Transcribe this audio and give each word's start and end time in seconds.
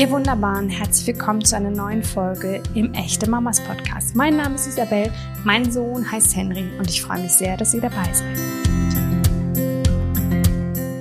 Ihr 0.00 0.10
Wunderbaren, 0.10 0.70
herzlich 0.70 1.08
willkommen 1.08 1.44
zu 1.44 1.54
einer 1.56 1.70
neuen 1.70 2.02
Folge 2.02 2.62
im 2.74 2.94
Echte 2.94 3.28
Mamas 3.28 3.60
Podcast. 3.60 4.16
Mein 4.16 4.38
Name 4.38 4.54
ist 4.54 4.66
Isabel, 4.66 5.12
mein 5.44 5.70
Sohn 5.70 6.10
heißt 6.10 6.34
Henry 6.34 6.70
und 6.78 6.88
ich 6.88 7.02
freue 7.02 7.20
mich 7.20 7.32
sehr, 7.32 7.54
dass 7.58 7.74
ihr 7.74 7.82
dabei 7.82 8.10
seid. 8.10 8.38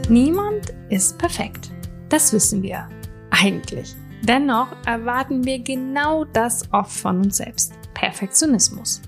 Niemand 0.10 0.74
ist 0.90 1.18
perfekt. 1.18 1.72
Das 2.10 2.34
wissen 2.34 2.62
wir 2.62 2.90
eigentlich. 3.30 3.96
Dennoch 4.24 4.68
erwarten 4.86 5.46
wir 5.46 5.60
genau 5.60 6.26
das 6.26 6.64
oft 6.74 6.92
von 6.92 7.20
uns 7.20 7.38
selbst. 7.38 7.72
Perfektionismus. 7.94 9.02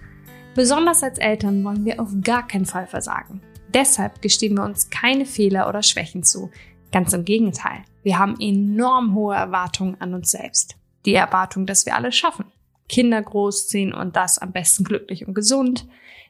Besonders 0.55 1.03
als 1.03 1.17
Eltern 1.19 1.65
wollen 1.65 1.83
wir 1.83 1.99
auf 1.99 2.11
gar 2.23 2.47
keinen 2.47 2.65
Fall 2.65 2.87
versagen. 2.87 3.41
Deshalb 3.73 4.21
gestehen 4.21 4.55
wir 4.55 4.63
uns 4.63 4.89
keine 4.89 5.25
Fehler 5.25 5.67
oder 5.67 5.83
Schwächen 5.83 6.23
zu. 6.23 6.49
Ganz 6.93 7.11
im 7.11 7.25
Gegenteil. 7.25 7.83
Wir 8.03 8.17
haben 8.17 8.39
enorm 8.39 9.13
hohe 9.13 9.35
Erwartungen 9.35 9.99
an 9.99 10.13
uns 10.13 10.31
selbst. 10.31 10.75
Die 11.05 11.13
Erwartung, 11.13 11.65
dass 11.65 11.85
wir 11.85 11.95
alles 11.95 12.15
schaffen. 12.15 12.45
Kinder 12.87 13.21
großziehen 13.21 13.93
und 13.93 14.15
das 14.15 14.37
am 14.37 14.51
besten 14.51 14.83
glücklich 14.83 15.27
und 15.27 15.33
gesund. 15.33 15.87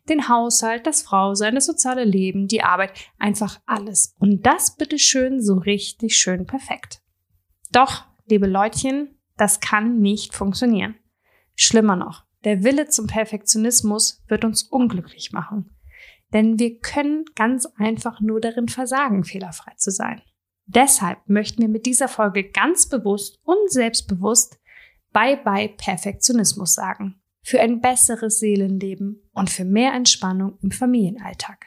Den 0.10 0.30
Haushalt, 0.30 0.86
das 0.88 1.02
Frausein, 1.02 1.56
das 1.56 1.66
soziale 1.66 2.04
Leben, 2.04 2.48
die 2.48 2.64
Arbeit, 2.64 2.94
einfach 3.20 3.60
alles. 3.66 4.16
Und 4.20 4.46
das 4.46 4.76
bitteschön 4.76 5.42
so 5.42 5.56
richtig 5.56 6.18
schön 6.18 6.46
perfekt. 6.46 7.02
Doch, 7.72 8.06
liebe 8.28 8.48
Leutchen, 8.48 9.16
das 9.38 9.60
kann 9.60 10.00
nicht 10.00 10.34
funktionieren. 10.36 10.96
Schlimmer 11.56 11.96
noch, 11.96 12.26
der 12.44 12.64
Wille 12.64 12.88
zum 12.88 13.08
Perfektionismus 13.08 14.24
wird 14.28 14.46
uns 14.46 14.64
unglücklich 14.64 15.32
machen. 15.32 15.70
Denn 16.34 16.60
wir 16.60 16.80
können 16.80 17.26
ganz 17.36 17.68
einfach 17.78 18.22
nur 18.22 18.40
darin 18.40 18.68
versagen, 18.68 19.24
fehlerfrei 19.24 19.74
zu 19.78 19.92
sein. 19.92 20.22
Deshalb 20.74 21.28
möchten 21.28 21.62
wir 21.62 21.68
mit 21.68 21.86
dieser 21.86 22.08
Folge 22.08 22.50
ganz 22.50 22.88
bewusst 22.88 23.40
und 23.44 23.70
selbstbewusst 23.70 24.58
Bye-bye 25.12 25.76
Perfektionismus 25.76 26.74
sagen. 26.74 27.22
Für 27.44 27.60
ein 27.60 27.82
besseres 27.82 28.40
Seelenleben 28.40 29.22
und 29.34 29.50
für 29.50 29.66
mehr 29.66 29.94
Entspannung 29.94 30.58
im 30.62 30.72
Familienalltag. 30.72 31.66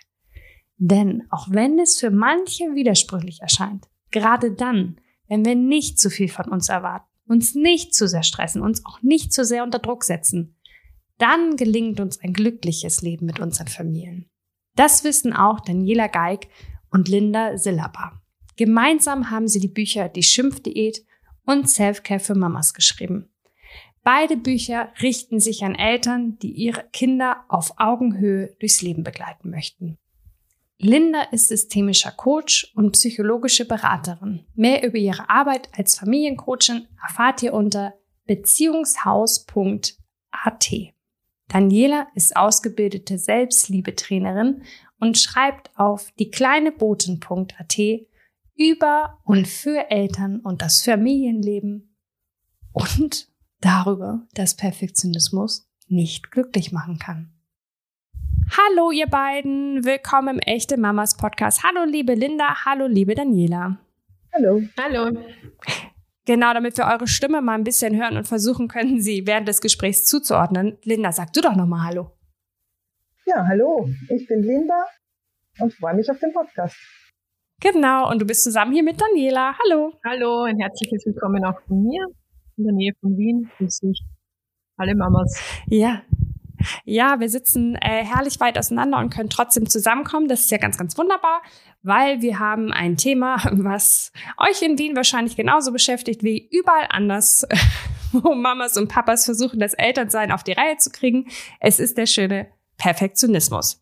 Denn 0.78 1.24
auch 1.30 1.48
wenn 1.50 1.78
es 1.78 1.98
für 1.98 2.10
manche 2.10 2.74
widersprüchlich 2.74 3.40
erscheint, 3.42 3.88
gerade 4.10 4.52
dann, 4.52 4.98
wenn 5.28 5.44
wir 5.44 5.54
nicht 5.54 5.98
zu 5.98 6.08
viel 6.08 6.28
von 6.28 6.46
uns 6.46 6.70
erwarten, 6.70 7.08
uns 7.26 7.54
nicht 7.54 7.94
zu 7.94 8.08
sehr 8.08 8.22
stressen, 8.22 8.62
uns 8.62 8.86
auch 8.86 9.02
nicht 9.02 9.34
zu 9.34 9.44
sehr 9.44 9.64
unter 9.64 9.80
Druck 9.80 10.04
setzen, 10.04 10.56
dann 11.18 11.56
gelingt 11.56 12.00
uns 12.00 12.20
ein 12.20 12.32
glückliches 12.32 13.02
Leben 13.02 13.26
mit 13.26 13.40
unseren 13.40 13.68
Familien. 13.68 14.30
Das 14.76 15.04
wissen 15.04 15.34
auch 15.34 15.60
Daniela 15.60 16.06
Geig 16.06 16.48
und 16.90 17.08
Linda 17.08 17.58
Sillaba. 17.58 18.23
Gemeinsam 18.56 19.30
haben 19.30 19.48
sie 19.48 19.60
die 19.60 19.68
Bücher 19.68 20.08
Die 20.08 20.22
Schimpfdiät 20.22 21.04
und 21.44 21.68
Selfcare 21.68 22.20
für 22.20 22.34
Mamas 22.34 22.74
geschrieben. 22.74 23.30
Beide 24.02 24.36
Bücher 24.36 24.92
richten 25.00 25.40
sich 25.40 25.64
an 25.64 25.74
Eltern, 25.74 26.38
die 26.38 26.52
ihre 26.52 26.84
Kinder 26.92 27.44
auf 27.48 27.72
Augenhöhe 27.78 28.54
durchs 28.60 28.82
Leben 28.82 29.02
begleiten 29.02 29.50
möchten. 29.50 29.98
Linda 30.78 31.22
ist 31.30 31.48
systemischer 31.48 32.10
Coach 32.10 32.70
und 32.74 32.92
psychologische 32.92 33.64
Beraterin. 33.64 34.44
Mehr 34.54 34.86
über 34.86 34.98
ihre 34.98 35.30
Arbeit 35.30 35.68
als 35.72 35.98
Familiencoachin 35.98 36.86
erfahrt 37.02 37.42
ihr 37.42 37.54
unter 37.54 37.94
beziehungshaus.at. 38.26 40.72
Daniela 41.48 42.08
ist 42.14 42.36
ausgebildete 42.36 43.18
Selbstliebetrainerin 43.18 44.62
und 44.98 45.18
schreibt 45.18 45.70
auf 45.78 46.10
diekleineboten.at 46.18 47.78
über 48.56 49.20
und 49.24 49.48
für 49.48 49.90
Eltern 49.90 50.40
und 50.40 50.62
das 50.62 50.82
Familienleben 50.82 51.96
und 52.72 53.28
darüber, 53.60 54.26
dass 54.34 54.56
Perfektionismus 54.56 55.68
nicht 55.88 56.30
glücklich 56.30 56.70
machen 56.70 56.98
kann. 56.98 57.32
Hallo 58.50 58.92
ihr 58.92 59.06
beiden, 59.06 59.84
willkommen 59.84 60.36
im 60.36 60.38
Echte 60.38 60.76
Mamas 60.76 61.16
Podcast. 61.16 61.64
Hallo 61.64 61.84
liebe 61.84 62.14
Linda, 62.14 62.64
hallo 62.64 62.86
liebe 62.86 63.14
Daniela. 63.14 63.78
Hallo. 64.32 64.62
Hallo. 64.78 65.18
Genau, 66.24 66.54
damit 66.54 66.76
wir 66.78 66.86
eure 66.86 67.06
Stimme 67.06 67.42
mal 67.42 67.54
ein 67.54 67.64
bisschen 67.64 67.96
hören 67.96 68.16
und 68.16 68.26
versuchen 68.26 68.68
können, 68.68 69.00
sie 69.00 69.26
während 69.26 69.48
des 69.48 69.60
Gesprächs 69.60 70.04
zuzuordnen. 70.06 70.78
Linda, 70.82 71.12
sag 71.12 71.32
du 71.32 71.40
doch 71.40 71.56
nochmal 71.56 71.86
Hallo. 71.86 72.12
Ja, 73.26 73.46
hallo, 73.46 73.88
ich 74.10 74.26
bin 74.26 74.42
Linda 74.42 74.86
und 75.58 75.72
freue 75.74 75.94
mich 75.94 76.10
auf 76.10 76.18
den 76.18 76.32
Podcast. 76.32 76.76
Genau, 77.60 78.10
und 78.10 78.20
du 78.20 78.26
bist 78.26 78.44
zusammen 78.44 78.72
hier 78.72 78.82
mit 78.82 79.00
Daniela. 79.00 79.54
Hallo. 79.58 79.92
Hallo, 80.04 80.42
ein 80.42 80.58
herzliches 80.58 81.06
Willkommen 81.06 81.44
auch 81.44 81.60
von 81.66 81.82
mir 81.82 82.06
in 82.56 82.64
der 82.64 82.72
Nähe 82.72 82.92
von 83.00 83.16
Wien. 83.16 83.50
Grüß 83.56 83.80
dich. 83.80 84.02
Alle 84.76 84.94
Mamas. 84.94 85.40
Ja. 85.68 86.02
Ja, 86.84 87.20
wir 87.20 87.28
sitzen 87.28 87.76
äh, 87.76 88.04
herrlich 88.04 88.40
weit 88.40 88.58
auseinander 88.58 88.98
und 88.98 89.10
können 89.10 89.30
trotzdem 89.30 89.68
zusammenkommen. 89.68 90.28
Das 90.28 90.40
ist 90.40 90.50
ja 90.50 90.58
ganz, 90.58 90.78
ganz 90.78 90.96
wunderbar, 90.96 91.42
weil 91.82 92.22
wir 92.22 92.38
haben 92.38 92.72
ein 92.72 92.96
Thema, 92.96 93.36
was 93.52 94.12
euch 94.38 94.62
in 94.62 94.78
Wien 94.78 94.96
wahrscheinlich 94.96 95.36
genauso 95.36 95.72
beschäftigt 95.72 96.22
wie 96.22 96.48
überall 96.50 96.86
anders, 96.88 97.46
wo 98.12 98.34
Mamas 98.34 98.76
und 98.76 98.88
Papas 98.88 99.24
versuchen, 99.24 99.60
das 99.60 99.74
Elternsein 99.74 100.32
auf 100.32 100.42
die 100.42 100.52
Reihe 100.52 100.76
zu 100.78 100.90
kriegen. 100.90 101.26
Es 101.60 101.78
ist 101.78 101.98
der 101.98 102.06
schöne 102.06 102.48
Perfektionismus. 102.78 103.78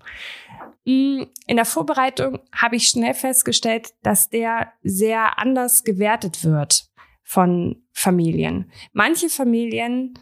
Mm, 0.84 1.24
in 1.46 1.56
der 1.56 1.64
Vorbereitung 1.64 2.40
habe 2.54 2.76
ich 2.76 2.88
schnell 2.88 3.14
festgestellt, 3.14 3.90
dass 4.02 4.30
der 4.30 4.72
sehr 4.82 5.38
anders 5.38 5.84
gewertet 5.84 6.44
wird 6.44 6.86
von 7.22 7.84
Familien. 7.92 8.70
Manche 8.92 9.28
Familien 9.28 10.18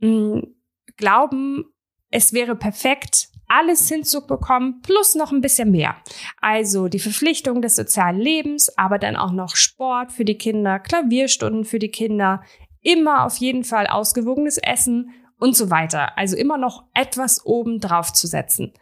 mh, 0.00 0.08
mm, 0.08 0.54
glauben, 0.96 1.64
es 2.10 2.32
wäre 2.32 2.56
perfekt, 2.56 3.28
alles 3.48 3.86
hinzubekommen, 3.88 4.80
plus 4.80 5.14
noch 5.14 5.30
ein 5.30 5.42
bisschen 5.42 5.70
mehr. 5.70 5.96
Also 6.40 6.88
die 6.88 6.98
Verpflichtung 6.98 7.60
des 7.60 7.76
sozialen 7.76 8.18
Lebens, 8.18 8.76
aber 8.78 8.98
dann 8.98 9.16
auch 9.16 9.32
noch 9.32 9.56
Sport 9.56 10.12
für 10.12 10.24
die 10.24 10.38
Kinder, 10.38 10.78
Klavierstunden 10.78 11.64
für 11.64 11.78
die 11.78 11.90
Kinder, 11.90 12.42
immer 12.80 13.24
auf 13.24 13.36
jeden 13.36 13.64
Fall 13.64 13.86
ausgewogenes 13.86 14.56
Essen 14.58 15.10
und 15.38 15.54
so 15.54 15.70
weiter. 15.70 16.16
Also 16.16 16.36
immer 16.36 16.56
noch 16.56 16.84
etwas 16.94 17.44
oben 17.44 17.78
drauf 17.78 18.12
zu 18.12 18.26
setzen. 18.26 18.72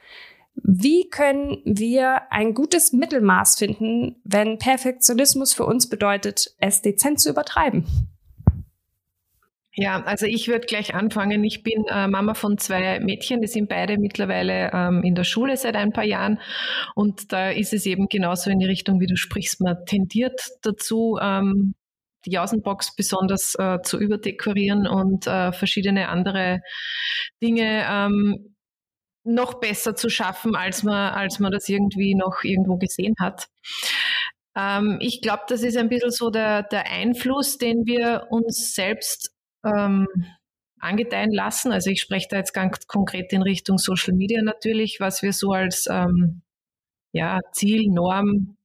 Wie 0.55 1.09
können 1.09 1.63
wir 1.65 2.31
ein 2.31 2.55
gutes 2.55 2.93
Mittelmaß 2.93 3.59
finden, 3.59 4.17
wenn 4.25 4.59
Perfektionismus 4.59 5.53
für 5.53 5.65
uns 5.65 5.89
bedeutet, 5.89 6.55
es 6.59 6.83
dezent 6.83 7.21
zu 7.21 7.31
übertreiben? 7.31 7.87
Ja, 9.73 10.03
also 10.03 10.27
ich 10.27 10.49
würde 10.49 10.67
gleich 10.67 10.95
anfangen. 10.95 11.45
Ich 11.45 11.63
bin 11.63 11.85
äh, 11.89 12.09
Mama 12.09 12.35
von 12.35 12.59
zwei 12.59 12.99
Mädchen, 13.01 13.41
die 13.41 13.47
sind 13.47 13.69
beide 13.69 13.99
mittlerweile 13.99 14.71
ähm, 14.75 15.03
in 15.05 15.15
der 15.15 15.25
Schule 15.25 15.57
seit 15.57 15.77
ein 15.77 15.93
paar 15.93 16.05
Jahren. 16.05 16.41
Und 16.97 17.33
da 17.33 17.51
ist 17.51 17.73
es 17.73 17.87
eben 17.87 18.09
genauso 18.09 18.51
in 18.51 18.59
die 18.59 18.67
Richtung, 18.67 19.01
wie 19.01 19.07
du 19.07 19.17
sprichst. 19.17 19.61
Man 19.61 19.77
tendiert 19.87 20.41
dazu, 20.63 21.19
ähm, 21.23 21.75
die 22.27 22.33
Jausenbox 22.33 22.97
besonders 22.97 23.55
äh, 23.55 23.79
zu 23.83 23.99
überdekorieren 23.99 24.87
und 24.87 25.27
äh, 25.27 25.53
verschiedene 25.53 26.09
andere 26.09 26.61
Dinge 27.43 27.87
ähm, 27.89 28.50
noch 29.25 29.55
besser 29.55 29.95
zu 29.95 30.09
schaffen, 30.09 30.57
als 30.57 30.83
man, 30.83 31.13
als 31.13 31.39
man 31.39 31.53
das 31.53 31.69
irgendwie 31.69 32.15
noch 32.15 32.43
irgendwo 32.43 32.77
gesehen 32.77 33.15
hat. 33.21 33.49
Ähm, 34.57 34.99
ich 35.01 35.21
glaube, 35.23 35.43
das 35.49 35.63
ist 35.63 35.77
ein 35.77 35.89
bisschen 35.89 36.11
so 36.11 36.31
der, 36.31 36.63
der 36.63 36.87
Einfluss, 36.87 37.59
den 37.59 37.87
wir 37.87 38.27
uns 38.31 38.75
selbst 38.75 39.33
ähm, 39.65 40.07
angedeihen 40.81 41.33
lassen. 41.33 41.73
Also 41.73 41.91
ich 41.91 42.01
spreche 42.01 42.29
da 42.31 42.37
jetzt 42.39 42.55
ganz 42.55 42.87
konkret 42.87 43.33
in 43.33 43.43
Richtung 43.43 43.79
Social 43.79 44.15
Media 44.15 44.43
natürlich, 44.43 44.99
was 45.01 45.23
wir 45.23 45.33
so 45.33 45.53
als 45.53 45.87
ähm, 45.91 46.43
ja, 47.13 47.41
Ziel, 47.53 47.91
Norm 47.91 48.57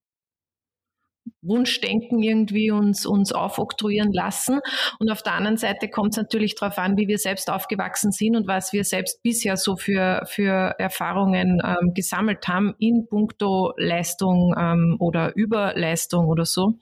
Wunschdenken 1.42 2.22
irgendwie 2.22 2.72
uns, 2.72 3.06
uns 3.06 3.32
aufoktroyieren 3.32 4.12
lassen. 4.12 4.60
Und 5.00 5.12
auf 5.12 5.22
der 5.22 5.34
anderen 5.34 5.58
Seite 5.58 5.90
kommt 5.90 6.14
es 6.14 6.18
natürlich 6.18 6.56
darauf 6.56 6.78
an, 6.78 6.98
wie 6.98 7.08
wir 7.08 7.18
selbst 7.18 7.50
aufgewachsen 7.50 8.12
sind 8.12 8.36
und 8.36 8.48
was 8.48 8.74
wir 8.74 8.84
selbst 8.84 9.22
bisher 9.24 9.58
so 9.58 9.76
für, 9.76 10.24
für 10.28 10.76
Erfahrungen 10.80 11.62
ähm, 11.64 11.94
gesammelt 11.94 12.48
haben 12.48 12.76
in 12.80 13.08
puncto 13.08 13.74
Leistung 13.78 14.56
ähm, 14.58 14.98
oder 15.00 15.36
Überleistung 15.36 16.28
oder 16.28 16.46
so. 16.46 16.74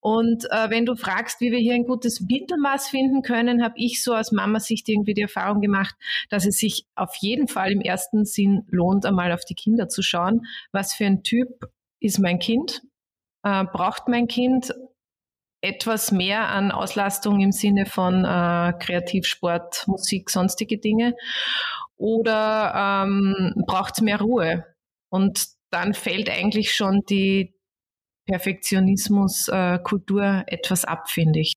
Und 0.00 0.44
äh, 0.50 0.70
wenn 0.70 0.86
du 0.86 0.94
fragst, 0.96 1.40
wie 1.40 1.50
wir 1.50 1.58
hier 1.58 1.74
ein 1.74 1.84
gutes 1.84 2.20
Mittelmaß 2.20 2.88
finden 2.88 3.22
können, 3.22 3.62
habe 3.62 3.74
ich 3.76 4.02
so 4.02 4.14
aus 4.14 4.32
Mama-Sicht 4.32 4.88
irgendwie 4.88 5.14
die 5.14 5.22
Erfahrung 5.22 5.60
gemacht, 5.60 5.94
dass 6.30 6.46
es 6.46 6.58
sich 6.58 6.86
auf 6.94 7.14
jeden 7.16 7.48
Fall 7.48 7.72
im 7.72 7.80
ersten 7.80 8.24
Sinn 8.24 8.64
lohnt, 8.70 9.04
einmal 9.06 9.32
auf 9.32 9.44
die 9.44 9.54
Kinder 9.54 9.88
zu 9.88 10.02
schauen. 10.02 10.46
Was 10.72 10.94
für 10.94 11.06
ein 11.06 11.22
Typ 11.22 11.68
ist 12.00 12.18
mein 12.18 12.38
Kind? 12.38 12.82
Äh, 13.42 13.64
braucht 13.64 14.08
mein 14.08 14.28
Kind 14.28 14.74
etwas 15.60 16.12
mehr 16.12 16.48
an 16.48 16.70
Auslastung 16.70 17.40
im 17.40 17.52
Sinne 17.52 17.86
von 17.86 18.24
äh, 18.24 18.72
Kreativsport, 18.78 19.88
Musik, 19.88 20.30
sonstige 20.30 20.78
Dinge? 20.78 21.14
Oder 21.96 23.04
ähm, 23.04 23.54
braucht 23.66 23.94
es 23.94 24.00
mehr 24.00 24.20
Ruhe? 24.20 24.64
Und 25.10 25.48
dann 25.70 25.94
fällt 25.94 26.30
eigentlich 26.30 26.72
schon 26.74 27.02
die 27.08 27.54
Perfektionismuskultur 28.26 30.22
äh, 30.22 30.44
etwas 30.46 30.84
ab, 30.84 31.08
finde 31.10 31.40
ich. 31.40 31.54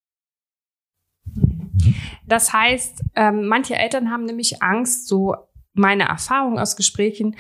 Das 2.26 2.54
heißt, 2.54 3.04
ähm, 3.16 3.48
manche 3.48 3.76
Eltern 3.76 4.10
haben 4.10 4.26
nämlich 4.26 4.64
Angst, 4.64 5.08
so 5.08 5.36
meine 5.74 6.06
Erfahrung 6.06 6.60
aus 6.60 6.76
Gesprächen, 6.76 7.36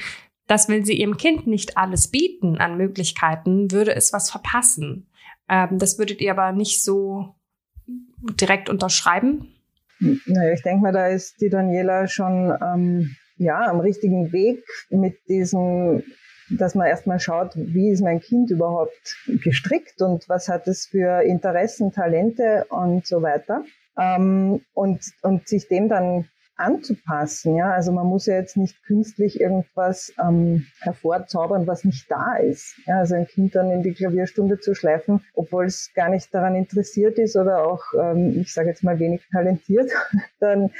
dass 0.52 0.68
wenn 0.68 0.84
sie 0.84 1.00
ihrem 1.00 1.16
Kind 1.16 1.48
nicht 1.48 1.78
alles 1.78 2.10
bieten 2.10 2.58
an 2.58 2.76
Möglichkeiten, 2.76 3.72
würde 3.72 3.96
es 3.96 4.12
was 4.12 4.30
verpassen. 4.30 5.08
Ähm, 5.48 5.80
das 5.80 5.98
würdet 5.98 6.20
ihr 6.20 6.32
aber 6.32 6.52
nicht 6.52 6.84
so 6.84 7.36
direkt 8.18 8.70
unterschreiben? 8.70 9.48
Naja, 10.00 10.52
ich 10.52 10.62
denke 10.62 10.84
mal, 10.84 10.92
da 10.92 11.08
ist 11.08 11.40
die 11.40 11.48
Daniela 11.48 12.10
schon 12.10 12.54
ähm, 12.62 13.16
ja 13.38 13.62
am 13.62 13.80
richtigen 13.80 14.34
Weg 14.34 14.62
mit 14.90 15.16
diesem, 15.30 16.04
dass 16.50 16.76
man 16.76 16.88
erstmal 16.88 17.22
schaut, 17.22 17.54
wie 17.56 17.90
ist 17.90 18.02
mein 18.02 18.20
Kind 18.20 18.52
überhaupt 18.52 19.16
gestrickt 19.46 20.02
und 20.02 20.28
was 20.28 20.50
hat 20.50 20.68
es 20.68 20.88
für 20.88 21.22
Interessen, 21.22 21.94
Talente 21.94 22.66
und 22.68 23.08
so 23.08 23.22
weiter. 23.22 23.64
Ähm, 23.98 24.66
und, 24.74 25.00
und 25.22 25.48
sich 25.48 25.70
dem 25.70 25.88
dann 25.88 26.28
anzupassen. 26.62 27.56
Ja, 27.56 27.72
also 27.72 27.92
man 27.92 28.08
muss 28.08 28.26
ja 28.26 28.36
jetzt 28.36 28.58
nicht 28.58 28.84
künstlich 28.84 29.40
irgendwas 29.40 30.14
ähm, 30.22 30.66
hervorzaubern, 30.82 31.68
was 31.68 31.84
nicht 31.84 32.10
da 32.10 32.36
ist. 32.36 32.76
Ja, 32.86 33.00
also 33.00 33.16
ein 33.16 33.28
Kind 33.28 33.56
dann 33.56 33.72
in 33.72 33.84
die 33.84 33.94
Klavierstunde 33.94 34.60
zu 34.60 34.74
schleifen, 34.76 35.22
obwohl 35.34 35.66
es 35.66 35.92
gar 35.94 36.10
nicht 36.10 36.34
daran 36.34 36.56
interessiert 36.56 37.18
ist 37.20 37.36
oder 37.36 37.66
auch, 37.66 37.84
ähm, 38.00 38.40
ich 38.42 38.54
sage 38.54 38.70
jetzt 38.70 38.84
mal 38.84 39.00
wenig 39.00 39.22
talentiert, 39.32 39.92
dann 40.40 40.72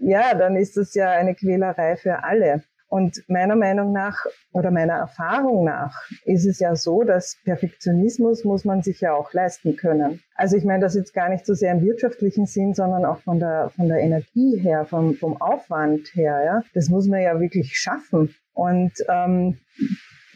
ja, 0.00 0.34
dann 0.34 0.56
ist 0.56 0.76
das 0.76 0.94
ja 0.94 1.10
eine 1.10 1.34
Quälerei 1.34 1.96
für 1.96 2.24
alle. 2.24 2.62
Und 2.88 3.24
meiner 3.28 3.56
Meinung 3.56 3.92
nach 3.92 4.26
oder 4.52 4.70
meiner 4.70 4.94
Erfahrung 4.94 5.64
nach 5.64 6.08
ist 6.24 6.46
es 6.46 6.60
ja 6.60 6.76
so, 6.76 7.02
dass 7.02 7.36
Perfektionismus 7.44 8.44
muss 8.44 8.64
man 8.64 8.82
sich 8.82 9.00
ja 9.00 9.12
auch 9.12 9.32
leisten 9.32 9.76
können. 9.76 10.20
Also 10.36 10.56
ich 10.56 10.64
meine 10.64 10.80
das 10.80 10.94
jetzt 10.94 11.12
gar 11.12 11.28
nicht 11.28 11.44
so 11.44 11.54
sehr 11.54 11.72
im 11.72 11.82
wirtschaftlichen 11.82 12.46
Sinn, 12.46 12.74
sondern 12.74 13.04
auch 13.04 13.18
von 13.18 13.40
der, 13.40 13.70
von 13.74 13.88
der 13.88 13.98
Energie 13.98 14.58
her, 14.58 14.84
vom, 14.84 15.14
vom 15.14 15.40
Aufwand 15.40 16.14
her. 16.14 16.42
Ja? 16.44 16.62
Das 16.74 16.88
muss 16.88 17.08
man 17.08 17.22
ja 17.22 17.40
wirklich 17.40 17.76
schaffen. 17.76 18.34
Und 18.52 18.92
ähm, 19.08 19.58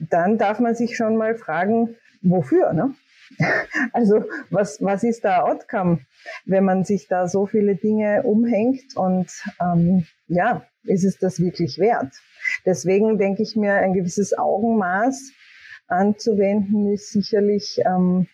dann 0.08 0.37
darf 0.37 0.58
man 0.58 0.75
sich 0.75 0.97
schon 0.97 1.17
mal 1.17 1.37
fragen, 1.37 1.97
wofür? 2.23 2.73
Ne? 2.73 2.94
Also 3.93 4.25
was, 4.50 4.82
was 4.82 5.05
ist 5.05 5.23
der 5.25 5.44
Outcome, 5.44 6.00
wenn 6.44 6.64
man 6.64 6.85
sich 6.85 7.06
da 7.06 7.29
so 7.29 7.47
viele 7.47 7.76
Dinge 7.76 8.25
umhängt 8.25 8.97
und 8.97 9.31
ähm, 9.61 10.06
ja, 10.26 10.64
ist 10.85 11.05
es 11.05 11.19
das 11.19 11.41
wirklich 11.41 11.79
wert? 11.79 12.12
Deswegen 12.65 13.19
denke 13.19 13.43
ich 13.43 13.56
mir, 13.56 13.75
ein 13.75 13.93
gewisses 13.93 14.37
Augenmaß 14.37 15.32
anzuwenden 15.88 16.93
ist 16.93 17.12
sicherlich 17.12 17.81
ähm, 17.85 18.27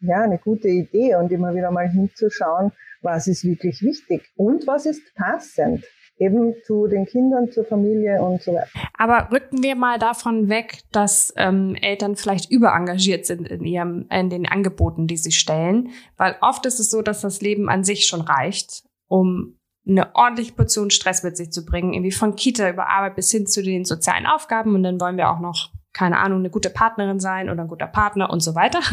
ja 0.00 0.22
eine 0.22 0.38
gute 0.38 0.68
Idee 0.68 1.14
und 1.16 1.32
immer 1.32 1.54
wieder 1.54 1.70
mal 1.70 1.88
hinzuschauen, 1.88 2.72
was 3.00 3.26
ist 3.26 3.44
wirklich 3.44 3.82
wichtig 3.82 4.30
und 4.36 4.66
was 4.66 4.86
ist 4.86 5.14
passend 5.14 5.84
eben 6.18 6.54
zu 6.64 6.86
den 6.86 7.06
Kindern, 7.06 7.50
zur 7.50 7.64
Familie 7.64 8.22
und 8.22 8.42
so 8.42 8.52
weiter. 8.52 8.68
Aber 8.96 9.30
rücken 9.32 9.62
wir 9.62 9.74
mal 9.74 9.98
davon 9.98 10.48
weg, 10.48 10.82
dass 10.92 11.32
ähm, 11.36 11.74
Eltern 11.80 12.16
vielleicht 12.16 12.50
überengagiert 12.50 13.26
sind 13.26 13.48
in 13.48 13.64
ihrem, 13.64 14.06
in 14.10 14.30
den 14.30 14.46
Angeboten, 14.46 15.06
die 15.06 15.16
sie 15.16 15.32
stellen, 15.32 15.90
weil 16.16 16.36
oft 16.40 16.64
ist 16.66 16.78
es 16.78 16.90
so, 16.90 17.02
dass 17.02 17.22
das 17.22 17.40
Leben 17.40 17.68
an 17.68 17.82
sich 17.82 18.06
schon 18.06 18.20
reicht, 18.20 18.84
um 19.08 19.58
eine 19.86 20.14
ordentliche 20.14 20.52
Portion 20.52 20.90
Stress 20.90 21.22
mit 21.22 21.36
sich 21.36 21.50
zu 21.50 21.64
bringen, 21.64 21.92
irgendwie 21.92 22.12
von 22.12 22.36
Kita 22.36 22.68
über 22.68 22.88
Arbeit 22.88 23.16
bis 23.16 23.30
hin 23.30 23.46
zu 23.46 23.62
den 23.62 23.84
sozialen 23.84 24.26
Aufgaben 24.26 24.74
und 24.74 24.82
dann 24.82 25.00
wollen 25.00 25.16
wir 25.16 25.30
auch 25.30 25.40
noch, 25.40 25.70
keine 25.92 26.18
Ahnung, 26.18 26.40
eine 26.40 26.50
gute 26.50 26.70
Partnerin 26.70 27.20
sein 27.20 27.50
oder 27.50 27.62
ein 27.62 27.68
guter 27.68 27.88
Partner 27.88 28.30
und 28.30 28.40
so 28.40 28.54
weiter. 28.54 28.80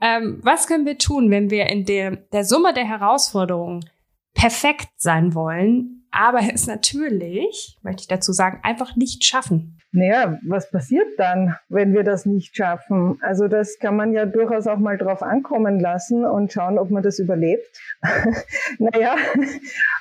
Ähm, 0.00 0.40
was 0.42 0.66
können 0.66 0.84
wir 0.84 0.98
tun, 0.98 1.30
wenn 1.30 1.50
wir 1.50 1.70
in 1.70 1.86
der, 1.86 2.16
der 2.16 2.44
Summe 2.44 2.74
der 2.74 2.84
Herausforderungen 2.84 3.88
perfekt 4.34 4.88
sein 4.96 5.34
wollen, 5.34 6.03
aber 6.14 6.40
es 6.52 6.66
natürlich, 6.66 7.76
möchte 7.82 8.02
ich 8.02 8.08
dazu 8.08 8.32
sagen, 8.32 8.60
einfach 8.62 8.96
nicht 8.96 9.24
schaffen? 9.24 9.78
Naja, 9.90 10.38
was 10.46 10.70
passiert 10.70 11.06
dann, 11.18 11.56
wenn 11.68 11.92
wir 11.92 12.02
das 12.02 12.26
nicht 12.26 12.56
schaffen? 12.56 13.18
Also 13.22 13.48
das 13.48 13.78
kann 13.78 13.96
man 13.96 14.12
ja 14.12 14.26
durchaus 14.26 14.66
auch 14.66 14.78
mal 14.78 14.96
drauf 14.96 15.22
ankommen 15.22 15.78
lassen 15.78 16.24
und 16.24 16.52
schauen, 16.52 16.78
ob 16.78 16.90
man 16.90 17.02
das 17.02 17.18
überlebt. 17.18 17.80
naja, 18.78 19.16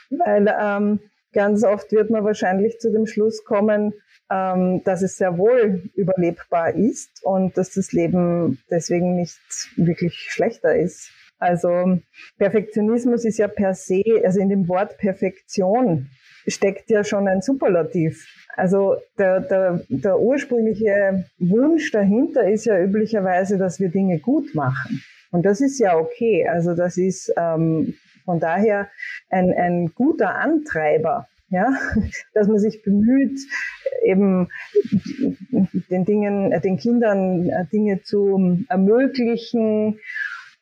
weil 0.10 0.54
ähm, 0.60 1.00
ganz 1.32 1.64
oft 1.64 1.92
wird 1.92 2.10
man 2.10 2.24
wahrscheinlich 2.24 2.80
zu 2.80 2.92
dem 2.92 3.06
Schluss 3.06 3.44
kommen, 3.44 3.94
ähm, 4.32 4.84
dass 4.84 5.02
es 5.02 5.18
sehr 5.18 5.38
wohl 5.38 5.84
überlebbar 5.96 6.74
ist 6.74 7.24
und 7.24 7.58
dass 7.58 7.74
das 7.74 7.92
Leben 7.92 8.60
deswegen 8.70 9.16
nicht 9.16 9.40
wirklich 9.76 10.16
schlechter 10.30 10.76
ist. 10.76 11.12
Also 11.44 12.00
Perfektionismus 12.38 13.26
ist 13.26 13.38
ja 13.38 13.48
per 13.48 13.74
se, 13.74 14.02
also 14.24 14.40
in 14.40 14.50
dem 14.50 14.68
Wort 14.70 14.98
Perfektion 14.98 16.10
steckt 16.48 16.90
ja 16.90 17.04
schon 17.04 17.28
ein 17.28 17.42
Superlativ. 17.42 18.26
Also 18.56 18.96
der, 19.18 19.42
der, 19.42 19.82
der 19.90 20.20
ursprüngliche 20.20 21.26
Wunsch 21.40 21.92
dahinter 21.92 22.50
ist 22.50 22.66
ja 22.66 22.80
üblicherweise, 22.80 23.58
dass 23.58 23.80
wir 23.80 23.90
Dinge 23.90 24.20
gut 24.20 24.56
machen. 24.56 25.04
Und 25.32 25.46
das 25.46 25.62
ist 25.62 25.80
ja 25.80 25.98
okay. 25.98 26.48
Also 26.48 26.76
das 26.76 26.98
ist 26.98 27.34
ähm, 27.38 27.96
von 28.24 28.40
daher 28.40 28.90
ein, 29.30 29.52
ein 29.54 29.92
guter 29.96 30.36
Antreiber, 30.36 31.28
ja, 31.50 31.74
dass 32.34 32.48
man 32.48 32.60
sich 32.60 32.84
bemüht, 32.84 33.40
eben 34.04 34.48
den 35.90 36.06
Dingen, 36.06 36.52
den 36.62 36.78
Kindern 36.78 37.50
Dinge 37.72 38.02
zu 38.04 38.64
ermöglichen 38.70 40.00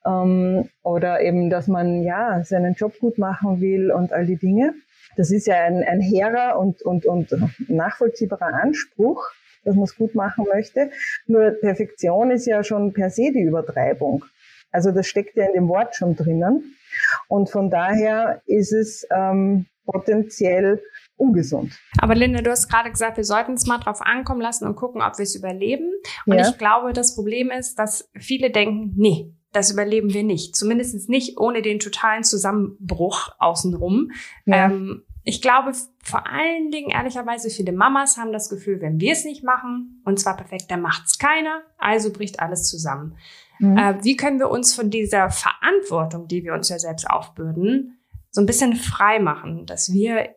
ähm, 0.06 0.69
oder 0.83 1.21
eben, 1.21 1.50
dass 1.50 1.68
man 1.68 2.03
ja 2.03 2.44
seinen 2.44 2.74
Job 2.74 2.98
gut 3.00 3.18
machen 3.18 3.62
will 3.62 3.92
und 3.92 4.13
all 4.13 4.25
die 4.25 4.38
Dinge. 4.38 4.74
Das 5.18 5.31
ist 5.31 5.48
ja 5.48 5.56
ein, 5.56 5.83
ein 5.83 6.00
hehrer 6.00 6.57
und, 6.57 6.81
und, 6.83 7.06
und 7.06 7.30
nachvollziehbarer 7.69 8.53
Anspruch, 8.62 9.27
dass 9.63 9.75
man 9.75 9.83
es 9.83 9.95
gut 9.95 10.15
machen 10.15 10.45
möchte. 10.51 10.92
Nur 11.27 11.51
Perfektion 11.51 12.31
ist 12.31 12.45
ja 12.45 12.63
schon 12.63 12.94
per 12.94 13.09
se 13.09 13.31
die 13.33 13.42
Übertreibung. 13.42 14.25
Also 14.71 14.92
das 14.92 15.07
steckt 15.07 15.36
ja 15.36 15.45
in 15.45 15.53
dem 15.53 15.68
Wort 15.68 15.95
schon 15.95 16.15
drinnen. 16.15 16.75
Und 17.27 17.50
von 17.50 17.69
daher 17.69 18.42
ist 18.45 18.71
es 18.71 19.06
ähm, 19.12 19.65
potenziell 19.86 20.81
ungesund. 21.18 21.77
Aber 22.00 22.15
Linda, 22.15 22.42
du 22.42 22.50
hast 22.50 22.69
gerade 22.69 22.89
gesagt, 22.89 23.18
wir 23.18 23.24
sollten 23.24 23.54
es 23.54 23.68
mal 23.68 23.77
drauf 23.77 24.01
ankommen 24.01 24.42
lassen 24.42 24.65
und 24.65 24.75
gucken, 24.75 25.01
ob 25.01 25.18
wir 25.18 25.24
es 25.24 25.36
überleben. 25.36 25.92
Und 26.25 26.38
ja. 26.38 26.50
ich 26.50 26.57
glaube, 26.57 26.94
das 26.94 27.15
Problem 27.15 27.51
ist, 27.51 27.78
dass 27.78 28.09
viele 28.18 28.49
denken, 28.49 28.94
nee, 28.95 29.33
das 29.51 29.71
überleben 29.71 30.13
wir 30.13 30.23
nicht. 30.23 30.55
Zumindest 30.55 31.09
nicht 31.09 31.37
ohne 31.39 31.61
den 31.61 31.79
totalen 31.79 32.23
Zusammenbruch 32.23 33.29
außenrum. 33.39 34.11
Ja. 34.45 34.65
Ähm, 34.65 35.03
ich 35.23 35.41
glaube, 35.41 35.73
vor 36.03 36.27
allen 36.27 36.71
Dingen, 36.71 36.89
ehrlicherweise, 36.89 37.49
viele 37.49 37.73
Mamas 37.73 38.17
haben 38.17 38.31
das 38.31 38.49
Gefühl, 38.49 38.81
wenn 38.81 38.99
wir 38.99 39.11
es 39.11 39.23
nicht 39.23 39.43
machen, 39.43 40.01
und 40.03 40.19
zwar 40.19 40.35
perfekt, 40.35 40.65
dann 40.69 40.81
macht 40.81 41.05
es 41.05 41.19
keiner, 41.19 41.61
also 41.77 42.11
bricht 42.11 42.39
alles 42.39 42.67
zusammen. 42.67 43.17
Mhm. 43.59 43.77
Äh, 43.77 44.03
wie 44.03 44.15
können 44.15 44.39
wir 44.39 44.49
uns 44.49 44.73
von 44.73 44.89
dieser 44.89 45.29
Verantwortung, 45.29 46.27
die 46.27 46.43
wir 46.43 46.53
uns 46.53 46.69
ja 46.69 46.79
selbst 46.79 47.07
aufbürden, 47.07 47.99
so 48.31 48.41
ein 48.41 48.47
bisschen 48.47 48.75
frei 48.75 49.19
machen, 49.19 49.65
dass 49.65 49.91
wir 49.91 50.29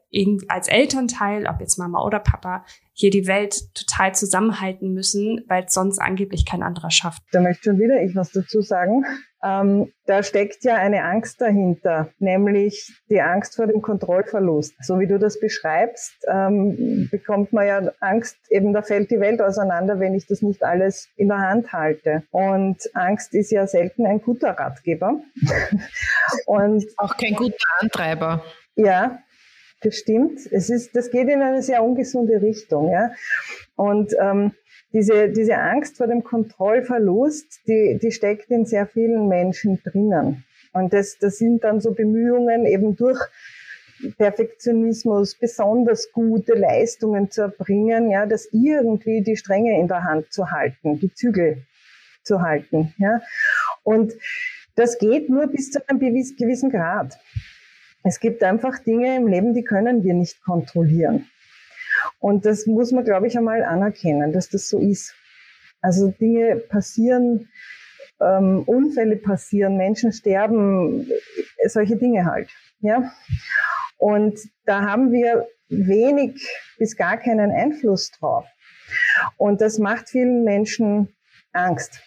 als 0.49 0.69
Elternteil, 0.69 1.47
ob 1.47 1.61
jetzt 1.61 1.79
Mama 1.79 2.05
oder 2.05 2.19
Papa, 2.19 2.65
hier 2.93 3.11
die 3.11 3.27
Welt 3.27 3.75
total 3.75 4.15
zusammenhalten 4.15 4.93
müssen, 4.93 5.45
weil 5.49 5.65
es 5.65 5.75
sonst 5.75 5.99
angeblich 5.99 6.47
kein 6.47 6.63
anderer 6.63 6.91
schafft. 6.91 7.23
Da 7.33 7.41
möchte 7.41 7.71
schon 7.71 7.81
wieder 7.81 8.01
ich 8.03 8.15
was 8.15 8.31
dazu 8.31 8.61
sagen. 8.61 9.05
Ähm, 9.45 9.93
da 10.07 10.23
steckt 10.23 10.65
ja 10.65 10.77
eine 10.77 11.05
Angst 11.05 11.41
dahinter, 11.41 12.09
nämlich 12.19 12.91
die 13.11 13.21
Angst 13.21 13.57
vor 13.57 13.67
dem 13.67 13.83
Kontrollverlust. 13.83 14.75
So 14.81 15.01
wie 15.01 15.07
du 15.07 15.19
das 15.19 15.39
beschreibst, 15.39 16.15
ähm, 16.29 17.09
bekommt 17.11 17.53
man 17.53 17.67
ja 17.67 17.83
Angst, 18.01 18.39
eben 18.49 18.73
da 18.73 18.81
fällt 18.81 19.11
die 19.11 19.21
Welt 19.21 19.43
auseinander, 19.43 20.01
wenn 20.01 20.15
ich 20.15 20.27
das 20.27 20.41
nicht 20.41 20.63
alles 20.63 21.09
in 21.17 21.29
der 21.29 21.41
Hand 21.41 21.73
halte. 21.73 22.23
Und 22.31 22.79
Angst 22.95 23.35
ist 23.35 23.51
ja 23.51 23.67
selten 23.67 24.07
ein 24.07 24.23
guter 24.23 24.51
Ratgeber. 24.51 25.21
Und 26.47 26.87
auch 26.97 27.17
kein 27.17 27.35
guter 27.35 27.57
Antreiber. 27.81 28.43
Ja, 28.77 29.19
das 29.85 29.97
stimmt. 29.97 30.41
Es 30.51 30.71
ist, 30.71 30.95
das 30.97 31.11
geht 31.11 31.29
in 31.29 31.43
eine 31.43 31.63
sehr 31.63 31.83
ungesunde 31.83 32.41
Richtung, 32.41 32.91
ja. 32.91 33.13
Und 33.77 34.15
ähm, 34.21 34.53
diese, 34.93 35.29
diese 35.29 35.59
Angst 35.59 35.97
vor 35.97 36.07
dem 36.07 36.23
Kontrollverlust, 36.23 37.61
die, 37.67 37.99
die 38.01 38.13
steckt 38.13 38.51
in 38.51 38.65
sehr 38.65 38.87
vielen 38.87 39.29
Menschen 39.29 39.81
drinnen. 39.83 40.45
Und 40.73 40.93
das, 40.93 41.19
das 41.19 41.39
sind 41.39 41.65
dann 41.65 41.81
so 41.81 41.93
Bemühungen 41.93 42.67
eben 42.67 42.97
durch 42.97 43.19
Perfektionismus 44.19 45.35
besonders 45.35 46.11
gute 46.13 46.55
Leistungen 46.55 47.31
zu 47.31 47.43
erbringen, 47.43 48.11
ja, 48.11 48.27
das 48.27 48.49
irgendwie 48.53 49.23
die 49.23 49.37
Stränge 49.37 49.79
in 49.79 49.89
der 49.89 50.05
Hand 50.05 50.33
zu 50.33 50.51
halten, 50.51 50.99
die 51.01 51.13
Zügel 51.15 51.63
zu 52.23 52.43
halten, 52.43 52.95
ja. 52.99 53.21
Und 53.83 54.13
das 54.75 54.99
geht 54.99 55.29
nur 55.29 55.47
bis 55.47 55.71
zu 55.71 55.89
einem 55.89 56.01
gewissen 56.01 56.71
Grad. 56.71 57.19
Es 58.05 58.21
gibt 58.21 58.43
einfach 58.43 58.79
Dinge 58.79 59.17
im 59.17 59.27
Leben, 59.27 59.55
die 59.55 59.65
können 59.65 60.05
wir 60.05 60.13
nicht 60.13 60.43
kontrollieren. 60.45 61.27
Und 62.19 62.45
das 62.45 62.67
muss 62.67 62.93
man, 62.93 63.03
glaube 63.05 63.27
ich, 63.27 63.37
einmal 63.37 63.63
anerkennen, 63.63 64.33
dass 64.33 64.51
das 64.51 64.69
so 64.69 64.79
ist. 64.79 65.15
Also 65.81 66.11
Dinge 66.11 66.57
passieren, 66.57 67.49
ähm, 68.21 68.63
Unfälle 68.67 69.17
passieren, 69.17 69.79
Menschen 69.79 70.13
sterben, 70.13 71.09
solche 71.67 71.97
Dinge 71.97 72.27
halt. 72.27 72.51
Ja? 72.81 73.11
Und 73.97 74.39
da 74.67 74.83
haben 74.83 75.11
wir 75.11 75.49
wenig 75.69 76.47
bis 76.79 76.97
gar 76.97 77.17
keinen 77.17 77.51
Einfluss 77.51 78.11
drauf. 78.11 78.45
Und 79.39 79.63
das 79.63 79.79
macht 79.79 80.11
vielen 80.11 80.45
Menschen 80.45 81.09
Angst. 81.53 82.03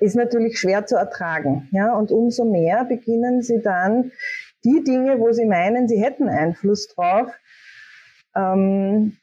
Ist 0.00 0.16
natürlich 0.16 0.58
schwer 0.58 0.86
zu 0.86 0.96
ertragen. 0.96 1.68
Ja? 1.72 1.94
Und 1.94 2.10
umso 2.10 2.44
mehr 2.44 2.84
beginnen 2.84 3.42
sie 3.42 3.60
dann 3.62 4.12
die 4.64 4.84
Dinge, 4.84 5.18
wo 5.18 5.32
sie 5.32 5.46
meinen, 5.46 5.88
sie 5.88 6.02
hätten 6.02 6.28
Einfluss 6.28 6.88
drauf, 6.88 7.30
ähm, 8.36 9.16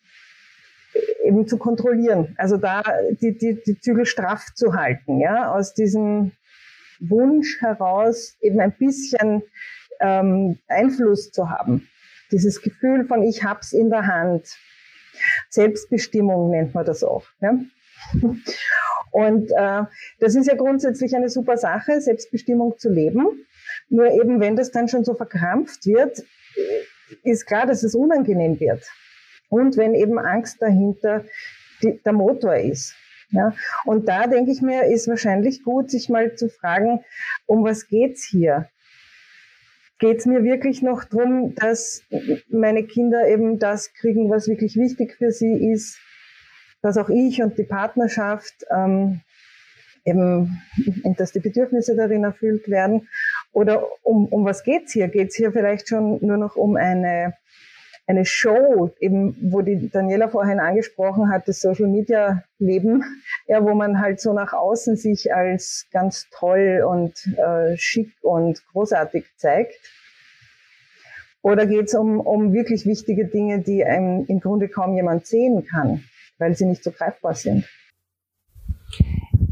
eben 1.24 1.48
zu 1.48 1.58
kontrollieren. 1.58 2.36
Also 2.38 2.58
da 2.58 2.84
die, 3.22 3.38
die, 3.38 3.62
die 3.66 3.80
Zügel 3.80 4.06
straff 4.06 4.46
zu 4.56 4.74
halten, 4.74 5.20
ja, 5.20 5.54
aus 5.54 5.74
diesem 5.74 6.32
Wunsch 7.00 7.62
heraus 7.62 8.36
eben 8.42 8.60
ein 8.60 8.74
bisschen 8.78 9.44
ähm, 10.00 10.58
Einfluss 10.68 11.32
zu 11.32 11.50
haben. 11.50 11.88
Dieses 12.32 12.62
Gefühl 12.62 13.06
von 13.06 13.24
ich 13.24 13.44
hab's 13.44 13.74
in 13.74 13.90
der 13.90 14.08
Hand. 14.08 14.48
Selbstbestimmung 15.50 16.52
nennt 16.52 16.74
man 16.74 16.86
das 16.86 17.04
auch. 17.04 17.26
Ja? 17.42 17.58
Und 19.12 19.52
äh, 19.52 19.84
das 20.20 20.36
ist 20.36 20.48
ja 20.48 20.56
grundsätzlich 20.56 21.16
eine 21.16 21.30
super 21.30 21.58
Sache, 21.58 22.02
Selbstbestimmung 22.02 22.78
zu 22.78 22.90
leben. 22.90 23.46
Nur 23.90 24.12
eben, 24.12 24.40
wenn 24.40 24.56
das 24.56 24.72
dann 24.72 24.88
schon 24.88 25.04
so 25.04 25.14
verkrampft 25.14 25.86
wird, 25.86 26.24
ist 27.24 27.46
klar, 27.46 27.66
dass 27.66 27.84
es 27.84 27.96
unangenehm 27.96 28.60
wird. 28.60 28.84
Und 29.50 29.78
wenn 29.78 29.96
eben 29.96 30.20
Angst 30.20 30.62
dahinter 30.62 31.24
die, 31.82 32.00
der 32.04 32.14
Motor 32.14 32.56
ist. 32.56 32.96
Ja, 33.32 33.54
und 33.86 34.08
da 34.08 34.28
denke 34.28 34.52
ich 34.52 34.62
mir, 34.62 34.86
ist 34.86 35.08
wahrscheinlich 35.10 35.64
gut, 35.64 35.92
sich 35.92 36.08
mal 36.08 36.36
zu 36.36 36.48
fragen, 36.48 37.04
um 37.46 37.64
was 37.64 37.88
geht's 37.88 38.24
hier? 38.24 38.70
Geht's 40.00 40.26
mir 40.26 40.44
wirklich 40.44 40.82
noch 40.82 41.04
drum, 41.04 41.54
dass 41.56 42.04
meine 42.48 42.84
Kinder 42.86 43.28
eben 43.28 43.60
das 43.60 43.94
kriegen, 43.94 44.30
was 44.30 44.48
wirklich 44.48 44.78
wichtig 44.78 45.16
für 45.16 45.32
sie 45.32 45.72
ist, 45.72 46.00
dass 46.82 46.98
auch 46.98 47.10
ich 47.10 47.42
und 47.42 47.58
die 47.58 47.64
Partnerschaft 47.64 48.66
ähm, 48.70 49.22
eben, 50.06 50.62
dass 51.18 51.32
die 51.32 51.40
Bedürfnisse 51.40 51.96
darin 51.96 52.24
erfüllt 52.24 52.70
werden? 52.70 53.08
Oder 53.52 53.84
um, 54.04 54.26
um 54.28 54.46
was 54.46 54.64
geht's 54.64 54.94
hier? 54.94 55.08
Geht's 55.08 55.36
hier 55.36 55.52
vielleicht 55.52 55.90
schon 55.90 56.20
nur 56.26 56.38
noch 56.38 56.56
um 56.56 56.76
eine 56.76 57.34
eine 58.08 58.24
Show, 58.24 58.90
eben, 59.02 59.36
wo 59.52 59.62
die 59.62 59.90
Daniela 59.90 60.30
vorhin 60.30 60.62
angesprochen 60.62 61.30
hat, 61.30 61.48
das 61.48 61.60
Social 61.60 61.88
Media 61.88 62.44
Leben, 62.58 63.04
ja, 63.48 63.64
wo 63.64 63.76
man 63.76 64.00
halt 64.00 64.22
so 64.22 64.34
nach 64.34 64.54
außen 64.54 64.96
sich 64.96 65.34
als 65.34 65.88
ganz 65.92 66.28
toll 66.32 66.84
und 66.88 67.14
äh, 67.38 67.78
schick 67.78 68.14
und 68.22 68.66
großartig 68.72 69.26
zeigt. 69.36 69.76
Oder 71.42 71.66
geht 71.66 71.88
es 71.88 71.96
um, 71.96 72.20
um 72.20 72.54
wirklich 72.54 72.86
wichtige 72.86 73.26
Dinge, 73.26 73.60
die 73.60 73.84
einem 73.84 74.26
im 74.28 74.40
Grunde 74.40 74.70
kaum 74.70 74.96
jemand 74.96 75.28
sehen 75.28 75.66
kann, 75.66 76.04
weil 76.38 76.56
sie 76.56 76.66
nicht 76.66 76.84
so 76.84 76.92
greifbar 76.92 77.34
sind? 77.34 77.66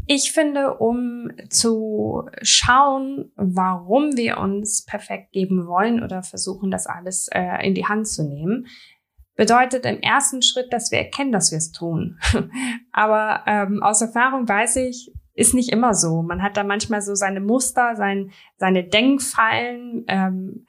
Ich 0.08 0.30
finde, 0.32 0.74
um 0.74 1.32
zu 1.50 2.28
schauen, 2.42 3.32
warum 3.34 4.16
wir 4.16 4.38
uns 4.38 4.84
perfekt 4.84 5.32
geben 5.32 5.66
wollen 5.66 6.02
oder 6.02 6.22
versuchen, 6.22 6.70
das 6.70 6.86
alles 6.86 7.28
äh, 7.32 7.66
in 7.66 7.74
die 7.74 7.86
Hand 7.86 8.06
zu 8.06 8.22
nehmen, 8.22 8.68
bedeutet 9.34 9.84
im 9.84 10.00
ersten 10.00 10.42
Schritt, 10.42 10.72
dass 10.72 10.92
wir 10.92 10.98
erkennen, 10.98 11.32
dass 11.32 11.50
wir 11.50 11.58
es 11.58 11.72
tun. 11.72 12.18
Aber 12.92 13.42
ähm, 13.46 13.82
aus 13.82 14.00
Erfahrung 14.00 14.48
weiß 14.48 14.76
ich, 14.76 15.12
ist 15.34 15.54
nicht 15.54 15.70
immer 15.70 15.92
so. 15.94 16.22
Man 16.22 16.42
hat 16.42 16.56
da 16.56 16.64
manchmal 16.64 17.02
so 17.02 17.14
seine 17.14 17.40
Muster, 17.40 17.94
sein, 17.96 18.30
seine 18.56 18.84
Denkfallen, 18.84 20.04
ähm, 20.08 20.66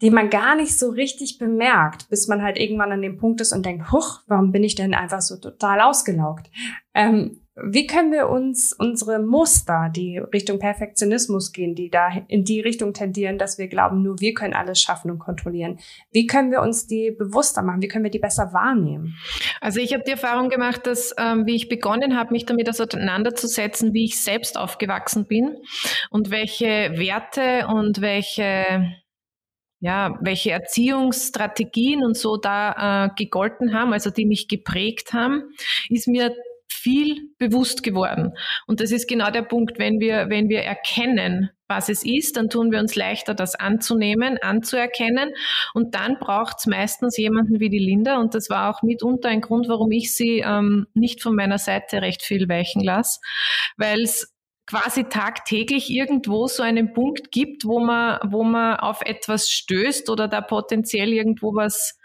die 0.00 0.10
man 0.10 0.30
gar 0.30 0.54
nicht 0.54 0.78
so 0.78 0.90
richtig 0.90 1.38
bemerkt, 1.38 2.08
bis 2.08 2.28
man 2.28 2.42
halt 2.42 2.58
irgendwann 2.58 2.92
an 2.92 3.02
dem 3.02 3.18
Punkt 3.18 3.40
ist 3.40 3.52
und 3.52 3.66
denkt, 3.66 3.90
huch, 3.90 4.20
warum 4.26 4.52
bin 4.52 4.62
ich 4.62 4.74
denn 4.74 4.94
einfach 4.94 5.20
so 5.20 5.36
total 5.36 5.80
ausgelaugt? 5.80 6.50
Ähm, 6.94 7.40
wie 7.64 7.86
können 7.86 8.12
wir 8.12 8.28
uns 8.28 8.72
unsere 8.72 9.18
Muster, 9.18 9.90
die 9.94 10.18
Richtung 10.18 10.58
Perfektionismus 10.58 11.52
gehen, 11.52 11.74
die 11.74 11.90
da 11.90 12.08
in 12.28 12.44
die 12.44 12.60
Richtung 12.60 12.92
tendieren, 12.92 13.38
dass 13.38 13.58
wir 13.58 13.66
glauben, 13.66 14.02
nur 14.02 14.20
wir 14.20 14.34
können 14.34 14.54
alles 14.54 14.80
schaffen 14.80 15.10
und 15.10 15.18
kontrollieren, 15.18 15.78
wie 16.12 16.26
können 16.26 16.52
wir 16.52 16.62
uns 16.62 16.86
die 16.86 17.10
bewusster 17.10 17.62
machen? 17.62 17.82
Wie 17.82 17.88
können 17.88 18.04
wir 18.04 18.12
die 18.12 18.20
besser 18.20 18.52
wahrnehmen? 18.52 19.16
Also 19.60 19.80
ich 19.80 19.92
habe 19.92 20.04
die 20.04 20.12
Erfahrung 20.12 20.50
gemacht, 20.50 20.86
dass 20.86 21.14
ähm, 21.18 21.46
wie 21.46 21.56
ich 21.56 21.68
begonnen 21.68 22.16
habe, 22.16 22.32
mich 22.32 22.46
damit 22.46 22.68
auseinanderzusetzen, 22.68 23.92
wie 23.92 24.04
ich 24.04 24.22
selbst 24.22 24.56
aufgewachsen 24.56 25.26
bin 25.26 25.56
und 26.10 26.30
welche 26.30 26.92
Werte 26.96 27.66
und 27.66 28.00
welche 28.00 28.94
ja, 29.80 30.18
welche 30.20 30.50
Erziehungsstrategien 30.50 32.04
und 32.04 32.16
so 32.16 32.36
da 32.36 33.06
äh, 33.06 33.10
gegolten 33.16 33.74
haben, 33.74 33.92
also 33.92 34.10
die 34.10 34.26
mich 34.26 34.48
geprägt 34.48 35.12
haben, 35.12 35.50
ist 35.88 36.08
mir 36.08 36.34
viel 36.68 37.30
bewusst 37.38 37.82
geworden. 37.82 38.34
Und 38.66 38.80
das 38.80 38.92
ist 38.92 39.08
genau 39.08 39.30
der 39.30 39.42
Punkt, 39.42 39.78
wenn 39.78 40.00
wir, 40.00 40.28
wenn 40.28 40.48
wir 40.48 40.62
erkennen, 40.62 41.50
was 41.66 41.88
es 41.88 42.02
ist, 42.04 42.36
dann 42.36 42.48
tun 42.48 42.72
wir 42.72 42.78
uns 42.78 42.96
leichter, 42.96 43.34
das 43.34 43.54
anzunehmen, 43.54 44.38
anzuerkennen. 44.38 45.34
Und 45.74 45.94
dann 45.94 46.18
braucht 46.18 46.56
es 46.58 46.66
meistens 46.66 47.16
jemanden 47.16 47.60
wie 47.60 47.68
die 47.68 47.78
Linda. 47.78 48.18
Und 48.18 48.34
das 48.34 48.48
war 48.48 48.70
auch 48.70 48.82
mitunter 48.82 49.28
ein 49.28 49.42
Grund, 49.42 49.68
warum 49.68 49.90
ich 49.90 50.14
sie 50.14 50.42
ähm, 50.44 50.86
nicht 50.94 51.22
von 51.22 51.34
meiner 51.34 51.58
Seite 51.58 52.00
recht 52.00 52.22
viel 52.22 52.48
weichen 52.48 52.82
lasse, 52.82 53.20
weil 53.76 54.02
es 54.02 54.34
quasi 54.68 55.04
tagtäglich 55.04 55.90
irgendwo 55.90 56.46
so 56.46 56.62
einen 56.62 56.92
Punkt 56.92 57.32
gibt, 57.32 57.64
wo 57.64 57.80
man, 57.80 58.18
wo 58.30 58.44
man 58.44 58.76
auf 58.76 59.00
etwas 59.00 59.50
stößt 59.50 60.10
oder 60.10 60.28
da 60.28 60.42
potenziell 60.42 61.12
irgendwo 61.12 61.54
was 61.54 61.98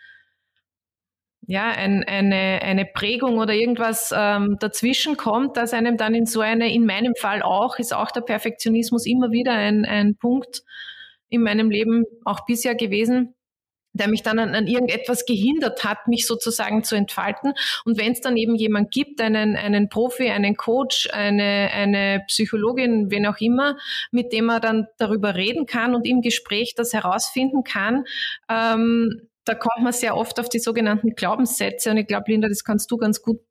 ja, 1.46 1.72
ein, 1.72 2.06
eine, 2.06 2.62
eine 2.62 2.86
Prägung 2.86 3.38
oder 3.38 3.54
irgendwas 3.54 4.14
ähm, 4.16 4.56
dazwischen 4.62 5.18
kommt, 5.18 5.58
dass 5.58 5.74
einem 5.74 5.98
dann 5.98 6.16
in 6.16 6.26
so 6.26 6.40
eine, 6.40 6.74
in 6.74 6.86
meinem 6.86 7.16
Fall 7.20 7.42
auch, 7.42 7.80
ist 7.80 7.94
auch 7.94 8.12
der 8.12 8.22
Perfektionismus 8.22 9.06
immer 9.06 9.32
wieder 9.32 9.52
ein, 9.52 9.84
ein 9.84 10.16
Punkt 10.16 10.64
in 11.28 11.42
meinem 11.44 11.70
Leben 11.70 12.06
auch 12.24 12.46
bisher 12.46 12.76
gewesen, 12.76 13.36
der 13.94 14.10
mich 14.10 14.24
dann 14.24 14.40
an, 14.40 14.56
an 14.56 14.68
irgendetwas 14.68 15.26
gehindert 15.26 15.84
hat, 15.84 16.08
mich 16.08 16.26
sozusagen 16.28 16.84
zu 16.84 16.96
entfalten. 16.96 17.54
Und 17.86 17.98
wenn 17.98 18.12
es 18.12 18.22
dann 18.22 18.38
eben 18.38 18.56
jemand 18.56 18.92
gibt, 18.92 19.22
einen, 19.22 19.56
einen 19.56 19.90
Profi, 19.90 20.30
einen 20.30 20.56
Coach, 20.56 21.10
eine, 21.12 21.70
eine 21.74 22.24
Psychologin, 22.28 23.12
wen 23.12 23.26
auch 23.26 23.40
immer, 23.40 23.78
mit 24.12 24.34
dem 24.34 24.46
man 24.46 24.62
dann 24.62 24.88
darüber 24.98 25.36
reden 25.36 25.66
kann 25.66 25.96
und 25.96 26.08
im 26.08 26.22
Gespräch 26.22 26.74
das 26.76 26.94
herausfinden 26.94 27.64
kann, 27.64 28.06
ähm, 28.50 29.30
da 29.46 29.56
kommt 29.56 29.84
man 29.84 29.94
sehr 29.94 30.16
oft 30.16 30.40
auf 30.40 30.50
die 30.50 30.60
sogenannten 30.60 31.16
Glaubenssätze 31.16 31.92
und 31.92 31.98
ich 31.98 32.08
glaube, 32.08 32.32
Linda, 32.32 32.48
das 32.48 32.64
kannst 32.64 32.90
du 32.92 32.98
ganz 32.98 33.22
gut 33.22 33.42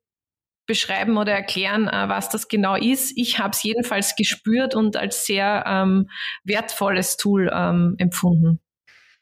beschreiben 0.65 1.17
oder 1.17 1.33
erklären, 1.33 1.87
äh, 1.87 2.09
was 2.09 2.29
das 2.29 2.47
genau 2.47 2.75
ist. 2.75 3.17
Ich 3.17 3.39
habe 3.39 3.51
es 3.51 3.63
jedenfalls 3.63 4.15
gespürt 4.15 4.75
und 4.75 4.97
als 4.97 5.25
sehr 5.25 5.63
ähm, 5.67 6.09
wertvolles 6.43 7.17
Tool 7.17 7.51
ähm, 7.53 7.95
empfunden. 7.97 8.62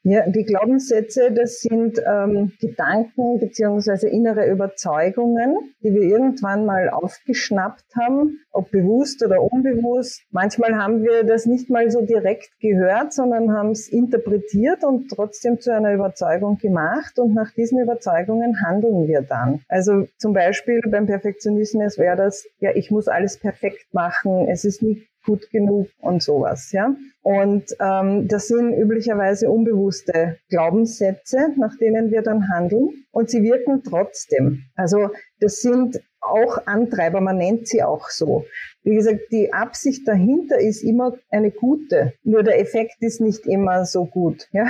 Ja, 0.04 0.28
die 0.28 0.42
Glaubenssätze, 0.42 1.30
das 1.30 1.60
sind 1.60 2.02
ähm, 2.04 2.52
Gedanken 2.60 3.38
beziehungsweise 3.38 4.08
innere 4.08 4.50
Überzeugungen, 4.50 5.54
die 5.80 5.94
wir 5.94 6.02
irgendwann 6.02 6.66
mal 6.66 6.90
aufgeschnappt 6.90 7.84
haben, 7.94 8.40
ob 8.50 8.72
bewusst 8.72 9.24
oder 9.24 9.40
unbewusst. 9.40 10.22
Manchmal 10.32 10.74
haben 10.74 11.04
wir 11.04 11.22
das 11.22 11.46
nicht 11.46 11.70
mal 11.70 11.88
so 11.90 12.00
direkt 12.00 12.50
gehört, 12.60 13.12
sondern 13.12 13.52
haben 13.52 13.70
es 13.70 13.88
interpretiert 13.88 14.82
und 14.82 15.08
trotzdem 15.08 15.60
zu 15.60 15.72
einer 15.72 15.94
Überzeugung 15.94 16.58
gemacht 16.58 17.20
und 17.20 17.34
nach 17.34 17.52
diesen 17.52 17.78
Überzeugungen 17.80 18.60
handeln 18.60 19.06
wir 19.06 19.22
dann. 19.22 19.60
Also 19.68 20.08
zum 20.18 20.32
Beispiel 20.32 20.80
beim 20.80 21.06
Perfektionismus 21.06 21.96
wäre 21.96 22.16
das, 22.16 22.44
ja, 22.58 22.70
ich 22.74 22.90
muss 22.90 23.06
alles 23.06 23.38
perfekt 23.38 23.86
machen, 23.92 24.48
es 24.48 24.64
ist 24.64 24.82
nicht 24.82 25.11
gut 25.24 25.50
genug 25.50 25.88
und 26.00 26.22
sowas, 26.22 26.72
ja. 26.72 26.94
Und 27.22 27.64
ähm, 27.78 28.26
das 28.26 28.48
sind 28.48 28.74
üblicherweise 28.74 29.48
unbewusste 29.48 30.38
Glaubenssätze, 30.48 31.50
nach 31.56 31.76
denen 31.78 32.10
wir 32.10 32.22
dann 32.22 32.48
handeln. 32.52 33.04
Und 33.12 33.30
sie 33.30 33.42
wirken 33.42 33.82
trotzdem. 33.84 34.64
Also 34.74 35.10
das 35.38 35.60
sind 35.60 36.00
auch 36.20 36.66
Antreiber, 36.66 37.20
man 37.20 37.36
nennt 37.36 37.68
sie 37.68 37.82
auch 37.82 38.08
so. 38.08 38.46
Wie 38.82 38.94
gesagt, 38.94 39.20
die 39.30 39.52
Absicht 39.52 40.06
dahinter 40.06 40.58
ist 40.58 40.82
immer 40.82 41.14
eine 41.30 41.50
gute, 41.50 42.14
nur 42.24 42.42
der 42.42 42.60
Effekt 42.60 42.96
ist 43.00 43.20
nicht 43.20 43.46
immer 43.46 43.84
so 43.84 44.06
gut. 44.06 44.48
Ja? 44.52 44.66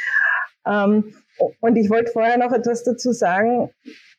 ähm, 0.66 1.14
und 1.60 1.76
ich 1.76 1.90
wollte 1.90 2.12
vorher 2.12 2.38
noch 2.38 2.52
etwas 2.52 2.84
dazu 2.84 3.12
sagen, 3.12 3.70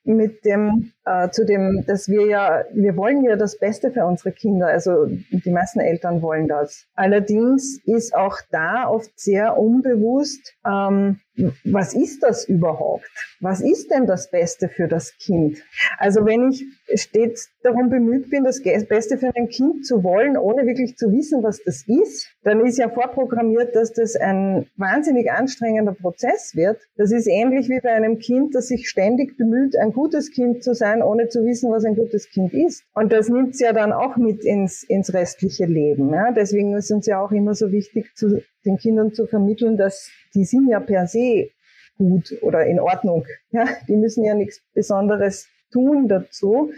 mit 0.08 0.46
dem, 0.46 0.92
äh, 1.06 1.30
zu 1.30 1.46
dem, 1.46 1.84
dass 1.86 2.08
wir 2.08 2.26
ja, 2.26 2.64
wir 2.74 2.96
wollen 2.96 3.24
ja 3.24 3.36
das 3.36 3.60
Beste 3.60 3.92
für 3.92 4.06
unsere 4.06 4.32
Kinder. 4.32 4.68
Also 4.68 5.06
die 5.06 5.52
meisten 5.52 5.80
Eltern 5.80 6.22
wollen 6.22 6.48
das. 6.48 6.88
Allerdings 6.96 7.80
ist 7.86 8.16
auch 8.16 8.38
da 8.52 8.88
oft 8.88 9.12
sehr 9.20 9.58
unbewusst 9.58 10.56
ähm, 10.66 11.20
was 11.64 11.94
ist 11.94 12.24
das 12.24 12.48
überhaupt? 12.48 13.06
Was 13.40 13.62
ist 13.62 13.92
denn 13.92 14.08
das 14.08 14.32
Beste 14.32 14.70
für 14.70 14.88
das 14.88 15.18
Kind? 15.18 15.58
Also 15.98 16.26
wenn 16.26 16.50
ich 16.50 16.66
stets 16.96 17.50
darum 17.64 17.90
bemüht 17.90 18.30
bin, 18.30 18.44
das 18.44 18.62
Beste 18.62 19.18
für 19.18 19.32
ein 19.36 19.50
Kind 19.50 19.86
zu 19.86 20.04
wollen, 20.04 20.38
ohne 20.38 20.66
wirklich 20.66 20.98
zu 20.98 21.12
wissen, 21.12 21.44
was 21.44 21.62
das 21.64 21.84
ist, 21.88 22.28
dann 22.44 22.66
ist 22.66 22.78
ja 22.78 22.90
vorprogrammiert, 22.90 23.76
dass 23.76 23.94
das 23.94 24.16
ein 24.16 24.68
wahnsinnig 24.78 25.32
anstrengender 25.32 25.94
Prozess 25.94 26.56
wird. 26.56 26.80
Das 26.96 27.12
ist 27.12 27.28
ähnlich 27.28 27.70
wie 27.70 27.80
bei 27.82 27.92
einem 27.92 28.20
Kind, 28.20 28.56
das 28.56 28.68
sich 28.68 28.90
ständig 28.90 29.38
bemüht, 29.38 29.78
ein 29.78 29.94
gutes 29.94 30.32
Kind 30.32 30.64
zu 30.64 30.74
sein, 30.74 31.04
ohne 31.04 31.28
zu 31.28 31.46
wissen, 31.46 31.72
was 31.72 31.86
ein 31.86 31.96
gutes 31.96 32.30
Kind 32.30 32.54
ist. 32.54 32.84
Und 32.94 33.12
das 33.12 33.30
nimmt 33.30 33.54
es 33.54 33.60
ja 33.60 33.74
dann 33.74 33.92
auch 33.92 34.18
mit 34.18 34.44
ins, 34.44 34.84
ins 34.84 35.14
restliche 35.14 35.66
Leben. 35.66 36.14
Ja? 36.14 36.32
Deswegen 36.32 36.76
ist 36.76 36.92
uns 36.92 37.06
ja 37.06 37.22
auch 37.22 37.32
immer 37.32 37.54
so 37.54 37.72
wichtig, 37.72 38.16
zu, 38.16 38.42
den 38.68 38.78
Kindern 38.78 39.14
zu 39.14 39.26
vermitteln, 39.26 39.78
dass 39.78 40.10
die 40.36 40.46
sind 40.46 40.70
ja 40.70 40.80
per 40.80 41.08
se 41.08 41.50
gut 41.98 42.36
oder 42.42 42.66
in 42.66 42.80
Ordnung. 42.80 43.26
Ja, 43.52 43.66
die 43.88 43.96
müssen 43.96 44.24
ja 44.24 44.36
nichts 44.36 44.62
Besonderes 44.74 45.48
tun 45.72 46.08
dazu. 46.08 46.72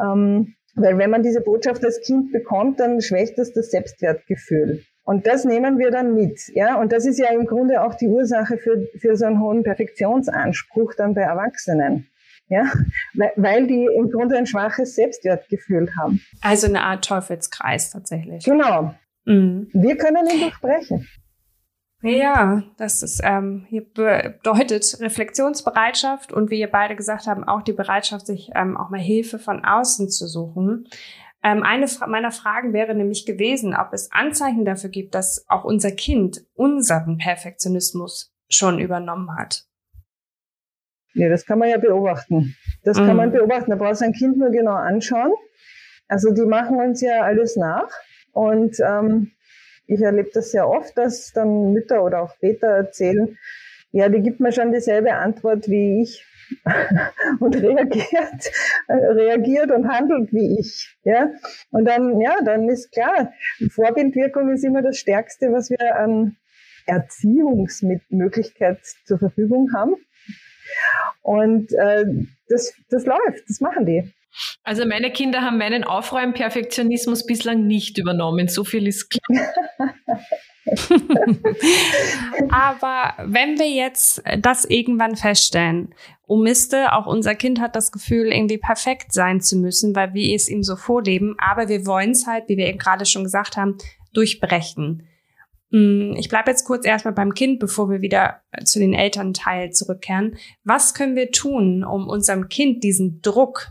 Ähm, 0.00 0.54
weil 0.74 0.96
wenn 0.96 1.10
man 1.10 1.22
diese 1.22 1.40
Botschaft 1.40 1.84
als 1.84 2.00
Kind 2.00 2.32
bekommt, 2.32 2.80
dann 2.80 3.00
schwächt 3.02 3.38
das 3.38 3.52
das 3.52 3.70
Selbstwertgefühl. 3.70 4.84
Und 5.04 5.26
das 5.26 5.44
nehmen 5.44 5.78
wir 5.78 5.90
dann 5.90 6.14
mit. 6.14 6.40
Ja, 6.54 6.80
und 6.80 6.92
das 6.92 7.06
ist 7.06 7.18
ja 7.18 7.30
im 7.32 7.46
Grunde 7.46 7.82
auch 7.82 7.94
die 7.94 8.06
Ursache 8.06 8.56
für, 8.56 8.86
für 8.98 9.16
so 9.16 9.26
einen 9.26 9.40
hohen 9.40 9.64
Perfektionsanspruch 9.64 10.94
dann 10.94 11.14
bei 11.14 11.22
Erwachsenen. 11.22 12.06
Ja, 12.48 12.70
weil, 13.14 13.32
weil 13.36 13.66
die 13.66 13.86
im 13.86 14.10
Grunde 14.10 14.36
ein 14.36 14.46
schwaches 14.46 14.94
Selbstwertgefühl 14.94 15.88
haben. 16.00 16.20
Also 16.40 16.66
eine 16.66 16.82
Art 16.82 17.04
Teufelskreis 17.04 17.90
tatsächlich. 17.90 18.44
Genau. 18.44 18.94
Mhm. 19.24 19.68
Wir 19.72 19.96
können 19.96 20.26
ihn 20.26 20.40
durchbrechen. 20.40 21.08
Ja, 22.02 22.64
das 22.78 23.02
ist 23.04 23.20
ähm, 23.22 23.64
hier 23.68 23.84
bedeutet 23.84 24.98
Reflexionsbereitschaft 25.00 26.32
und 26.32 26.50
wie 26.50 26.58
ihr 26.58 26.70
beide 26.70 26.96
gesagt 26.96 27.26
haben, 27.26 27.44
auch 27.44 27.62
die 27.62 27.72
Bereitschaft, 27.72 28.26
sich 28.26 28.50
ähm, 28.56 28.76
auch 28.76 28.90
mal 28.90 29.00
Hilfe 29.00 29.38
von 29.38 29.64
außen 29.64 30.08
zu 30.10 30.26
suchen. 30.26 30.88
Ähm, 31.44 31.62
eine 31.62 31.86
Fra 31.86 32.08
meiner 32.08 32.32
Fragen 32.32 32.72
wäre 32.72 32.94
nämlich 32.94 33.24
gewesen, 33.24 33.76
ob 33.76 33.92
es 33.92 34.10
Anzeichen 34.10 34.64
dafür 34.64 34.90
gibt, 34.90 35.14
dass 35.14 35.44
auch 35.48 35.64
unser 35.64 35.92
Kind 35.92 36.44
unseren 36.54 37.18
Perfektionismus 37.18 38.32
schon 38.48 38.80
übernommen 38.80 39.36
hat. 39.36 39.64
Nee, 41.14 41.28
das 41.28 41.46
kann 41.46 41.58
man 41.58 41.68
ja 41.68 41.78
beobachten. 41.78 42.56
Das 42.82 42.98
mhm. 42.98 43.06
kann 43.06 43.16
man 43.16 43.32
beobachten. 43.32 43.70
Da 43.70 43.76
brauchst 43.76 44.00
du 44.00 44.06
ein 44.06 44.12
Kind 44.12 44.38
nur 44.38 44.50
genau 44.50 44.74
anschauen. 44.74 45.32
Also 46.08 46.32
die 46.32 46.46
machen 46.46 46.78
uns 46.78 47.00
ja 47.00 47.22
alles 47.22 47.56
nach. 47.56 47.88
Und 48.32 48.76
ähm, 48.80 49.32
ich 49.94 50.02
erlebe 50.02 50.30
das 50.32 50.50
sehr 50.50 50.68
oft, 50.68 50.96
dass 50.96 51.32
dann 51.32 51.72
Mütter 51.72 52.02
oder 52.04 52.22
auch 52.22 52.34
Väter 52.36 52.68
erzählen, 52.68 53.36
ja, 53.92 54.08
die 54.08 54.22
gibt 54.22 54.40
mir 54.40 54.52
schon 54.52 54.72
dieselbe 54.72 55.14
Antwort 55.14 55.68
wie 55.68 56.02
ich 56.02 56.24
und 57.40 57.56
reagiert, 57.56 58.50
äh, 58.88 58.94
reagiert 58.94 59.70
und 59.70 59.88
handelt 59.88 60.32
wie 60.32 60.58
ich. 60.58 60.96
Ja? 61.04 61.30
Und 61.70 61.84
dann, 61.84 62.20
ja, 62.20 62.36
dann 62.44 62.68
ist 62.68 62.90
klar, 62.92 63.32
Vorbildwirkung 63.70 64.50
ist 64.52 64.64
immer 64.64 64.82
das 64.82 64.98
Stärkste, 64.98 65.52
was 65.52 65.70
wir 65.70 65.96
an 65.96 66.36
Erziehungsmöglichkeit 66.86 68.80
zur 69.04 69.18
Verfügung 69.18 69.72
haben. 69.74 69.94
Und 71.22 71.72
äh, 71.72 72.04
das, 72.48 72.74
das 72.88 73.06
läuft, 73.06 73.48
das 73.48 73.60
machen 73.60 73.86
die. 73.86 74.12
Also 74.62 74.86
meine 74.86 75.10
Kinder 75.10 75.42
haben 75.42 75.58
meinen 75.58 75.84
Aufräumperfektionismus 75.84 77.26
bislang 77.26 77.66
nicht 77.66 77.98
übernommen. 77.98 78.48
So 78.48 78.64
viel 78.64 78.86
ist 78.86 79.10
klar. 79.10 79.54
Aber 82.50 83.14
wenn 83.24 83.58
wir 83.58 83.68
jetzt 83.68 84.22
das 84.38 84.64
irgendwann 84.64 85.16
feststellen, 85.16 85.94
oh 86.26 86.36
Miste, 86.36 86.92
auch 86.92 87.06
unser 87.06 87.34
Kind 87.34 87.60
hat 87.60 87.76
das 87.76 87.92
Gefühl, 87.92 88.32
irgendwie 88.32 88.58
perfekt 88.58 89.12
sein 89.12 89.40
zu 89.40 89.56
müssen, 89.56 89.94
weil 89.94 90.14
wir 90.14 90.34
es 90.34 90.48
ihm 90.48 90.62
so 90.62 90.76
vorleben, 90.76 91.34
aber 91.38 91.68
wir 91.68 91.84
wollen 91.84 92.12
es 92.12 92.26
halt, 92.26 92.48
wie 92.48 92.56
wir 92.56 92.68
eben 92.68 92.78
gerade 92.78 93.04
schon 93.06 93.24
gesagt 93.24 93.56
haben, 93.56 93.76
durchbrechen. 94.14 95.08
Mm, 95.70 96.14
ich 96.16 96.28
bleibe 96.28 96.50
jetzt 96.50 96.64
kurz 96.64 96.86
erstmal 96.86 97.14
beim 97.14 97.34
Kind, 97.34 97.58
bevor 97.58 97.90
wir 97.90 98.00
wieder 98.00 98.40
zu 98.64 98.78
den 98.78 98.94
Elternteil 98.94 99.72
zurückkehren. 99.72 100.36
Was 100.64 100.94
können 100.94 101.16
wir 101.16 101.32
tun, 101.32 101.84
um 101.84 102.08
unserem 102.08 102.48
Kind 102.48 102.84
diesen 102.84 103.20
Druck 103.20 103.68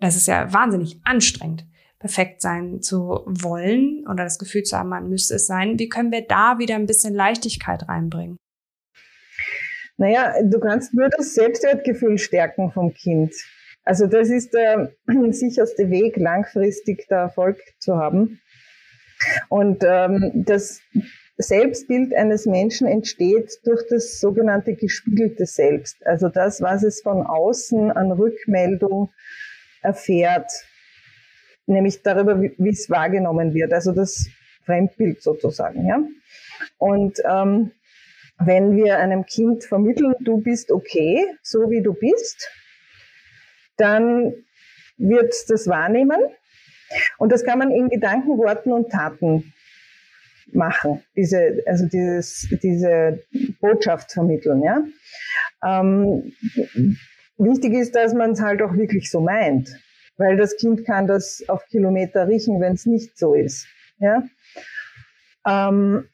das 0.00 0.16
ist 0.16 0.28
ja 0.28 0.52
wahnsinnig 0.52 1.00
anstrengend, 1.04 1.66
perfekt 1.98 2.40
sein 2.40 2.80
zu 2.82 3.22
wollen 3.26 4.04
oder 4.06 4.24
das 4.24 4.38
Gefühl 4.38 4.62
zu 4.62 4.76
haben, 4.76 4.88
man 4.88 5.08
müsste 5.08 5.34
es 5.34 5.46
sein. 5.46 5.78
Wie 5.78 5.88
können 5.88 6.12
wir 6.12 6.26
da 6.26 6.58
wieder 6.58 6.76
ein 6.76 6.86
bisschen 6.86 7.14
Leichtigkeit 7.14 7.88
reinbringen? 7.88 8.36
Naja, 9.96 10.34
du 10.44 10.60
kannst 10.60 10.94
nur 10.94 11.08
das 11.08 11.34
Selbstwertgefühl 11.34 12.18
stärken 12.18 12.70
vom 12.70 12.94
Kind. 12.94 13.34
Also 13.84 14.06
das 14.06 14.28
ist 14.28 14.54
der 14.54 14.92
sicherste 15.30 15.90
Weg, 15.90 16.16
langfristig 16.16 17.06
da 17.08 17.22
Erfolg 17.22 17.58
zu 17.80 17.96
haben. 17.96 18.40
Und 19.48 19.82
ähm, 19.84 20.44
das 20.46 20.80
Selbstbild 21.36 22.14
eines 22.14 22.46
Menschen 22.46 22.86
entsteht 22.86 23.58
durch 23.64 23.82
das 23.88 24.20
sogenannte 24.20 24.74
gespiegelte 24.74 25.46
Selbst. 25.46 26.04
Also 26.06 26.28
das, 26.28 26.60
was 26.60 26.84
es 26.84 27.00
von 27.00 27.26
außen 27.26 27.90
an 27.90 28.12
Rückmeldung 28.12 29.10
erfährt, 29.88 30.50
nämlich 31.66 32.02
darüber, 32.02 32.40
wie, 32.40 32.68
es 32.68 32.88
wahrgenommen 32.90 33.54
wird, 33.54 33.72
also 33.72 33.92
das 33.92 34.28
Fremdbild 34.64 35.22
sozusagen. 35.22 35.86
Ja? 35.86 35.98
Und 36.78 37.18
ähm, 37.28 37.72
wenn 38.38 38.76
wir 38.76 38.98
einem 38.98 39.24
Kind 39.26 39.64
vermitteln, 39.64 40.14
du 40.20 40.40
bist 40.40 40.70
okay, 40.70 41.26
so 41.42 41.70
wie 41.70 41.82
du 41.82 41.94
bist, 41.94 42.50
dann 43.76 44.34
wird 44.96 45.34
das 45.48 45.66
wahrnehmen. 45.66 46.20
Und 47.18 47.32
das 47.32 47.44
kann 47.44 47.58
man 47.58 47.70
in 47.70 47.88
Gedanken, 47.88 48.38
Worten 48.38 48.72
und 48.72 48.90
Taten 48.90 49.52
machen, 50.52 51.02
diese, 51.14 51.62
also 51.66 51.86
dieses, 51.86 52.48
diese 52.62 53.22
Botschaft 53.60 54.12
vermitteln. 54.12 54.62
Ja? 54.62 54.82
Ähm, 55.64 56.32
Wichtig 57.38 57.74
ist, 57.74 57.94
dass 57.94 58.14
man 58.14 58.32
es 58.32 58.40
halt 58.40 58.60
auch 58.62 58.74
wirklich 58.74 59.10
so 59.10 59.20
meint, 59.20 59.70
weil 60.16 60.36
das 60.36 60.56
Kind 60.56 60.84
kann 60.84 61.06
das 61.06 61.44
auf 61.48 61.64
Kilometer 61.66 62.26
riechen, 62.26 62.60
wenn 62.60 62.74
es 62.74 62.84
nicht 62.84 63.16
so 63.16 63.34
ist. 63.34 63.66
Ja? 63.98 64.24
Ähm, 65.46 66.08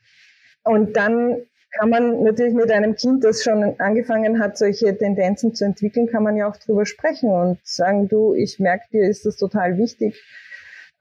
und 0.65 0.97
dann 0.97 1.47
kann 1.79 1.91
man 1.91 2.23
natürlich 2.23 2.55
mit 2.55 2.71
einem 2.71 2.95
Kind, 2.95 3.25
das 3.25 3.43
schon 3.43 3.79
angefangen 3.81 4.39
hat, 4.39 4.59
solche 4.59 4.97
Tendenzen 4.97 5.55
zu 5.55 5.65
entwickeln, 5.65 6.07
kann 6.07 6.23
man 6.23 6.37
ja 6.37 6.49
auch 6.49 6.57
drüber 6.57 6.87
sprechen 6.87 7.31
und 7.31 7.59
sagen, 7.65 8.09
du, 8.09 8.35
ich 8.35 8.59
merke 8.61 8.85
dir, 8.93 9.09
ist 9.09 9.27
das 9.27 9.37
total 9.37 9.79
wichtig, 9.79 10.23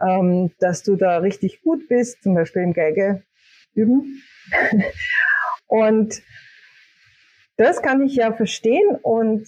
ähm, 0.02 0.52
dass 0.60 0.84
du 0.84 0.96
da 0.96 1.18
richtig 1.18 1.62
gut 1.62 1.88
bist, 1.90 2.24
zum 2.24 2.34
Beispiel 2.34 2.64
im 2.64 2.74
Geige 2.74 3.24
üben. 3.76 4.24
und 5.68 6.22
das 7.58 7.82
kann 7.82 8.02
ich 8.02 8.16
ja 8.16 8.34
verstehen 8.34 8.98
und 9.04 9.48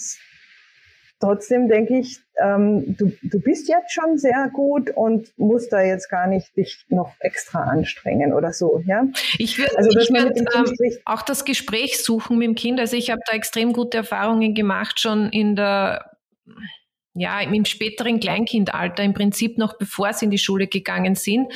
trotzdem 1.19 1.67
denke 1.67 1.97
ich, 1.99 2.19
ähm, 2.41 2.95
du, 2.97 3.11
du 3.23 3.39
bist 3.39 3.69
jetzt 3.69 3.93
schon 3.93 4.17
sehr 4.17 4.49
gut 4.53 4.91
und 4.95 5.31
musst 5.37 5.71
da 5.71 5.81
jetzt 5.81 6.09
gar 6.09 6.27
nicht 6.27 6.55
dich 6.55 6.85
noch 6.89 7.13
extra 7.19 7.63
anstrengen 7.63 8.33
oder 8.33 8.53
so. 8.53 8.81
Ja? 8.85 9.05
Ich 9.37 9.57
würde 9.57 9.77
also, 9.77 9.89
würd, 9.91 10.37
ähm, 10.37 10.97
auch 11.05 11.21
das 11.21 11.45
Gespräch 11.45 12.03
suchen 12.03 12.37
mit 12.37 12.47
dem 12.47 12.55
Kind. 12.55 12.79
Also 12.79 12.97
ich 12.97 13.09
habe 13.09 13.21
da 13.25 13.35
extrem 13.35 13.73
gute 13.73 13.97
Erfahrungen 13.97 14.53
gemacht, 14.53 14.99
schon 14.99 15.29
in 15.29 15.55
der 15.55 16.11
ja, 17.17 17.39
im 17.39 17.63
späteren 17.63 18.19
Kleinkindalter, 18.19 19.01
im 19.01 19.13
Prinzip 19.13 19.57
noch 19.57 19.77
bevor 19.77 20.11
sie 20.11 20.25
in 20.25 20.31
die 20.31 20.37
Schule 20.37 20.67
gegangen 20.67 21.15
sind. 21.15 21.51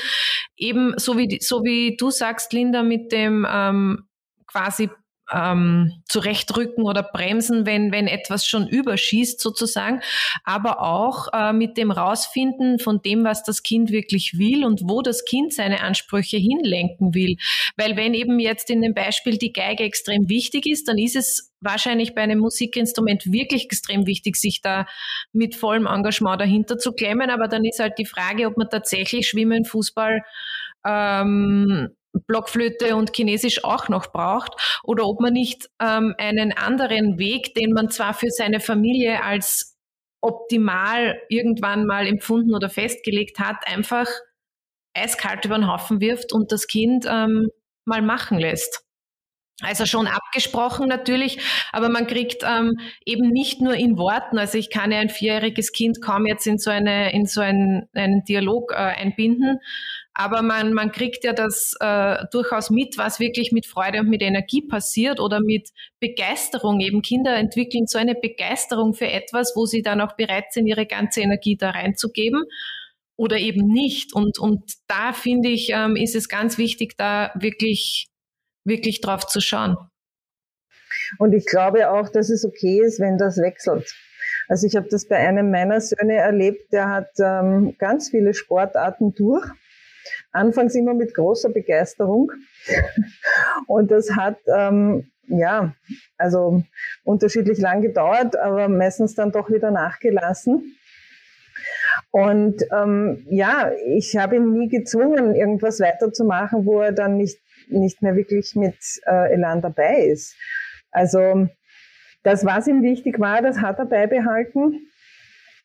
Eben 0.55 0.93
so 0.97 1.17
wie, 1.17 1.37
so 1.41 1.65
wie 1.65 1.97
du 1.97 2.11
sagst, 2.11 2.53
Linda, 2.53 2.81
mit 2.81 3.11
dem 3.11 3.45
ähm, 3.49 4.07
quasi 4.47 4.89
ähm, 5.31 6.01
zurechtrücken 6.07 6.83
oder 6.83 7.03
bremsen, 7.03 7.65
wenn, 7.65 7.91
wenn 7.91 8.07
etwas 8.07 8.45
schon 8.45 8.67
überschießt 8.67 9.39
sozusagen, 9.39 10.01
aber 10.43 10.81
auch 10.81 11.27
äh, 11.33 11.53
mit 11.53 11.77
dem 11.77 11.91
Rausfinden 11.91 12.79
von 12.79 13.01
dem, 13.01 13.23
was 13.23 13.43
das 13.43 13.63
Kind 13.63 13.91
wirklich 13.91 14.37
will 14.37 14.65
und 14.65 14.81
wo 14.83 15.01
das 15.01 15.25
Kind 15.25 15.53
seine 15.53 15.81
Ansprüche 15.81 16.37
hinlenken 16.37 17.13
will. 17.13 17.37
Weil 17.77 17.95
wenn 17.95 18.13
eben 18.13 18.39
jetzt 18.39 18.69
in 18.69 18.81
dem 18.81 18.93
Beispiel 18.93 19.37
die 19.37 19.53
Geige 19.53 19.83
extrem 19.83 20.29
wichtig 20.29 20.65
ist, 20.65 20.87
dann 20.87 20.97
ist 20.97 21.15
es 21.15 21.53
wahrscheinlich 21.61 22.15
bei 22.15 22.21
einem 22.21 22.39
Musikinstrument 22.39 23.31
wirklich 23.31 23.65
extrem 23.65 24.05
wichtig, 24.05 24.37
sich 24.37 24.61
da 24.61 24.85
mit 25.33 25.55
vollem 25.55 25.85
Engagement 25.85 26.39
dahinter 26.39 26.77
zu 26.77 26.93
klemmen. 26.93 27.29
Aber 27.29 27.47
dann 27.47 27.65
ist 27.65 27.79
halt 27.79 27.97
die 27.97 28.05
Frage, 28.05 28.47
ob 28.47 28.57
man 28.57 28.69
tatsächlich 28.69 29.27
Schwimmen, 29.27 29.65
Fußball, 29.65 30.21
ähm, 30.85 31.89
Blockflöte 32.13 32.95
und 32.95 33.15
Chinesisch 33.15 33.63
auch 33.63 33.89
noch 33.89 34.11
braucht 34.11 34.53
oder 34.83 35.05
ob 35.05 35.19
man 35.19 35.33
nicht 35.33 35.69
ähm, 35.81 36.15
einen 36.17 36.51
anderen 36.53 37.17
Weg, 37.19 37.53
den 37.53 37.71
man 37.71 37.89
zwar 37.89 38.13
für 38.13 38.29
seine 38.29 38.59
Familie 38.59 39.23
als 39.23 39.77
optimal 40.21 41.19
irgendwann 41.29 41.85
mal 41.85 42.07
empfunden 42.07 42.53
oder 42.53 42.69
festgelegt 42.69 43.39
hat, 43.39 43.67
einfach 43.67 44.07
eiskalt 44.93 45.45
über 45.45 45.55
den 45.55 45.71
Haufen 45.71 46.01
wirft 46.01 46.33
und 46.33 46.51
das 46.51 46.67
Kind 46.67 47.05
ähm, 47.07 47.49
mal 47.85 48.01
machen 48.01 48.39
lässt. 48.39 48.83
Also 49.61 49.85
schon 49.85 50.07
abgesprochen 50.07 50.87
natürlich, 50.87 51.39
aber 51.73 51.89
man 51.89 52.07
kriegt 52.07 52.43
ähm, 52.43 52.79
eben 53.05 53.29
nicht 53.29 53.59
nur 53.59 53.73
in 53.73 53.97
Worten. 53.97 54.37
Also 54.37 54.57
ich 54.57 54.69
kann 54.69 54.91
ja 54.91 54.99
ein 54.99 55.09
vierjähriges 55.09 55.73
Kind 55.73 56.01
kaum 56.01 56.25
jetzt 56.25 56.47
in 56.47 56.57
so 56.57 56.69
eine 56.69 57.11
in 57.13 57.25
so 57.25 57.41
einen, 57.41 57.89
einen 57.93 58.23
Dialog 58.23 58.71
äh, 58.71 58.75
einbinden, 58.75 59.59
aber 60.19 60.41
man 60.41 60.73
man 60.73 60.91
kriegt 60.91 61.23
ja 61.23 61.31
das 61.31 61.75
äh, 61.79 62.25
durchaus 62.33 62.69
mit, 62.69 62.97
was 62.97 63.21
wirklich 63.21 63.53
mit 63.53 63.65
Freude 63.65 64.01
und 64.01 64.09
mit 64.09 64.21
Energie 64.21 64.61
passiert 64.61 65.21
oder 65.21 65.39
mit 65.39 65.69
Begeisterung. 66.01 66.81
Eben 66.81 67.01
Kinder 67.01 67.37
entwickeln 67.37 67.87
so 67.87 67.97
eine 67.97 68.15
Begeisterung 68.15 68.93
für 68.93 69.07
etwas, 69.07 69.53
wo 69.55 69.65
sie 69.65 69.81
dann 69.81 70.01
auch 70.01 70.17
bereit 70.17 70.51
sind, 70.51 70.67
ihre 70.67 70.85
ganze 70.85 71.21
Energie 71.21 71.55
da 71.55 71.69
reinzugeben 71.69 72.43
oder 73.15 73.37
eben 73.37 73.65
nicht. 73.65 74.13
Und 74.13 74.39
und 74.39 74.73
da 74.89 75.13
finde 75.13 75.47
ich 75.47 75.69
ähm, 75.69 75.95
ist 75.95 76.15
es 76.15 76.27
ganz 76.27 76.57
wichtig, 76.57 76.97
da 76.97 77.31
wirklich 77.35 78.09
wirklich 78.65 78.99
drauf 78.99 79.25
zu 79.25 79.39
schauen. 79.39 79.77
Und 81.17 81.31
ich 81.31 81.45
glaube 81.45 81.91
auch, 81.91 82.09
dass 82.09 82.29
es 82.29 82.43
okay 82.43 82.81
ist, 82.85 82.99
wenn 82.99 83.17
das 83.17 83.37
wechselt. 83.37 83.89
Also 84.49 84.67
ich 84.67 84.75
habe 84.75 84.89
das 84.89 85.07
bei 85.07 85.15
einem 85.15 85.49
meiner 85.49 85.79
Söhne 85.79 86.15
erlebt, 86.15 86.73
der 86.73 86.89
hat 86.89 87.11
ähm, 87.19 87.75
ganz 87.77 88.09
viele 88.09 88.33
Sportarten 88.33 89.15
durch. 89.15 89.45
Anfangs 90.31 90.75
immer 90.75 90.93
mit 90.93 91.13
großer 91.13 91.49
Begeisterung. 91.49 92.31
Und 93.67 93.91
das 93.91 94.11
hat, 94.15 94.37
ähm, 94.47 95.11
ja, 95.27 95.73
also 96.17 96.63
unterschiedlich 97.03 97.59
lang 97.59 97.81
gedauert, 97.81 98.35
aber 98.35 98.67
meistens 98.67 99.15
dann 99.15 99.31
doch 99.31 99.49
wieder 99.49 99.71
nachgelassen. 99.71 100.75
Und 102.11 102.63
ähm, 102.71 103.25
ja, 103.29 103.71
ich 103.85 104.17
habe 104.17 104.37
ihn 104.37 104.51
nie 104.53 104.69
gezwungen, 104.69 105.35
irgendwas 105.35 105.79
weiterzumachen, 105.79 106.65
wo 106.65 106.81
er 106.81 106.91
dann 106.91 107.17
nicht 107.17 107.39
nicht 107.69 108.01
mehr 108.01 108.15
wirklich 108.15 108.55
mit 108.55 108.77
äh, 109.05 109.33
Elan 109.33 109.61
dabei 109.61 110.05
ist. 110.05 110.35
Also 110.91 111.47
das, 112.23 112.45
was 112.45 112.67
ihm 112.67 112.81
wichtig 112.81 113.19
war, 113.19 113.41
das 113.41 113.59
hat 113.59 113.79
er 113.79 113.85
beibehalten. 113.85 114.88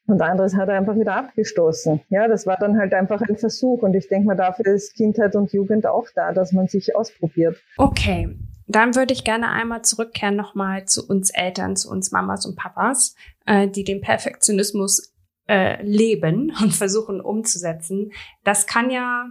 Und 0.06 0.20
anderes 0.20 0.54
hat 0.54 0.68
er 0.68 0.76
einfach 0.76 0.96
wieder 0.96 1.16
abgestoßen. 1.16 2.02
Ja, 2.10 2.28
das 2.28 2.46
war 2.46 2.56
dann 2.58 2.78
halt 2.78 2.92
einfach 2.92 3.22
ein 3.22 3.36
Versuch. 3.36 3.82
Und 3.82 3.94
ich 3.94 4.08
denke 4.08 4.26
mal, 4.26 4.36
dafür 4.36 4.66
ist 4.66 4.94
Kindheit 4.94 5.34
und 5.34 5.52
Jugend 5.52 5.86
auch 5.86 6.06
da, 6.14 6.32
dass 6.32 6.52
man 6.52 6.68
sich 6.68 6.94
ausprobiert. 6.94 7.56
Okay. 7.78 8.36
Dann 8.66 8.94
würde 8.94 9.14
ich 9.14 9.24
gerne 9.24 9.50
einmal 9.50 9.82
zurückkehren 9.82 10.36
nochmal 10.36 10.84
zu 10.86 11.06
uns 11.06 11.30
Eltern, 11.30 11.76
zu 11.76 11.90
uns 11.90 12.12
Mamas 12.12 12.46
und 12.46 12.56
Papas, 12.56 13.14
äh, 13.46 13.68
die 13.68 13.84
den 13.84 14.00
Perfektionismus 14.00 15.14
äh, 15.48 15.82
leben 15.82 16.52
und 16.62 16.74
versuchen 16.74 17.20
umzusetzen. 17.20 18.12
Das 18.42 18.66
kann 18.66 18.90
ja 18.90 19.26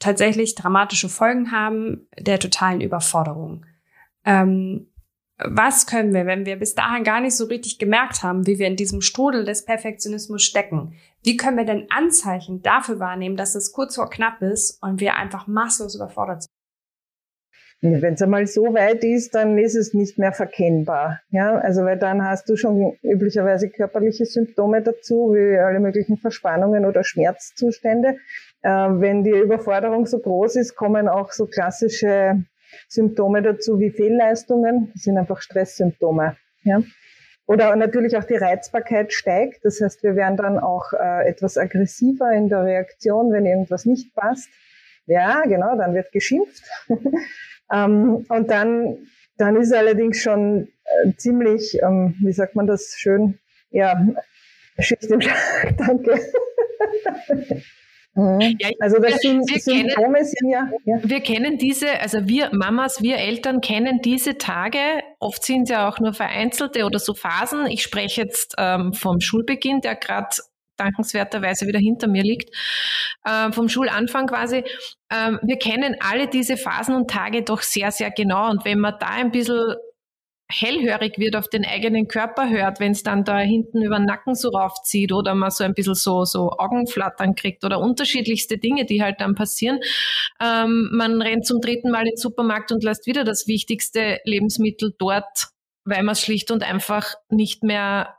tatsächlich 0.00 0.54
dramatische 0.54 1.08
Folgen 1.08 1.52
haben 1.52 2.08
der 2.18 2.38
totalen 2.38 2.80
Überforderung. 2.80 3.64
Ähm, 4.24 4.88
was 5.38 5.86
können 5.86 6.14
wir, 6.14 6.26
wenn 6.26 6.46
wir 6.46 6.56
bis 6.56 6.74
dahin 6.74 7.02
gar 7.02 7.20
nicht 7.20 7.36
so 7.36 7.46
richtig 7.46 7.78
gemerkt 7.78 8.22
haben, 8.22 8.46
wie 8.46 8.58
wir 8.58 8.68
in 8.68 8.76
diesem 8.76 9.00
Strudel 9.00 9.44
des 9.44 9.64
Perfektionismus 9.64 10.42
stecken? 10.42 10.94
Wie 11.24 11.36
können 11.36 11.56
wir 11.56 11.64
denn 11.64 11.86
Anzeichen 11.90 12.62
dafür 12.62 13.00
wahrnehmen, 13.00 13.36
dass 13.36 13.54
es 13.54 13.72
kurz 13.72 13.96
vor 13.96 14.10
knapp 14.10 14.42
ist 14.42 14.80
und 14.82 15.00
wir 15.00 15.16
einfach 15.16 15.46
maßlos 15.46 15.96
überfordert 15.96 16.42
sind? 16.42 16.50
Wenn 17.80 18.14
es 18.14 18.22
einmal 18.22 18.46
so 18.46 18.62
weit 18.72 19.04
ist, 19.04 19.34
dann 19.34 19.58
ist 19.58 19.74
es 19.74 19.92
nicht 19.92 20.16
mehr 20.18 20.32
verkennbar. 20.32 21.20
Ja, 21.30 21.56
also 21.58 21.84
weil 21.84 21.98
dann 21.98 22.24
hast 22.24 22.48
du 22.48 22.56
schon 22.56 22.96
üblicherweise 23.02 23.68
körperliche 23.68 24.24
Symptome 24.24 24.80
dazu, 24.80 25.34
wie 25.34 25.58
alle 25.58 25.80
möglichen 25.80 26.16
Verspannungen 26.16 26.86
oder 26.86 27.04
Schmerzzustände. 27.04 28.16
Äh, 28.62 28.70
wenn 28.70 29.22
die 29.22 29.36
Überforderung 29.36 30.06
so 30.06 30.18
groß 30.18 30.56
ist, 30.56 30.76
kommen 30.76 31.08
auch 31.08 31.32
so 31.32 31.44
klassische 31.46 32.44
Symptome 32.88 33.42
dazu 33.42 33.78
wie 33.78 33.90
Fehlleistungen. 33.90 34.90
Das 34.92 35.02
sind 35.02 35.18
einfach 35.18 35.40
Stresssymptome. 35.40 36.36
Ja. 36.62 36.82
Oder 37.46 37.76
natürlich 37.76 38.16
auch 38.16 38.24
die 38.24 38.36
Reizbarkeit 38.36 39.12
steigt. 39.12 39.64
Das 39.64 39.80
heißt, 39.80 40.02
wir 40.02 40.16
werden 40.16 40.36
dann 40.36 40.58
auch 40.58 40.92
äh, 40.92 41.28
etwas 41.28 41.58
aggressiver 41.58 42.32
in 42.32 42.48
der 42.48 42.64
Reaktion, 42.64 43.32
wenn 43.32 43.44
irgendwas 43.44 43.84
nicht 43.84 44.14
passt. 44.14 44.48
Ja, 45.06 45.42
genau, 45.42 45.76
dann 45.76 45.94
wird 45.94 46.10
geschimpft. 46.12 46.64
ähm, 47.72 48.24
und 48.28 48.50
dann, 48.50 48.96
dann 49.36 49.56
ist 49.56 49.74
allerdings 49.74 50.18
schon 50.18 50.68
äh, 50.84 51.12
ziemlich, 51.16 51.78
ähm, 51.82 52.14
wie 52.20 52.32
sagt 52.32 52.56
man 52.56 52.66
das 52.66 52.94
schön, 52.96 53.38
ja, 53.70 53.94
Schicht 54.78 55.04
im 55.04 55.20
Schlag, 55.20 55.76
danke. 55.76 56.18
Mhm. 58.14 58.56
Ja, 58.60 58.70
also 58.80 58.98
das 58.98 59.12
wir, 59.12 59.18
sind, 59.18 59.50
wir 59.50 59.60
Symptome 59.60 60.12
kennen, 60.12 60.24
sind 60.24 60.50
ja, 60.50 60.70
ja, 60.84 60.98
Wir 61.02 61.20
kennen 61.20 61.58
diese, 61.58 62.00
also 62.00 62.28
wir 62.28 62.50
Mamas, 62.52 63.02
wir 63.02 63.16
Eltern 63.16 63.60
kennen 63.60 64.00
diese 64.02 64.38
Tage. 64.38 64.78
Oft 65.18 65.44
sind 65.44 65.64
es 65.64 65.70
ja 65.70 65.88
auch 65.88 65.98
nur 65.98 66.14
vereinzelte 66.14 66.84
oder 66.84 67.00
so 67.00 67.14
Phasen. 67.14 67.66
Ich 67.66 67.82
spreche 67.82 68.22
jetzt 68.22 68.54
ähm, 68.56 68.92
vom 68.92 69.20
Schulbeginn, 69.20 69.80
der 69.80 69.96
gerade 69.96 70.28
dankenswerterweise 70.76 71.66
wieder 71.66 71.78
hinter 71.78 72.08
mir 72.08 72.22
liegt, 72.22 72.54
äh, 73.24 73.50
vom 73.52 73.68
Schulanfang 73.68 74.26
quasi. 74.26 74.64
Ähm, 75.10 75.40
wir 75.42 75.58
kennen 75.58 75.96
alle 76.00 76.28
diese 76.28 76.56
Phasen 76.56 76.94
und 76.94 77.10
Tage 77.10 77.42
doch 77.42 77.62
sehr, 77.62 77.90
sehr 77.90 78.10
genau. 78.10 78.50
Und 78.50 78.64
wenn 78.64 78.78
man 78.78 78.94
da 79.00 79.08
ein 79.08 79.30
bisschen 79.30 79.74
hellhörig 80.50 81.18
wird, 81.18 81.36
auf 81.36 81.48
den 81.48 81.64
eigenen 81.64 82.06
Körper 82.06 82.50
hört, 82.50 82.78
wenn 82.80 82.92
es 82.92 83.02
dann 83.02 83.24
da 83.24 83.38
hinten 83.38 83.82
über 83.82 83.96
den 83.96 84.04
Nacken 84.04 84.34
so 84.34 84.50
raufzieht 84.50 85.12
oder 85.12 85.34
man 85.34 85.50
so 85.50 85.64
ein 85.64 85.74
bisschen 85.74 85.94
so, 85.94 86.24
so 86.24 86.50
Augenflattern 86.50 87.34
kriegt 87.34 87.64
oder 87.64 87.80
unterschiedlichste 87.80 88.58
Dinge, 88.58 88.84
die 88.84 89.02
halt 89.02 89.20
dann 89.20 89.34
passieren. 89.34 89.80
Ähm, 90.40 90.90
man 90.92 91.22
rennt 91.22 91.46
zum 91.46 91.60
dritten 91.60 91.90
Mal 91.90 92.02
in 92.02 92.12
den 92.12 92.16
Supermarkt 92.16 92.72
und 92.72 92.84
lässt 92.84 93.06
wieder 93.06 93.24
das 93.24 93.46
wichtigste 93.46 94.20
Lebensmittel 94.24 94.94
dort, 94.98 95.48
weil 95.84 96.02
man 96.02 96.12
es 96.12 96.20
schlicht 96.20 96.50
und 96.50 96.62
einfach 96.62 97.14
nicht 97.30 97.62
mehr 97.62 98.14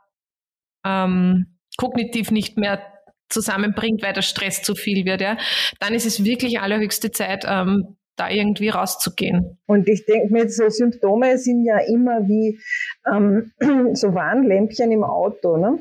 ähm, 0.84 1.58
kognitiv 1.76 2.30
nicht 2.30 2.56
mehr 2.56 2.82
zusammenbringt, 3.28 4.02
weil 4.02 4.12
der 4.12 4.22
Stress 4.22 4.62
zu 4.62 4.74
viel 4.74 5.04
wird, 5.04 5.20
ja, 5.20 5.36
dann 5.80 5.94
ist 5.94 6.06
es 6.06 6.24
wirklich 6.24 6.60
allerhöchste 6.60 7.10
Zeit, 7.10 7.44
ähm, 7.46 7.96
da 8.16 8.30
irgendwie 8.30 8.70
rauszugehen. 8.70 9.58
Und 9.66 9.88
ich 9.88 10.06
denke 10.06 10.32
mir, 10.32 10.48
so 10.48 10.68
Symptome 10.68 11.38
sind 11.38 11.64
ja 11.64 11.78
immer 11.78 12.26
wie 12.26 12.58
ähm, 13.06 13.52
so 13.94 14.14
Warnlämpchen 14.14 14.90
im 14.90 15.04
Auto. 15.04 15.56
Ne? 15.56 15.78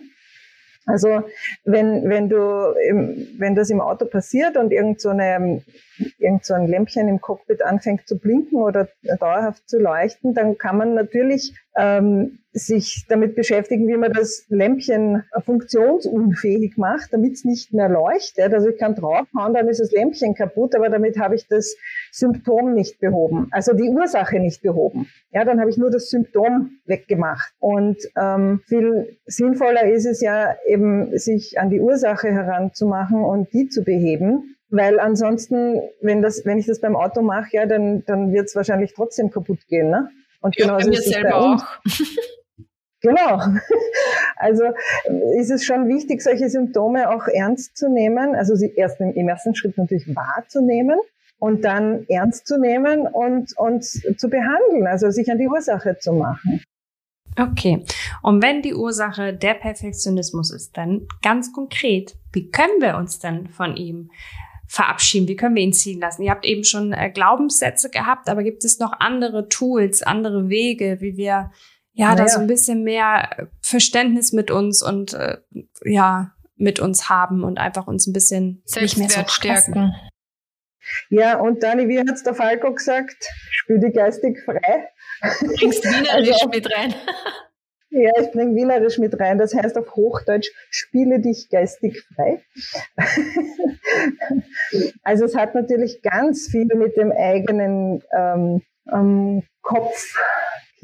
Also 0.85 1.23
wenn, 1.63 2.07
wenn 2.09 2.29
du, 2.29 2.37
wenn 2.37 3.55
das 3.55 3.69
im 3.69 3.81
Auto 3.81 4.05
passiert 4.05 4.55
und 4.55 4.71
irgend 4.71 5.01
so, 5.01 5.09
eine, 5.09 5.63
irgend 6.19 6.45
so 6.45 6.53
ein 6.53 6.67
Lämpchen 6.67 7.07
im 7.07 7.21
Cockpit 7.21 7.63
anfängt 7.63 8.07
zu 8.07 8.19
blinken 8.19 8.61
oder 8.61 8.87
dauerhaft 9.19 9.67
zu 9.67 9.79
leuchten, 9.79 10.35
dann 10.35 10.57
kann 10.57 10.77
man 10.77 10.93
natürlich 10.93 11.53
ähm, 11.75 12.39
sich 12.55 13.05
damit 13.09 13.35
beschäftigen, 13.35 13.85
wie 13.89 13.97
man 13.97 14.13
das 14.13 14.45
Lämpchen 14.47 15.23
funktionsunfähig 15.43 16.77
macht, 16.77 17.11
damit 17.11 17.33
es 17.33 17.43
nicht 17.43 17.73
mehr 17.73 17.89
leuchtet. 17.89 18.53
Also 18.53 18.69
ich 18.69 18.77
kann 18.77 18.95
draufhauen, 18.95 19.53
dann 19.53 19.67
ist 19.67 19.81
das 19.81 19.91
Lämpchen 19.91 20.35
kaputt, 20.35 20.73
aber 20.73 20.89
damit 20.89 21.19
habe 21.19 21.35
ich 21.35 21.47
das 21.49 21.75
Symptom 22.11 22.73
nicht 22.73 23.01
behoben, 23.01 23.49
also 23.51 23.73
die 23.73 23.89
Ursache 23.89 24.39
nicht 24.39 24.61
behoben. 24.61 25.09
Ja, 25.31 25.43
dann 25.43 25.59
habe 25.59 25.69
ich 25.69 25.77
nur 25.77 25.91
das 25.91 26.09
Symptom 26.09 26.79
weggemacht. 26.85 27.53
Und 27.59 27.97
ähm, 28.17 28.61
viel 28.65 29.17
sinnvoller 29.25 29.83
ist 29.91 30.05
es 30.05 30.21
ja 30.21 30.55
eben, 30.65 31.17
sich 31.17 31.59
an 31.59 31.69
die 31.69 31.81
Ursache 31.81 32.29
heranzumachen 32.29 33.21
und 33.21 33.51
die 33.51 33.67
zu 33.67 33.83
beheben. 33.83 34.55
Weil 34.69 34.99
ansonsten, 34.99 35.81
wenn 36.01 36.21
das, 36.21 36.45
wenn 36.45 36.57
ich 36.57 36.67
das 36.67 36.79
beim 36.79 36.95
Auto 36.95 37.21
mache, 37.21 37.49
ja, 37.51 37.65
dann, 37.65 38.03
dann 38.05 38.31
wird 38.31 38.45
es 38.45 38.55
wahrscheinlich 38.55 38.93
trotzdem 38.93 39.29
kaputt 39.29 39.67
gehen. 39.67 39.89
Ne? 39.89 40.09
Und 40.39 40.55
ja, 40.57 40.65
genauso 40.65 40.89
ist 40.91 41.07
es 41.07 41.21
bei 41.21 41.35
uns. 41.35 41.61
Auch. 41.61 41.67
Genau. 43.05 43.41
Also 44.37 44.63
ist 45.39 45.49
es 45.49 45.63
schon 45.63 45.87
wichtig, 45.87 46.21
solche 46.21 46.49
Symptome 46.49 47.09
auch 47.09 47.25
ernst 47.27 47.77
zu 47.77 47.89
nehmen, 47.89 48.35
also 48.35 48.53
sie 48.53 48.73
erst 48.75 48.99
im, 48.99 49.13
im 49.13 49.29
ersten 49.29 49.55
Schritt 49.55 49.77
natürlich 49.77 50.13
wahrzunehmen 50.13 50.99
und 51.39 51.63
dann 51.63 52.05
ernst 52.09 52.45
zu 52.45 52.59
nehmen 52.59 53.07
und, 53.07 53.57
und 53.57 53.83
zu 53.83 54.29
behandeln, 54.29 54.87
also 54.87 55.09
sich 55.09 55.31
an 55.31 55.37
die 55.37 55.47
Ursache 55.47 55.97
zu 55.99 56.11
machen. 56.13 56.61
Okay. 57.37 57.83
Und 58.21 58.43
wenn 58.43 58.61
die 58.61 58.73
Ursache 58.73 59.33
der 59.33 59.53
Perfektionismus 59.53 60.51
ist, 60.51 60.77
dann 60.77 61.07
ganz 61.21 61.53
konkret, 61.53 62.15
wie 62.33 62.51
können 62.51 62.81
wir 62.81 62.97
uns 62.97 63.19
denn 63.19 63.47
von 63.47 63.77
ihm 63.77 64.11
verabschieden? 64.67 65.27
Wie 65.27 65.35
können 65.35 65.55
wir 65.55 65.63
ihn 65.63 65.73
ziehen 65.73 65.99
lassen? 65.99 66.23
Ihr 66.23 66.31
habt 66.31 66.45
eben 66.45 66.63
schon 66.63 66.93
äh, 66.93 67.09
Glaubenssätze 67.09 67.89
gehabt, 67.89 68.29
aber 68.29 68.43
gibt 68.43 68.63
es 68.65 68.79
noch 68.79 68.93
andere 68.99 69.49
Tools, 69.49 70.01
andere 70.01 70.49
Wege, 70.49 70.97
wie 70.99 71.17
wir 71.17 71.51
ja, 71.95 72.07
naja. 72.09 72.23
da 72.23 72.27
so 72.27 72.39
ein 72.39 72.47
bisschen 72.47 72.83
mehr 72.83 73.49
Verständnis 73.61 74.33
mit 74.33 74.51
uns 74.51 74.83
und 74.83 75.13
äh, 75.13 75.37
ja, 75.83 76.33
mit 76.57 76.79
uns 76.79 77.09
haben 77.09 77.43
und 77.43 77.57
einfach 77.57 77.87
uns 77.87 78.05
ein 78.05 78.13
bisschen 78.13 78.61
Selbstwert 78.65 79.29
so 79.29 79.33
stärken. 79.33 79.93
Ja, 81.09 81.39
und 81.39 81.63
Dani, 81.63 81.87
wie 81.87 81.99
hat's 81.99 82.23
der 82.23 82.35
Falco 82.35 82.73
gesagt? 82.73 83.15
Spür 83.49 83.79
dich 83.79 83.93
geistig 83.93 84.37
frei. 84.43 84.89
Bringst 85.21 85.83
Wienerisch 85.83 86.33
also, 86.33 86.49
mit 86.49 86.71
rein. 86.71 86.93
Ja, 87.89 88.11
ich 88.21 88.31
bringe 88.31 88.55
Wienerisch 88.55 88.97
mit 88.97 89.17
rein. 89.19 89.37
Das 89.37 89.55
heißt 89.55 89.77
auf 89.77 89.95
Hochdeutsch, 89.95 90.49
spiele 90.69 91.21
dich 91.21 91.49
geistig 91.49 92.03
frei. 92.13 92.43
also 95.03 95.25
es 95.25 95.35
hat 95.35 95.55
natürlich 95.55 96.01
ganz 96.01 96.49
viel 96.51 96.67
mit 96.75 96.97
dem 96.97 97.11
eigenen 97.11 98.03
ähm, 98.15 98.61
ähm, 98.91 99.43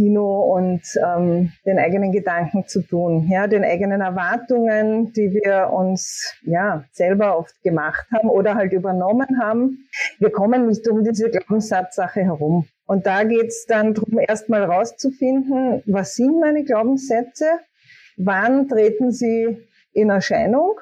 Kopfkino 0.01 0.55
und 0.55 0.81
ähm, 1.05 1.51
den 1.65 1.79
eigenen 1.79 2.11
Gedanken 2.11 2.67
zu 2.67 2.81
tun, 2.81 3.27
ja, 3.29 3.47
den 3.47 3.63
eigenen 3.63 4.01
Erwartungen, 4.01 5.13
die 5.13 5.33
wir 5.33 5.71
uns 5.71 6.35
ja 6.43 6.83
selber 6.91 7.37
oft 7.37 7.61
gemacht 7.63 8.07
haben 8.13 8.29
oder 8.29 8.55
halt 8.55 8.73
übernommen 8.73 9.39
haben. 9.41 9.87
Wir 10.19 10.31
kommen 10.31 10.67
nicht 10.67 10.87
um 10.87 11.03
diese 11.03 11.29
Glaubenssatzsache 11.29 12.21
herum. 12.21 12.67
Und 12.85 13.05
da 13.05 13.23
geht's 13.23 13.65
dann 13.67 13.93
darum, 13.93 14.19
erstmal 14.19 14.63
rauszufinden, 14.63 15.83
was 15.85 16.15
sind 16.15 16.39
meine 16.39 16.63
Glaubenssätze, 16.63 17.45
wann 18.17 18.67
treten 18.67 19.11
sie 19.11 19.57
in 19.93 20.09
Erscheinung 20.09 20.75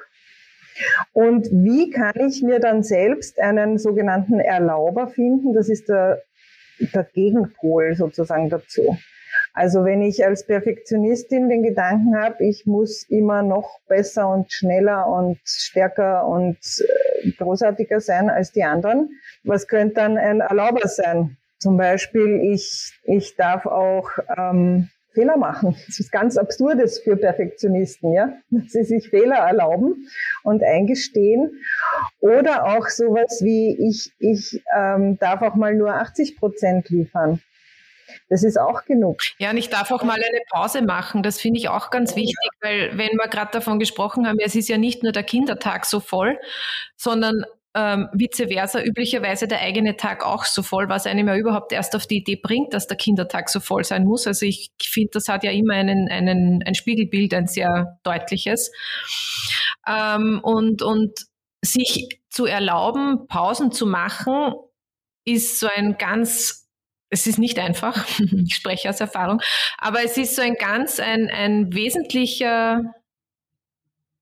und 1.12 1.48
wie 1.50 1.90
kann 1.90 2.14
ich 2.26 2.42
mir 2.42 2.58
dann 2.58 2.82
selbst 2.82 3.38
einen 3.40 3.78
sogenannten 3.78 4.40
Erlauber 4.40 5.08
finden? 5.08 5.52
Das 5.52 5.68
ist 5.68 5.88
der, 5.88 6.22
der 6.80 7.04
Gegenpol 7.04 7.94
sozusagen 7.94 8.48
dazu. 8.48 8.96
Also 9.52 9.84
wenn 9.84 10.02
ich 10.02 10.24
als 10.24 10.46
Perfektionistin 10.46 11.48
den 11.48 11.62
Gedanken 11.62 12.16
habe, 12.16 12.44
ich 12.44 12.66
muss 12.66 13.02
immer 13.08 13.42
noch 13.42 13.80
besser 13.88 14.28
und 14.28 14.52
schneller 14.52 15.06
und 15.06 15.38
stärker 15.44 16.26
und 16.26 16.58
äh, 16.58 17.30
großartiger 17.32 18.00
sein 18.00 18.30
als 18.30 18.52
die 18.52 18.64
anderen, 18.64 19.10
was 19.44 19.66
könnte 19.66 19.94
dann 19.94 20.18
ein 20.18 20.40
Erlauber 20.40 20.86
sein? 20.88 21.36
Zum 21.58 21.76
Beispiel, 21.76 22.40
ich, 22.52 22.98
ich 23.04 23.36
darf 23.36 23.66
auch 23.66 24.08
ähm, 24.36 24.88
Fehler 25.12 25.36
machen. 25.36 25.76
Das 25.86 25.98
ist 25.98 26.12
ganz 26.12 26.36
absurdes 26.36 27.00
für 27.00 27.16
Perfektionisten, 27.16 28.12
ja, 28.12 28.32
dass 28.50 28.72
sie 28.72 28.84
sich 28.84 29.08
Fehler 29.08 29.36
erlauben 29.36 30.08
und 30.42 30.62
eingestehen. 30.62 31.60
Oder 32.20 32.66
auch 32.66 32.88
sowas 32.88 33.40
wie 33.42 33.76
ich 33.88 34.12
ich 34.18 34.62
ähm, 34.76 35.18
darf 35.18 35.42
auch 35.42 35.54
mal 35.54 35.74
nur 35.74 35.94
80 35.94 36.36
Prozent 36.36 36.88
liefern. 36.90 37.40
Das 38.28 38.42
ist 38.42 38.58
auch 38.58 38.84
genug. 38.84 39.20
Ja, 39.38 39.50
und 39.50 39.56
ich 39.56 39.70
darf 39.70 39.90
auch 39.90 40.02
mal 40.02 40.14
eine 40.14 40.40
Pause 40.50 40.82
machen. 40.82 41.22
Das 41.22 41.40
finde 41.40 41.58
ich 41.58 41.68
auch 41.68 41.90
ganz 41.90 42.16
wichtig, 42.16 42.36
weil 42.60 42.96
wenn 42.96 43.10
wir 43.12 43.28
gerade 43.28 43.52
davon 43.52 43.78
gesprochen 43.78 44.26
haben, 44.26 44.38
es 44.40 44.54
ist 44.54 44.68
ja 44.68 44.78
nicht 44.78 45.02
nur 45.02 45.12
der 45.12 45.22
Kindertag 45.22 45.86
so 45.86 46.00
voll, 46.00 46.38
sondern 46.96 47.44
ähm, 47.74 48.08
vice 48.12 48.48
versa 48.48 48.82
üblicherweise 48.82 49.46
der 49.46 49.60
eigene 49.60 49.96
Tag 49.96 50.24
auch 50.24 50.44
so 50.44 50.62
voll, 50.62 50.88
was 50.88 51.06
einem 51.06 51.28
ja 51.28 51.36
überhaupt 51.36 51.72
erst 51.72 51.94
auf 51.94 52.06
die 52.06 52.18
Idee 52.18 52.36
bringt, 52.36 52.74
dass 52.74 52.88
der 52.88 52.96
Kindertag 52.96 53.48
so 53.48 53.60
voll 53.60 53.84
sein 53.84 54.04
muss. 54.04 54.26
Also 54.26 54.44
ich 54.46 54.70
finde, 54.82 55.10
das 55.12 55.28
hat 55.28 55.44
ja 55.44 55.52
immer 55.52 55.74
einen, 55.74 56.08
einen, 56.10 56.62
ein 56.66 56.74
Spiegelbild, 56.74 57.32
ein 57.32 57.46
sehr 57.46 57.98
deutliches. 58.02 58.72
Ähm, 59.86 60.40
und, 60.42 60.82
und 60.82 61.26
sich 61.64 62.20
zu 62.28 62.46
erlauben, 62.46 63.26
Pausen 63.28 63.70
zu 63.70 63.86
machen, 63.86 64.52
ist 65.24 65.60
so 65.60 65.68
ein 65.74 65.96
ganz 65.98 66.60
es 67.12 67.26
ist 67.26 67.38
nicht 67.38 67.58
einfach, 67.58 68.06
ich 68.46 68.54
spreche 68.54 68.88
aus 68.88 69.00
Erfahrung, 69.00 69.40
aber 69.78 70.04
es 70.04 70.16
ist 70.16 70.36
so 70.36 70.42
ein 70.42 70.54
ganz 70.54 71.00
ein, 71.00 71.28
ein 71.28 71.74
wesentlicher 71.74 72.94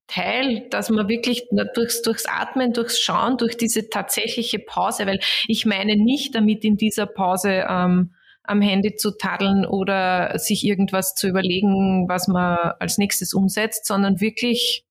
Teil, 0.09 0.67
dass 0.71 0.91
man 0.91 1.09
wirklich 1.09 1.49
durchs, 1.75 2.03
durchs 2.03 2.27
Atmen, 2.27 2.73
durchs 2.73 2.99
Schauen, 2.99 3.37
durch 3.37 3.57
diese 3.57 3.89
tatsächliche 3.89 4.59
Pause, 4.59 5.07
weil 5.07 5.21
ich 5.47 5.67
meine 5.67 5.97
nicht 5.97 6.35
damit 6.35 6.65
in 6.65 6.77
dieser 6.77 7.07
Pause 7.07 7.67
ähm, 7.69 8.15
am 8.43 8.63
Handy 8.63 8.97
zu 8.97 9.17
tadeln 9.17 9.67
oder 9.67 10.39
sich 10.39 10.65
irgendwas 10.65 11.15
zu 11.15 11.29
überlegen, 11.29 12.09
was 12.09 12.27
man 12.27 12.57
als 12.81 12.97
nächstes 12.97 13.35
umsetzt, 13.35 13.85
sondern 13.87 14.21
wirklich, 14.21 14.87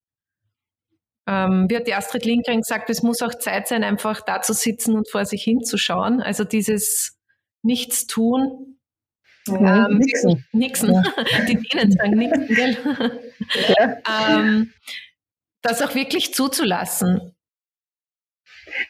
ähm, 1.25 1.65
wie 1.67 1.75
hat 1.75 1.87
die 1.87 1.95
Astrid 1.95 2.23
Lindgren 2.23 2.61
gesagt, 2.61 2.89
es 2.91 3.01
muss 3.01 3.23
auch 3.23 3.33
Zeit 3.33 3.67
sein, 3.67 3.83
einfach 3.83 4.21
da 4.21 4.41
zu 4.41 4.53
sitzen 4.53 4.95
und 4.95 5.09
vor 5.09 5.25
sich 5.25 5.43
hinzuschauen. 5.43 6.21
Also 6.21 6.43
dieses 6.43 7.17
Nichtstun, 7.63 8.77
ja, 9.47 9.87
ähm, 9.87 9.97
Nixon. 9.97 10.43
Nixon. 10.51 10.93
Ja. 10.93 11.03
Die 11.47 11.55
Dänen 11.55 11.91
sagen 11.91 12.11
Nixon, 12.11 12.47
gell? 12.47 12.77
Ja. 13.77 13.97
ähm, 14.37 14.73
das 15.61 15.81
auch 15.81 15.95
wirklich 15.95 16.33
zuzulassen. 16.33 17.33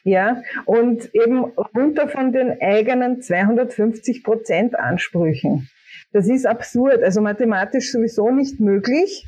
Ja, 0.03 0.41
und 0.65 1.13
eben 1.13 1.43
runter 1.45 2.09
von 2.09 2.31
den 2.31 2.61
eigenen 2.61 3.21
250 3.21 4.23
Prozent 4.23 4.77
Ansprüchen. 4.77 5.69
Das 6.11 6.27
ist 6.27 6.45
absurd, 6.45 7.03
also 7.03 7.21
mathematisch 7.21 7.91
sowieso 7.91 8.31
nicht 8.31 8.59
möglich. 8.59 9.25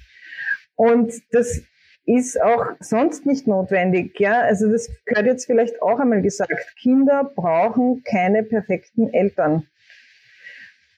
Und 0.75 1.13
das 1.31 1.61
ist 2.05 2.41
auch 2.41 2.65
sonst 2.79 3.25
nicht 3.25 3.47
notwendig. 3.47 4.19
Ja, 4.19 4.41
also 4.41 4.71
das 4.71 4.89
gehört 5.05 5.27
jetzt 5.27 5.45
vielleicht 5.45 5.81
auch 5.81 5.99
einmal 5.99 6.21
gesagt. 6.21 6.51
Kinder 6.81 7.31
brauchen 7.35 8.03
keine 8.03 8.43
perfekten 8.43 9.13
Eltern. 9.13 9.67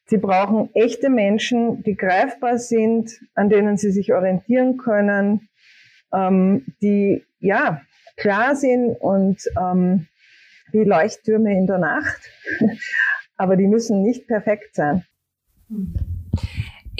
Sie 0.05 0.17
brauchen 0.17 0.69
echte 0.73 1.09
Menschen, 1.09 1.83
die 1.83 1.95
greifbar 1.95 2.57
sind, 2.57 3.11
an 3.33 3.49
denen 3.49 3.77
sie 3.77 3.91
sich 3.91 4.13
orientieren 4.13 4.77
können, 4.77 5.49
ähm, 6.13 6.65
die 6.81 7.23
ja 7.39 7.81
klar 8.17 8.55
sind 8.55 8.95
und 8.95 9.41
ähm, 9.59 10.07
wie 10.71 10.83
Leuchttürme 10.83 11.51
in 11.51 11.67
der 11.67 11.79
Nacht, 11.79 12.21
aber 13.37 13.55
die 13.55 13.67
müssen 13.67 14.01
nicht 14.01 14.27
perfekt 14.27 14.75
sein. 14.75 15.05
Hm. 15.69 16.20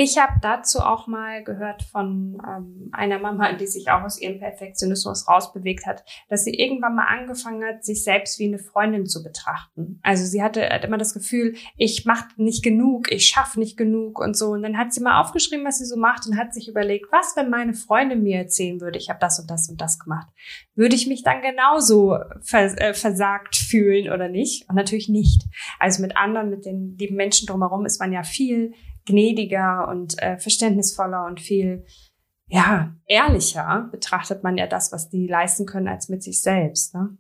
Ich 0.04 0.18
habe 0.18 0.34
dazu 0.42 0.80
auch 0.80 1.06
mal 1.06 1.44
gehört 1.44 1.84
von 1.84 2.42
ähm, 2.44 2.90
einer 2.92 3.20
Mama, 3.20 3.54
die 3.54 3.68
sich 3.68 3.92
auch 3.92 4.02
aus 4.02 4.20
ihrem 4.20 4.40
Perfektionismus 4.40 5.28
rausbewegt 5.28 5.86
hat, 5.86 6.04
dass 6.28 6.44
sie 6.44 6.56
irgendwann 6.56 6.96
mal 6.96 7.06
angefangen 7.06 7.64
hat, 7.64 7.86
sich 7.86 8.04
selbst 8.04 8.40
wie 8.40 8.48
eine 8.48 8.58
Freundin 8.58 9.06
zu 9.06 9.22
betrachten. 9.22 10.00
Also 10.02 10.26
sie 10.26 10.42
hatte 10.42 10.68
hat 10.68 10.84
immer 10.86 10.98
das 10.98 11.14
Gefühl, 11.14 11.54
ich 11.78 12.04
mache 12.06 12.30
nicht 12.38 12.64
genug, 12.64 13.12
ich 13.12 13.28
schaffe 13.28 13.60
nicht 13.60 13.78
genug 13.78 14.18
und 14.18 14.36
so. 14.36 14.54
Und 14.54 14.64
dann 14.64 14.76
hat 14.76 14.92
sie 14.92 15.02
mal 15.02 15.22
aufgeschrieben, 15.22 15.68
was 15.68 15.78
sie 15.78 15.86
so 15.86 15.98
macht 15.98 16.26
und 16.26 16.36
hat 16.36 16.52
sich 16.56 16.68
überlegt, 16.68 17.12
was, 17.12 17.36
wenn 17.36 17.52
meine 17.52 17.76
Freundin 17.76 18.24
mir 18.24 18.40
erzählen 18.40 18.82
würde, 18.82 18.98
ich 18.98 19.10
habe 19.10 19.20
das 19.20 19.40
und 19.40 19.52
das 19.52 19.70
und 19.70 19.80
das 19.80 20.00
gemacht, 20.00 20.30
würde 20.74 20.96
ich 20.96 21.06
mich 21.06 21.22
dann 21.22 21.44
genauso 21.44 22.18
vers 22.42 22.76
äh, 22.76 22.96
versagt 22.96 23.56
fühlen 23.56 24.12
oder 24.12 24.30
nicht? 24.30 24.68
Und 24.68 24.78
natürlich 24.78 25.10
nicht. 25.10 25.44
Also 25.78 26.02
mit 26.02 26.18
anderen, 26.18 26.50
mit 26.50 26.66
den 26.66 26.98
lieben 26.98 27.18
Menschen 27.18 27.46
drumherum 27.46 27.86
ist 27.86 28.00
man 28.00 28.12
ja 28.12 28.24
viel 28.24 28.74
gnädiger 29.06 29.88
und 29.88 30.22
äh, 30.22 30.38
verständnisvoller 30.38 31.26
und 31.26 31.40
viel 31.40 31.86
ja 32.48 32.94
ehrlicher 33.08 33.90
betrachtet 33.92 34.44
man 34.44 34.58
ja 34.58 34.68
das, 34.68 34.92
was 34.92 35.10
die 35.10 35.28
leisten 35.28 35.66
können, 35.66 35.88
als 35.88 36.10
mit 36.10 36.22
sich 36.22 36.42
selbst. 36.42 36.94
Ne? 36.94 37.18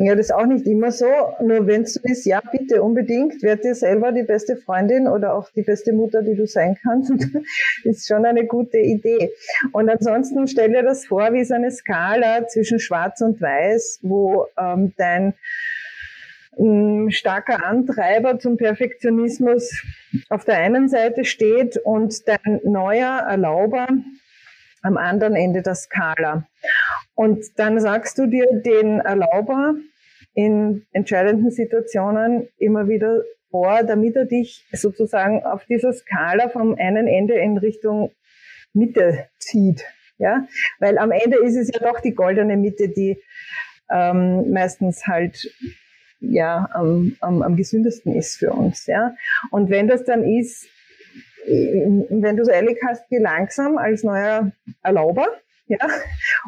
Ja, 0.00 0.14
das 0.14 0.26
ist 0.26 0.32
auch 0.32 0.46
nicht 0.46 0.64
immer 0.66 0.92
so. 0.92 1.06
Nur 1.40 1.66
wenn 1.66 1.82
es 1.82 1.94
so 1.94 2.00
ist, 2.04 2.24
ja, 2.24 2.40
bitte 2.52 2.84
unbedingt, 2.84 3.42
werd 3.42 3.64
dir 3.64 3.74
selber 3.74 4.12
die 4.12 4.22
beste 4.22 4.56
Freundin 4.56 5.08
oder 5.08 5.34
auch 5.34 5.50
die 5.50 5.62
beste 5.62 5.92
Mutter, 5.92 6.22
die 6.22 6.36
du 6.36 6.46
sein 6.46 6.76
kannst. 6.80 7.10
ist 7.82 8.06
schon 8.06 8.24
eine 8.24 8.46
gute 8.46 8.78
Idee. 8.78 9.32
Und 9.72 9.90
ansonsten 9.90 10.46
stell 10.46 10.70
dir 10.70 10.84
das 10.84 11.06
vor 11.06 11.32
wie 11.32 11.44
so 11.44 11.54
eine 11.54 11.72
Skala 11.72 12.46
zwischen 12.46 12.78
Schwarz 12.78 13.20
und 13.22 13.40
Weiß, 13.40 13.98
wo 14.02 14.46
ähm, 14.56 14.92
dein 14.96 15.24
ein 15.24 15.34
starker 17.10 17.64
Antreiber 17.64 18.38
zum 18.38 18.56
Perfektionismus 18.56 19.82
auf 20.28 20.44
der 20.44 20.58
einen 20.58 20.88
Seite 20.88 21.24
steht 21.24 21.76
und 21.76 22.26
dein 22.26 22.60
neuer 22.64 23.18
Erlauber 23.28 23.88
am 24.82 24.96
anderen 24.96 25.36
Ende 25.36 25.62
der 25.62 25.74
Skala. 25.74 26.46
Und 27.14 27.44
dann 27.56 27.80
sagst 27.80 28.18
du 28.18 28.26
dir 28.26 28.46
den 28.52 29.00
Erlauber 29.00 29.74
in 30.34 30.86
entscheidenden 30.92 31.50
Situationen 31.50 32.48
immer 32.58 32.88
wieder 32.88 33.22
vor, 33.50 33.82
damit 33.82 34.16
er 34.16 34.24
dich 34.24 34.66
sozusagen 34.72 35.44
auf 35.44 35.64
dieser 35.66 35.92
Skala 35.92 36.48
vom 36.48 36.74
einen 36.74 37.06
Ende 37.06 37.34
in 37.34 37.58
Richtung 37.58 38.12
Mitte 38.72 39.28
zieht. 39.38 39.84
Ja, 40.18 40.48
weil 40.80 40.98
am 40.98 41.12
Ende 41.12 41.38
ist 41.38 41.56
es 41.56 41.70
ja 41.72 41.78
doch 41.78 42.00
die 42.00 42.14
goldene 42.14 42.56
Mitte, 42.56 42.88
die 42.88 43.22
ähm, 43.88 44.50
meistens 44.50 45.06
halt 45.06 45.48
ja 46.20 46.68
am, 46.72 47.16
am, 47.20 47.42
am 47.42 47.56
gesündesten 47.56 48.14
ist 48.14 48.36
für 48.36 48.52
uns. 48.52 48.86
Ja. 48.86 49.14
Und 49.50 49.70
wenn 49.70 49.88
das 49.88 50.04
dann 50.04 50.24
ist, 50.24 50.66
wenn 51.46 52.36
du 52.36 52.44
so 52.44 52.50
ehrlich 52.50 52.78
hast, 52.86 53.08
geh 53.08 53.18
langsam 53.18 53.78
als 53.78 54.02
neuer 54.02 54.52
Erlauber, 54.82 55.28
ja, 55.68 55.86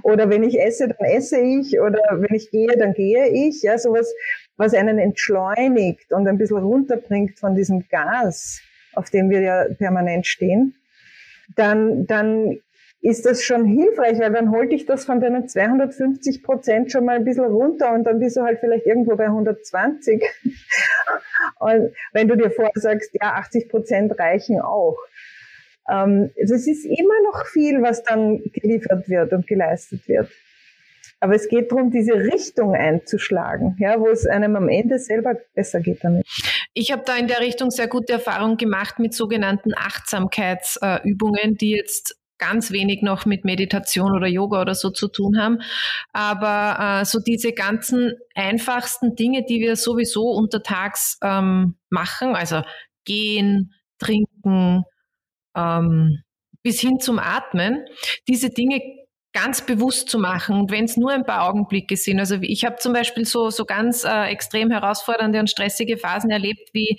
oder 0.02 0.30
wenn 0.30 0.42
ich 0.42 0.58
esse, 0.58 0.88
dann 0.88 1.06
esse 1.06 1.38
ich, 1.38 1.78
oder 1.78 2.00
wenn 2.12 2.34
ich 2.34 2.50
gehe, 2.50 2.74
dann 2.78 2.94
gehe 2.94 3.28
ich, 3.28 3.62
ja, 3.62 3.76
sowas, 3.78 4.12
was 4.56 4.74
einen 4.74 4.98
entschleunigt 4.98 6.12
und 6.12 6.26
ein 6.26 6.38
bisschen 6.38 6.58
runterbringt 6.58 7.38
von 7.38 7.54
diesem 7.54 7.86
Gas, 7.88 8.60
auf 8.94 9.10
dem 9.10 9.30
wir 9.30 9.40
ja 9.40 9.64
permanent 9.78 10.26
stehen, 10.26 10.74
dann, 11.54 12.06
dann 12.06 12.60
ist 13.02 13.24
das 13.24 13.42
schon 13.42 13.64
hilfreich, 13.64 14.18
weil 14.18 14.32
dann 14.32 14.50
holt 14.50 14.72
dich 14.72 14.84
das 14.84 15.04
von 15.04 15.20
deinen 15.20 15.48
250 15.48 16.42
Prozent 16.42 16.92
schon 16.92 17.06
mal 17.06 17.16
ein 17.16 17.24
bisschen 17.24 17.46
runter 17.46 17.92
und 17.94 18.04
dann 18.04 18.18
bist 18.18 18.36
du 18.36 18.42
halt 18.42 18.60
vielleicht 18.60 18.86
irgendwo 18.86 19.16
bei 19.16 19.26
120. 19.26 20.22
Und 21.58 21.92
wenn 22.12 22.28
du 22.28 22.36
dir 22.36 22.50
vorsagst, 22.50 23.14
ja, 23.14 23.32
80 23.34 23.68
Prozent 23.68 24.18
reichen 24.18 24.60
auch. 24.60 24.98
Ähm, 25.90 26.30
das 26.36 26.66
ist 26.66 26.84
immer 26.84 27.22
noch 27.24 27.46
viel, 27.46 27.82
was 27.82 28.02
dann 28.02 28.42
geliefert 28.52 29.08
wird 29.08 29.32
und 29.32 29.46
geleistet 29.46 30.06
wird. 30.06 30.30
Aber 31.20 31.34
es 31.34 31.48
geht 31.48 31.70
darum, 31.70 31.90
diese 31.90 32.14
Richtung 32.14 32.74
einzuschlagen, 32.74 33.76
ja, 33.78 34.00
wo 34.00 34.08
es 34.08 34.26
einem 34.26 34.56
am 34.56 34.68
Ende 34.68 34.98
selber 34.98 35.36
besser 35.54 35.80
geht 35.80 36.02
damit. 36.02 36.26
Ich 36.72 36.92
habe 36.92 37.02
da 37.04 37.16
in 37.16 37.28
der 37.28 37.40
Richtung 37.40 37.70
sehr 37.70 37.88
gute 37.88 38.14
Erfahrungen 38.14 38.56
gemacht 38.56 38.98
mit 38.98 39.12
sogenannten 39.12 39.72
Achtsamkeitsübungen, 39.74 41.56
die 41.56 41.72
jetzt 41.72 42.19
ganz 42.40 42.72
wenig 42.72 43.02
noch 43.02 43.26
mit 43.26 43.44
Meditation 43.44 44.12
oder 44.12 44.26
Yoga 44.26 44.60
oder 44.60 44.74
so 44.74 44.90
zu 44.90 45.08
tun 45.08 45.38
haben. 45.38 45.58
Aber 46.12 47.00
äh, 47.00 47.04
so 47.04 47.20
diese 47.20 47.52
ganzen 47.52 48.14
einfachsten 48.34 49.14
Dinge, 49.14 49.44
die 49.48 49.60
wir 49.60 49.76
sowieso 49.76 50.30
untertags 50.30 51.18
ähm, 51.22 51.76
machen, 51.90 52.34
also 52.34 52.62
gehen, 53.04 53.72
trinken, 53.98 54.82
ähm, 55.54 56.22
bis 56.62 56.80
hin 56.80 56.98
zum 57.00 57.18
Atmen, 57.18 57.84
diese 58.28 58.50
Dinge 58.50 58.80
ganz 59.32 59.64
bewusst 59.64 60.08
zu 60.08 60.18
machen 60.18 60.56
und 60.58 60.70
wenn 60.72 60.84
es 60.84 60.96
nur 60.96 61.12
ein 61.12 61.24
paar 61.24 61.48
Augenblicke 61.48 61.96
sind. 61.96 62.18
Also 62.18 62.38
ich 62.40 62.64
habe 62.64 62.76
zum 62.76 62.92
Beispiel 62.92 63.24
so, 63.24 63.50
so 63.50 63.64
ganz 63.64 64.04
äh, 64.04 64.24
extrem 64.24 64.70
herausfordernde 64.70 65.38
und 65.38 65.48
stressige 65.48 65.98
Phasen 65.98 66.30
erlebt, 66.30 66.70
wie 66.72 66.98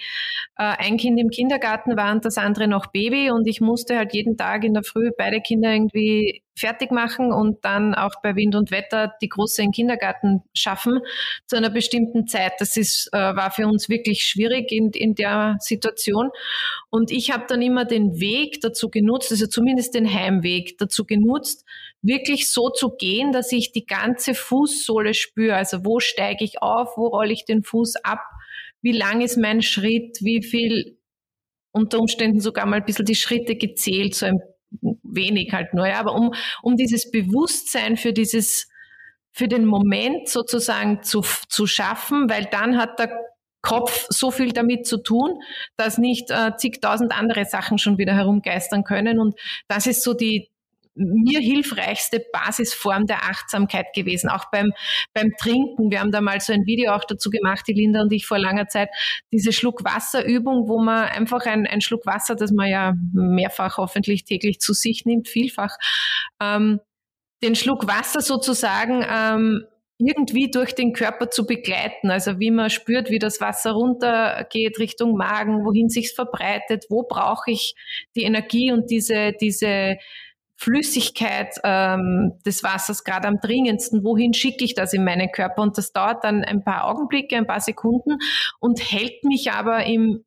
äh, 0.57 0.75
ein 0.77 0.97
Kind 0.97 1.19
im 1.19 1.29
Kindergarten 1.29 1.97
war 1.97 2.13
und 2.13 2.23
das 2.23 2.37
andere 2.37 2.67
noch 2.69 2.87
Baby 2.87 3.31
und 3.31 3.47
ich 3.47 3.59
musste 3.59 3.97
halt 3.97 4.13
jeden 4.13 4.37
Tag 4.37 4.63
in 4.63 4.73
der 4.73 4.83
Früh 4.83 5.11
beide 5.17 5.41
Kinder 5.41 5.73
irgendwie 5.73 6.41
fertig 6.55 6.91
machen 6.91 7.33
und 7.33 7.65
dann 7.65 7.95
auch 7.95 8.21
bei 8.21 8.35
Wind 8.35 8.55
und 8.55 8.71
Wetter 8.71 9.13
die 9.21 9.29
Große 9.29 9.61
in 9.61 9.71
Kindergarten 9.71 10.43
schaffen 10.53 10.99
zu 11.47 11.57
einer 11.57 11.69
bestimmten 11.69 12.27
Zeit. 12.27 12.53
Das 12.59 12.77
ist, 12.77 13.09
äh, 13.13 13.17
war 13.17 13.51
für 13.51 13.67
uns 13.67 13.89
wirklich 13.89 14.23
schwierig 14.23 14.71
in, 14.71 14.91
in 14.91 15.15
der 15.15 15.57
Situation. 15.59 16.29
Und 16.89 17.11
ich 17.11 17.31
habe 17.31 17.45
dann 17.47 17.61
immer 17.61 17.85
den 17.85 18.19
Weg 18.19 18.61
dazu 18.61 18.89
genutzt, 18.89 19.31
also 19.31 19.47
zumindest 19.47 19.95
den 19.95 20.13
Heimweg 20.13 20.77
dazu 20.77 21.05
genutzt, 21.05 21.65
wirklich 22.01 22.51
so 22.51 22.69
zu 22.69 22.95
gehen, 22.97 23.31
dass 23.31 23.51
ich 23.51 23.71
die 23.71 23.85
ganze 23.85 24.33
Fußsohle 24.33 25.13
spüre. 25.13 25.55
Also 25.55 25.85
wo 25.85 25.99
steige 25.99 26.43
ich 26.43 26.61
auf, 26.61 26.97
wo 26.97 27.07
rolle 27.07 27.33
ich 27.33 27.45
den 27.45 27.63
Fuß 27.63 27.97
ab, 28.03 28.21
wie 28.81 28.91
lang 28.91 29.21
ist 29.21 29.37
mein 29.37 29.61
Schritt, 29.61 30.17
wie 30.21 30.43
viel 30.43 30.97
unter 31.71 31.99
Umständen 31.99 32.39
sogar 32.39 32.65
mal 32.65 32.77
ein 32.77 32.85
bisschen 32.85 33.05
die 33.05 33.15
Schritte 33.15 33.55
gezählt, 33.55 34.15
so 34.15 34.25
ein 34.25 34.39
wenig 35.03 35.51
halt 35.53 35.73
nur, 35.73 35.87
ja, 35.87 35.99
aber 35.99 36.13
um, 36.13 36.33
um 36.61 36.75
dieses 36.75 37.11
Bewusstsein 37.11 37.97
für 37.97 38.13
dieses, 38.13 38.69
für 39.31 39.47
den 39.47 39.65
Moment 39.65 40.27
sozusagen 40.27 41.03
zu, 41.03 41.21
zu 41.49 41.67
schaffen, 41.67 42.29
weil 42.29 42.47
dann 42.51 42.77
hat 42.77 42.99
der 42.99 43.11
Kopf 43.61 44.07
so 44.09 44.31
viel 44.31 44.53
damit 44.53 44.87
zu 44.87 44.97
tun, 44.97 45.39
dass 45.77 45.97
nicht 45.97 46.31
äh, 46.31 46.55
zigtausend 46.57 47.17
andere 47.17 47.45
Sachen 47.45 47.77
schon 47.77 47.97
wieder 47.97 48.15
herumgeistern 48.15 48.83
können. 48.83 49.19
Und 49.19 49.35
das 49.67 49.85
ist 49.85 50.03
so 50.03 50.13
die, 50.13 50.49
mir 50.95 51.39
hilfreichste 51.39 52.23
Basisform 52.33 53.05
der 53.05 53.23
Achtsamkeit 53.23 53.87
gewesen, 53.95 54.29
auch 54.29 54.45
beim, 54.51 54.71
beim 55.13 55.31
Trinken. 55.39 55.89
Wir 55.89 55.99
haben 55.99 56.11
da 56.11 56.21
mal 56.21 56.39
so 56.41 56.53
ein 56.53 56.65
Video 56.65 56.91
auch 56.91 57.05
dazu 57.05 57.29
gemacht, 57.29 57.63
die 57.67 57.73
Linda 57.73 58.01
und 58.01 58.11
ich 58.11 58.25
vor 58.25 58.37
langer 58.39 58.67
Zeit, 58.67 58.89
diese 59.31 59.53
Schluckwasserübung, 59.53 60.67
wo 60.67 60.81
man 60.81 61.05
einfach 61.05 61.45
ein, 61.45 61.65
ein 61.65 61.81
Schluck 61.81 62.05
Wasser, 62.05 62.35
das 62.35 62.51
man 62.51 62.69
ja 62.69 62.93
mehrfach 63.13 63.77
hoffentlich 63.77 64.25
täglich 64.25 64.59
zu 64.59 64.73
sich 64.73 65.05
nimmt, 65.05 65.27
vielfach, 65.27 65.77
ähm, 66.41 66.79
den 67.43 67.55
Schluck 67.55 67.87
Wasser 67.87 68.21
sozusagen 68.21 69.05
ähm, 69.09 69.65
irgendwie 69.97 70.49
durch 70.49 70.73
den 70.73 70.93
Körper 70.93 71.29
zu 71.29 71.45
begleiten. 71.45 72.09
Also 72.09 72.39
wie 72.39 72.51
man 72.51 72.69
spürt, 72.69 73.09
wie 73.09 73.19
das 73.19 73.39
Wasser 73.39 73.71
runtergeht 73.71 74.79
Richtung 74.79 75.15
Magen, 75.15 75.63
wohin 75.65 75.89
sich's 75.89 76.13
verbreitet, 76.13 76.85
wo 76.89 77.03
brauche 77.03 77.51
ich 77.51 77.75
die 78.15 78.23
Energie 78.23 78.71
und 78.71 78.89
diese, 78.89 79.33
diese 79.39 79.97
Flüssigkeit 80.61 81.59
ähm, 81.63 82.33
des 82.45 82.61
Wassers 82.61 83.03
gerade 83.03 83.27
am 83.27 83.39
dringendsten, 83.39 84.03
wohin 84.03 84.35
schicke 84.35 84.63
ich 84.63 84.75
das 84.75 84.93
in 84.93 85.03
meinen 85.03 85.31
Körper? 85.31 85.63
Und 85.63 85.75
das 85.75 85.91
dauert 85.91 86.23
dann 86.23 86.43
ein 86.43 86.63
paar 86.63 86.87
Augenblicke, 86.87 87.35
ein 87.35 87.47
paar 87.47 87.61
Sekunden 87.61 88.19
und 88.59 88.79
hält 88.79 89.23
mich 89.23 89.51
aber 89.51 89.83
im, 89.85 90.23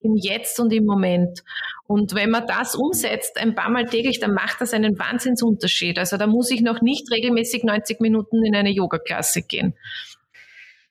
im 0.00 0.16
Jetzt 0.16 0.58
und 0.58 0.72
im 0.72 0.86
Moment. 0.86 1.44
Und 1.86 2.16
wenn 2.16 2.30
man 2.30 2.48
das 2.48 2.74
umsetzt, 2.74 3.38
ein 3.38 3.54
paar 3.54 3.70
Mal 3.70 3.86
täglich, 3.86 4.18
dann 4.18 4.34
macht 4.34 4.60
das 4.60 4.74
einen 4.74 4.98
Wahnsinnsunterschied. 4.98 6.00
Also 6.00 6.16
da 6.16 6.26
muss 6.26 6.50
ich 6.50 6.62
noch 6.62 6.82
nicht 6.82 7.08
regelmäßig 7.12 7.62
90 7.62 8.00
Minuten 8.00 8.44
in 8.44 8.56
eine 8.56 8.70
Yoga-Klasse 8.70 9.42
gehen. 9.42 9.74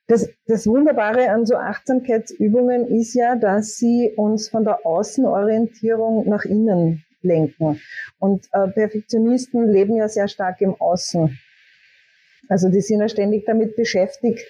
Das, 0.07 0.29
das 0.47 0.65
Wunderbare 0.67 1.31
an 1.31 1.45
so 1.45 1.55
Achtsamkeitsübungen 1.55 2.87
ist 2.87 3.13
ja, 3.13 3.35
dass 3.35 3.75
sie 3.75 4.13
uns 4.15 4.47
von 4.47 4.63
der 4.63 4.85
Außenorientierung 4.85 6.29
nach 6.29 6.45
innen 6.45 7.03
lenken. 7.21 7.81
Und 8.19 8.47
äh, 8.51 8.67
Perfektionisten 8.67 9.71
leben 9.71 9.95
ja 9.95 10.07
sehr 10.07 10.27
stark 10.27 10.61
im 10.61 10.75
Außen. 10.79 11.37
Also 12.47 12.69
die 12.69 12.81
sind 12.81 12.99
ja 13.01 13.09
ständig 13.09 13.45
damit 13.45 13.75
beschäftigt, 13.75 14.45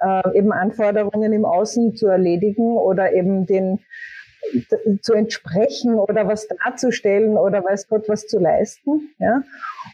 äh, 0.00 0.36
eben 0.36 0.52
Anforderungen 0.52 1.32
im 1.32 1.44
Außen 1.44 1.96
zu 1.96 2.06
erledigen 2.06 2.76
oder 2.76 3.12
eben 3.12 3.46
den 3.46 3.80
zu 5.02 5.12
entsprechen 5.12 5.94
oder 5.94 6.26
was 6.26 6.48
darzustellen 6.48 7.36
oder 7.36 7.64
weiß 7.64 7.88
Gott 7.88 8.08
was 8.08 8.26
zu 8.26 8.38
leisten. 8.38 9.10
Ja? 9.18 9.42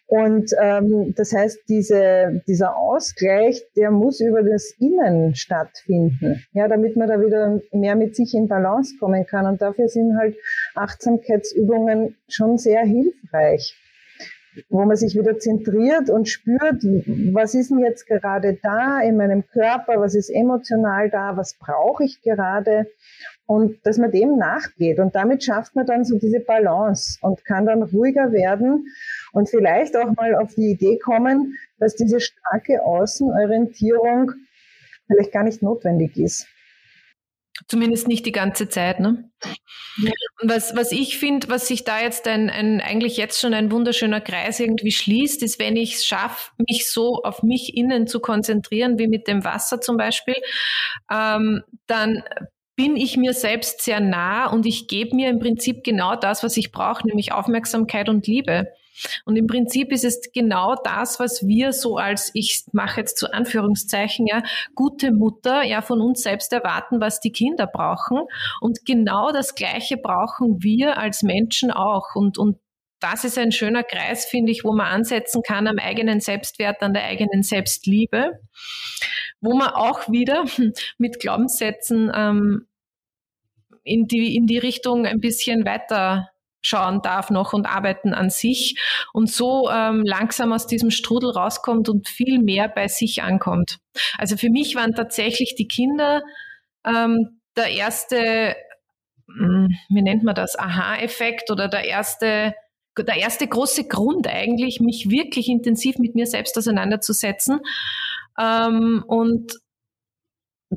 Und 0.06 0.50
ähm, 0.60 1.14
das 1.16 1.32
heißt, 1.32 1.60
diese, 1.68 2.42
dieser 2.46 2.76
Ausgleich, 2.76 3.62
der 3.76 3.90
muss 3.90 4.20
über 4.20 4.42
das 4.42 4.74
Innen 4.78 5.34
stattfinden, 5.34 6.44
ja, 6.52 6.68
damit 6.68 6.96
man 6.96 7.08
da 7.08 7.20
wieder 7.20 7.60
mehr 7.72 7.96
mit 7.96 8.14
sich 8.14 8.34
in 8.34 8.48
Balance 8.48 8.96
kommen 8.98 9.26
kann. 9.26 9.46
Und 9.46 9.62
dafür 9.62 9.88
sind 9.88 10.16
halt 10.16 10.36
Achtsamkeitsübungen 10.74 12.16
schon 12.28 12.58
sehr 12.58 12.84
hilfreich 12.84 13.76
wo 14.68 14.84
man 14.84 14.96
sich 14.96 15.14
wieder 15.14 15.38
zentriert 15.38 16.10
und 16.10 16.28
spürt, 16.28 16.82
was 17.32 17.54
ist 17.54 17.70
denn 17.70 17.80
jetzt 17.80 18.06
gerade 18.06 18.58
da 18.62 19.00
in 19.00 19.16
meinem 19.16 19.46
Körper, 19.46 20.00
was 20.00 20.14
ist 20.14 20.30
emotional 20.30 21.10
da, 21.10 21.36
was 21.36 21.54
brauche 21.54 22.04
ich 22.04 22.22
gerade 22.22 22.86
und 23.46 23.84
dass 23.84 23.98
man 23.98 24.10
dem 24.10 24.36
nachgeht. 24.36 24.98
Und 24.98 25.14
damit 25.14 25.44
schafft 25.44 25.74
man 25.76 25.86
dann 25.86 26.04
so 26.04 26.18
diese 26.18 26.40
Balance 26.40 27.18
und 27.20 27.44
kann 27.44 27.66
dann 27.66 27.82
ruhiger 27.82 28.32
werden 28.32 28.86
und 29.32 29.48
vielleicht 29.48 29.96
auch 29.96 30.14
mal 30.16 30.34
auf 30.34 30.54
die 30.54 30.70
Idee 30.70 30.98
kommen, 30.98 31.56
dass 31.78 31.94
diese 31.94 32.20
starke 32.20 32.84
Außenorientierung 32.84 34.32
vielleicht 35.06 35.32
gar 35.32 35.44
nicht 35.44 35.62
notwendig 35.62 36.16
ist. 36.16 36.46
Zumindest 37.68 38.08
nicht 38.08 38.26
die 38.26 38.32
ganze 38.32 38.68
Zeit, 38.68 38.98
ne? 38.98 39.30
Und 40.40 40.50
was, 40.50 40.74
was 40.74 40.90
ich 40.90 41.18
finde, 41.18 41.48
was 41.48 41.68
sich 41.68 41.84
da 41.84 42.00
jetzt 42.00 42.26
ein, 42.26 42.50
ein, 42.50 42.80
eigentlich 42.80 43.16
jetzt 43.16 43.40
schon 43.40 43.54
ein 43.54 43.70
wunderschöner 43.70 44.20
Kreis 44.20 44.58
irgendwie 44.58 44.90
schließt, 44.90 45.40
ist, 45.44 45.60
wenn 45.60 45.76
ich 45.76 45.94
es 45.94 46.06
schaffe, 46.06 46.50
mich 46.68 46.90
so 46.90 47.22
auf 47.22 47.44
mich 47.44 47.76
innen 47.76 48.08
zu 48.08 48.18
konzentrieren, 48.18 48.98
wie 48.98 49.06
mit 49.06 49.28
dem 49.28 49.44
Wasser 49.44 49.80
zum 49.80 49.96
Beispiel, 49.96 50.34
ähm, 51.12 51.62
dann 51.86 52.24
bin 52.76 52.96
ich 52.96 53.16
mir 53.16 53.34
selbst 53.34 53.82
sehr 53.82 54.00
nah 54.00 54.46
und 54.46 54.66
ich 54.66 54.88
gebe 54.88 55.14
mir 55.14 55.30
im 55.30 55.38
Prinzip 55.38 55.84
genau 55.84 56.16
das, 56.16 56.42
was 56.42 56.56
ich 56.56 56.72
brauche, 56.72 57.06
nämlich 57.06 57.32
Aufmerksamkeit 57.32 58.08
und 58.08 58.26
Liebe. 58.26 58.68
Und 59.24 59.36
im 59.36 59.46
Prinzip 59.46 59.90
ist 59.92 60.04
es 60.04 60.20
genau 60.32 60.76
das, 60.82 61.18
was 61.18 61.46
wir 61.46 61.72
so 61.72 61.96
als, 61.96 62.30
ich 62.34 62.64
mache 62.72 63.00
jetzt 63.00 63.18
zu 63.18 63.32
Anführungszeichen, 63.32 64.26
ja, 64.26 64.42
gute 64.74 65.12
Mutter 65.12 65.62
ja 65.62 65.82
von 65.82 66.00
uns 66.00 66.22
selbst 66.22 66.52
erwarten, 66.52 67.00
was 67.00 67.20
die 67.20 67.32
Kinder 67.32 67.66
brauchen. 67.66 68.20
Und 68.60 68.84
genau 68.86 69.32
das 69.32 69.54
Gleiche 69.54 69.96
brauchen 69.96 70.62
wir 70.62 70.98
als 70.98 71.22
Menschen 71.22 71.70
auch. 71.70 72.14
Und, 72.14 72.38
und 72.38 72.58
das 73.00 73.24
ist 73.24 73.36
ein 73.36 73.52
schöner 73.52 73.82
Kreis, 73.82 74.24
finde 74.24 74.52
ich, 74.52 74.64
wo 74.64 74.72
man 74.72 74.86
ansetzen 74.86 75.42
kann 75.42 75.66
am 75.66 75.78
eigenen 75.78 76.20
Selbstwert, 76.20 76.82
an 76.82 76.94
der 76.94 77.04
eigenen 77.04 77.42
Selbstliebe, 77.42 78.40
wo 79.44 79.54
man 79.54 79.68
auch 79.68 80.08
wieder 80.08 80.44
mit 80.98 81.20
Glaubenssätzen 81.20 82.10
ähm, 82.14 82.66
in, 83.82 84.06
die, 84.06 84.34
in 84.34 84.46
die 84.46 84.58
Richtung 84.58 85.06
ein 85.06 85.20
bisschen 85.20 85.64
weiter 85.64 86.30
schauen 86.62 87.02
darf 87.02 87.28
noch 87.28 87.52
und 87.52 87.66
arbeiten 87.66 88.14
an 88.14 88.30
sich 88.30 88.80
und 89.12 89.30
so 89.30 89.68
ähm, 89.70 90.02
langsam 90.06 90.50
aus 90.50 90.66
diesem 90.66 90.90
Strudel 90.90 91.30
rauskommt 91.30 91.90
und 91.90 92.08
viel 92.08 92.38
mehr 92.38 92.68
bei 92.68 92.88
sich 92.88 93.22
ankommt. 93.22 93.80
Also 94.16 94.38
für 94.38 94.48
mich 94.48 94.74
waren 94.74 94.94
tatsächlich 94.94 95.56
die 95.56 95.68
Kinder 95.68 96.22
ähm, 96.86 97.40
der 97.54 97.68
erste, 97.68 98.56
hm, 99.26 99.76
wie 99.90 100.02
nennt 100.02 100.24
man 100.24 100.34
das, 100.34 100.58
Aha-Effekt 100.58 101.50
oder 101.50 101.68
der 101.68 101.84
erste 101.84 102.54
der 102.96 103.16
erste 103.16 103.48
große 103.48 103.88
Grund 103.88 104.28
eigentlich, 104.28 104.80
mich 104.80 105.10
wirklich 105.10 105.48
intensiv 105.48 105.98
mit 105.98 106.14
mir 106.14 106.26
selbst 106.26 106.56
auseinanderzusetzen. 106.56 107.60
Ähm, 108.38 109.04
und 109.06 109.52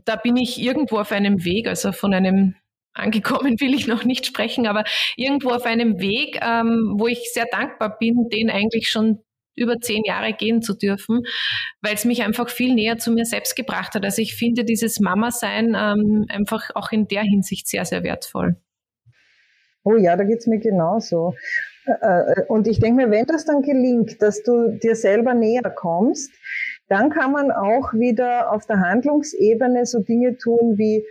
da 0.06 0.16
bin 0.16 0.38
ich 0.38 0.62
irgendwo 0.62 1.00
auf 1.00 1.12
einem 1.12 1.44
Weg, 1.44 1.68
also 1.68 1.92
von 1.92 2.14
einem 2.14 2.56
angekommen 2.94 3.60
will 3.60 3.74
ich 3.74 3.88
noch 3.88 4.04
nicht 4.04 4.26
sprechen, 4.26 4.68
aber 4.68 4.84
irgendwo 5.16 5.52
auf 5.52 5.66
einem 5.66 6.00
Weg, 6.00 6.40
ähm, 6.42 6.96
wo 6.98 7.08
ich 7.08 7.32
sehr 7.32 7.46
dankbar 7.52 7.98
bin, 7.98 8.30
den 8.30 8.50
eigentlich 8.50 8.90
schon 8.90 9.20
über 9.56 9.80
zehn 9.80 10.04
Jahre 10.04 10.34
gehen 10.34 10.62
zu 10.62 10.76
dürfen, 10.76 11.24
weil 11.82 11.96
es 11.96 12.06
mich 12.06 12.24
einfach 12.24 12.50
viel 12.50 12.74
näher 12.76 12.98
zu 12.98 13.12
mir 13.12 13.26
selbst 13.26 13.56
gebracht 13.56 13.96
hat. 13.96 14.06
Also 14.06 14.22
ich 14.22 14.36
finde 14.36 14.64
dieses 14.64 15.00
Mama-Sein 15.00 15.76
ähm, 15.76 16.26
einfach 16.30 16.70
auch 16.76 16.92
in 16.92 17.08
der 17.08 17.24
Hinsicht 17.24 17.68
sehr, 17.68 17.84
sehr 17.84 18.04
wertvoll. 18.04 18.56
Oh 19.84 19.96
ja, 19.96 20.16
da 20.16 20.26
geht's 20.26 20.48
mir 20.48 20.60
genauso. 20.60 21.34
Äh, 21.86 22.44
und 22.48 22.68
ich 22.68 22.80
denke 22.80 23.06
mir, 23.06 23.12
wenn 23.12 23.26
das 23.26 23.46
dann 23.46 23.62
gelingt, 23.62 24.22
dass 24.22 24.44
du 24.44 24.78
dir 24.78 24.96
selber 24.96 25.34
näher 25.34 25.70
kommst, 25.72 26.32
dann 26.88 27.10
kann 27.10 27.32
man 27.32 27.52
auch 27.52 27.94
wieder 27.94 28.52
auf 28.52 28.66
der 28.66 28.80
Handlungsebene 28.80 29.86
so 29.86 30.00
Dinge 30.00 30.38
tun 30.38 30.78
wie 30.78 31.06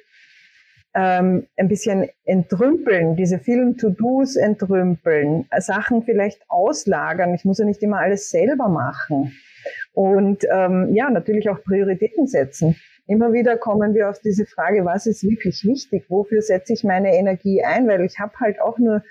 ähm, 0.95 1.47
ein 1.57 1.69
bisschen 1.69 2.09
entrümpeln, 2.25 3.17
diese 3.17 3.39
vielen 3.39 3.77
To-Dos 3.77 4.37
entrümpeln, 4.37 5.47
Sachen 5.59 6.03
vielleicht 6.03 6.41
auslagern. 6.49 7.35
Ich 7.35 7.45
muss 7.45 7.59
ja 7.59 7.67
nicht 7.67 7.83
immer 7.83 7.99
alles 7.99 8.31
selber 8.31 8.69
machen. 8.69 9.33
Und 9.93 10.45
ähm, 10.51 10.95
ja, 10.95 11.11
natürlich 11.11 11.51
auch 11.51 11.63
Prioritäten 11.63 12.27
setzen. 12.27 12.77
Immer 13.09 13.33
wieder 13.33 13.57
kommen 13.57 13.95
wir 13.95 14.11
auf 14.11 14.19
diese 14.19 14.47
Frage, 14.47 14.85
was 14.85 15.07
ist 15.07 15.23
wirklich 15.23 15.65
wichtig? 15.65 16.07
Wofür 16.09 16.43
setze 16.43 16.73
ich 16.73 16.83
meine 16.83 17.17
Energie 17.17 17.63
ein? 17.63 17.87
Weil 17.87 18.05
ich 18.05 18.19
habe 18.19 18.33
halt 18.41 18.61
auch 18.61 18.79
nur 18.79 19.03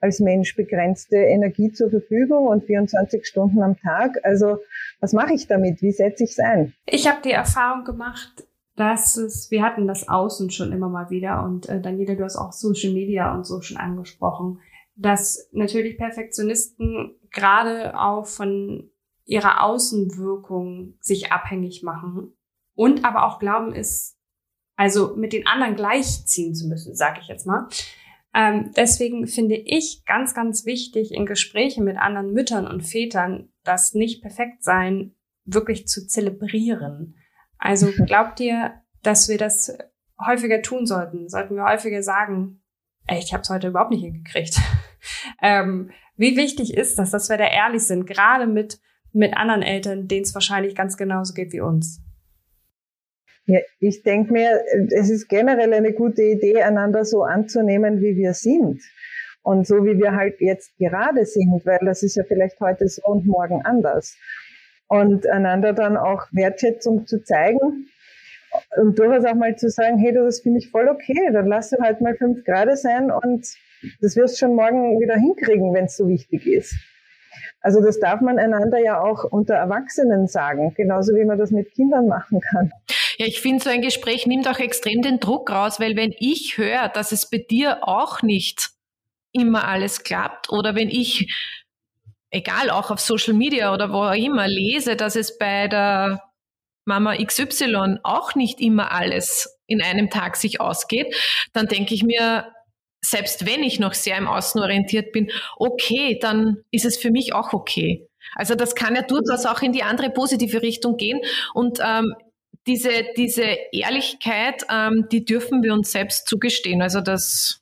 als 0.00 0.18
Mensch 0.18 0.56
begrenzte 0.56 1.16
Energie 1.16 1.70
zur 1.72 1.88
Verfügung 1.88 2.48
und 2.48 2.64
24 2.64 3.24
Stunden 3.24 3.62
am 3.62 3.76
Tag. 3.76 4.18
Also 4.24 4.58
was 5.00 5.12
mache 5.12 5.34
ich 5.34 5.46
damit? 5.46 5.82
Wie 5.82 5.92
setze 5.92 6.24
ich 6.24 6.30
es 6.30 6.38
ein? 6.40 6.74
Ich 6.86 7.08
habe 7.08 7.22
die 7.22 7.30
Erfahrung 7.30 7.84
gemacht, 7.84 8.44
dass 8.74 9.16
es, 9.16 9.50
wir 9.52 9.62
hatten 9.62 9.86
das 9.86 10.08
Außen 10.08 10.50
schon 10.50 10.72
immer 10.72 10.88
mal 10.88 11.10
wieder 11.10 11.44
und 11.44 11.68
äh, 11.68 11.80
Daniela, 11.80 12.16
du 12.16 12.24
hast 12.24 12.36
auch 12.36 12.52
Social 12.52 12.92
Media 12.92 13.32
und 13.34 13.46
so 13.46 13.60
schon 13.60 13.76
angesprochen, 13.76 14.58
dass 14.96 15.48
natürlich 15.52 15.96
Perfektionisten 15.96 17.14
gerade 17.30 17.96
auch 17.98 18.26
von 18.26 18.90
ihrer 19.24 19.62
Außenwirkung 19.62 20.94
sich 21.00 21.30
abhängig 21.30 21.84
machen 21.84 22.34
und 22.74 23.04
aber 23.04 23.26
auch 23.26 23.38
glauben, 23.38 23.72
es 23.74 24.18
also 24.76 25.14
mit 25.16 25.32
den 25.32 25.46
anderen 25.46 25.76
gleichziehen 25.76 26.54
zu 26.54 26.66
müssen, 26.66 26.94
sage 26.94 27.20
ich 27.20 27.28
jetzt 27.28 27.46
mal. 27.46 27.68
Ähm, 28.34 28.72
deswegen 28.76 29.26
finde 29.28 29.54
ich 29.54 30.04
ganz, 30.04 30.34
ganz 30.34 30.66
wichtig 30.66 31.12
in 31.12 31.26
Gesprächen 31.26 31.84
mit 31.84 31.96
anderen 31.96 32.32
Müttern 32.32 32.66
und 32.66 32.82
Vätern, 32.82 33.52
das 33.62 33.94
nicht 33.94 34.22
perfekt 34.22 34.64
sein 34.64 35.14
wirklich 35.44 35.86
zu 35.86 36.06
zelebrieren. 36.06 37.16
Also 37.58 37.92
glaubt 38.06 38.40
ihr, 38.40 38.82
dass 39.02 39.28
wir 39.28 39.38
das 39.38 39.76
häufiger 40.24 40.62
tun 40.62 40.86
sollten? 40.86 41.28
Sollten 41.28 41.54
wir 41.54 41.64
häufiger 41.64 42.02
sagen, 42.02 42.62
ey, 43.06 43.18
ich 43.18 43.32
habe 43.32 43.42
es 43.42 43.50
heute 43.50 43.68
überhaupt 43.68 43.90
nicht 43.90 44.02
hingekriegt. 44.02 44.58
ähm, 45.42 45.90
wie 46.16 46.36
wichtig 46.36 46.74
ist 46.74 46.98
das, 46.98 47.10
dass 47.10 47.28
wir 47.28 47.36
da 47.36 47.46
ehrlich 47.46 47.82
sind, 47.82 48.06
gerade 48.06 48.46
mit, 48.46 48.80
mit 49.12 49.36
anderen 49.36 49.62
Eltern, 49.62 50.08
denen 50.08 50.22
es 50.22 50.34
wahrscheinlich 50.34 50.74
ganz 50.74 50.96
genauso 50.96 51.34
geht 51.34 51.52
wie 51.52 51.60
uns? 51.60 52.03
Ja, 53.46 53.60
ich 53.78 54.02
denke 54.02 54.32
mir, 54.32 54.62
es 54.90 55.10
ist 55.10 55.28
generell 55.28 55.72
eine 55.74 55.92
gute 55.92 56.22
Idee, 56.22 56.62
einander 56.62 57.04
so 57.04 57.22
anzunehmen, 57.24 58.00
wie 58.00 58.16
wir 58.16 58.32
sind. 58.32 58.80
Und 59.42 59.66
so 59.66 59.84
wie 59.84 59.98
wir 59.98 60.12
halt 60.12 60.40
jetzt 60.40 60.76
gerade 60.78 61.26
sind, 61.26 61.66
weil 61.66 61.80
das 61.84 62.02
ist 62.02 62.16
ja 62.16 62.24
vielleicht 62.24 62.58
heute 62.60 62.88
so 62.88 63.02
und 63.04 63.26
morgen 63.26 63.60
anders. 63.62 64.16
Und 64.88 65.26
einander 65.26 65.74
dann 65.74 65.98
auch 65.98 66.26
Wertschätzung 66.32 67.06
zu 67.06 67.22
zeigen 67.22 67.88
und 68.76 68.98
durchaus 68.98 69.24
auch 69.26 69.34
mal 69.34 69.56
zu 69.56 69.68
sagen, 69.68 69.98
hey, 69.98 70.14
das 70.14 70.40
finde 70.40 70.60
ich 70.60 70.70
voll 70.70 70.88
okay, 70.88 71.30
dann 71.32 71.46
lass 71.46 71.70
du 71.70 71.76
halt 71.80 72.00
mal 72.00 72.14
fünf 72.16 72.44
Grad 72.44 72.76
sein 72.78 73.10
und 73.10 73.46
das 74.00 74.16
wirst 74.16 74.36
du 74.36 74.46
schon 74.46 74.54
morgen 74.54 75.00
wieder 75.00 75.16
hinkriegen, 75.16 75.74
wenn 75.74 75.86
es 75.86 75.96
so 75.96 76.08
wichtig 76.08 76.46
ist. 76.46 76.74
Also 77.60 77.82
das 77.82 77.98
darf 77.98 78.20
man 78.20 78.38
einander 78.38 78.78
ja 78.78 79.00
auch 79.00 79.24
unter 79.24 79.54
Erwachsenen 79.54 80.26
sagen, 80.26 80.72
genauso 80.76 81.14
wie 81.14 81.24
man 81.24 81.38
das 81.38 81.50
mit 81.50 81.72
Kindern 81.72 82.06
machen 82.06 82.40
kann. 82.40 82.72
Ja, 83.18 83.26
ich 83.26 83.40
finde, 83.40 83.62
so 83.62 83.70
ein 83.70 83.82
Gespräch 83.82 84.26
nimmt 84.26 84.48
auch 84.48 84.58
extrem 84.58 85.02
den 85.02 85.20
Druck 85.20 85.50
raus, 85.50 85.80
weil 85.80 85.96
wenn 85.96 86.14
ich 86.18 86.58
höre, 86.58 86.88
dass 86.88 87.12
es 87.12 87.28
bei 87.28 87.38
dir 87.38 87.86
auch 87.86 88.22
nicht 88.22 88.70
immer 89.32 89.66
alles 89.66 90.02
klappt 90.02 90.50
oder 90.50 90.74
wenn 90.74 90.88
ich, 90.88 91.32
egal 92.30 92.70
auch 92.70 92.90
auf 92.90 93.00
Social 93.00 93.34
Media 93.34 93.72
oder 93.72 93.92
wo 93.92 94.04
auch 94.04 94.14
immer, 94.14 94.48
lese, 94.48 94.96
dass 94.96 95.16
es 95.16 95.38
bei 95.38 95.68
der 95.68 96.22
Mama 96.84 97.16
XY 97.16 97.98
auch 98.02 98.34
nicht 98.34 98.60
immer 98.60 98.92
alles 98.92 99.58
in 99.66 99.82
einem 99.82 100.10
Tag 100.10 100.36
sich 100.36 100.60
ausgeht, 100.60 101.14
dann 101.52 101.66
denke 101.66 101.94
ich 101.94 102.02
mir, 102.02 102.52
selbst 103.00 103.46
wenn 103.46 103.62
ich 103.62 103.78
noch 103.78 103.94
sehr 103.94 104.16
im 104.16 104.26
Außen 104.26 104.60
orientiert 104.60 105.12
bin, 105.12 105.30
okay, 105.56 106.18
dann 106.20 106.58
ist 106.70 106.84
es 106.84 106.96
für 106.96 107.10
mich 107.10 107.34
auch 107.34 107.52
okay. 107.52 108.08
Also 108.34 108.54
das 108.54 108.74
kann 108.74 108.94
ja 108.96 109.02
durchaus 109.02 109.46
auch 109.46 109.62
in 109.62 109.72
die 109.72 109.82
andere 109.82 110.10
positive 110.10 110.62
Richtung 110.62 110.96
gehen. 110.96 111.20
Und 111.52 111.78
ähm, 111.84 112.14
diese, 112.66 112.90
diese 113.16 113.44
Ehrlichkeit, 113.72 114.66
ähm, 114.70 115.06
die 115.10 115.24
dürfen 115.24 115.62
wir 115.62 115.72
uns 115.72 115.92
selbst 115.92 116.26
zugestehen. 116.26 116.82
Also 116.82 117.00
das. 117.00 117.60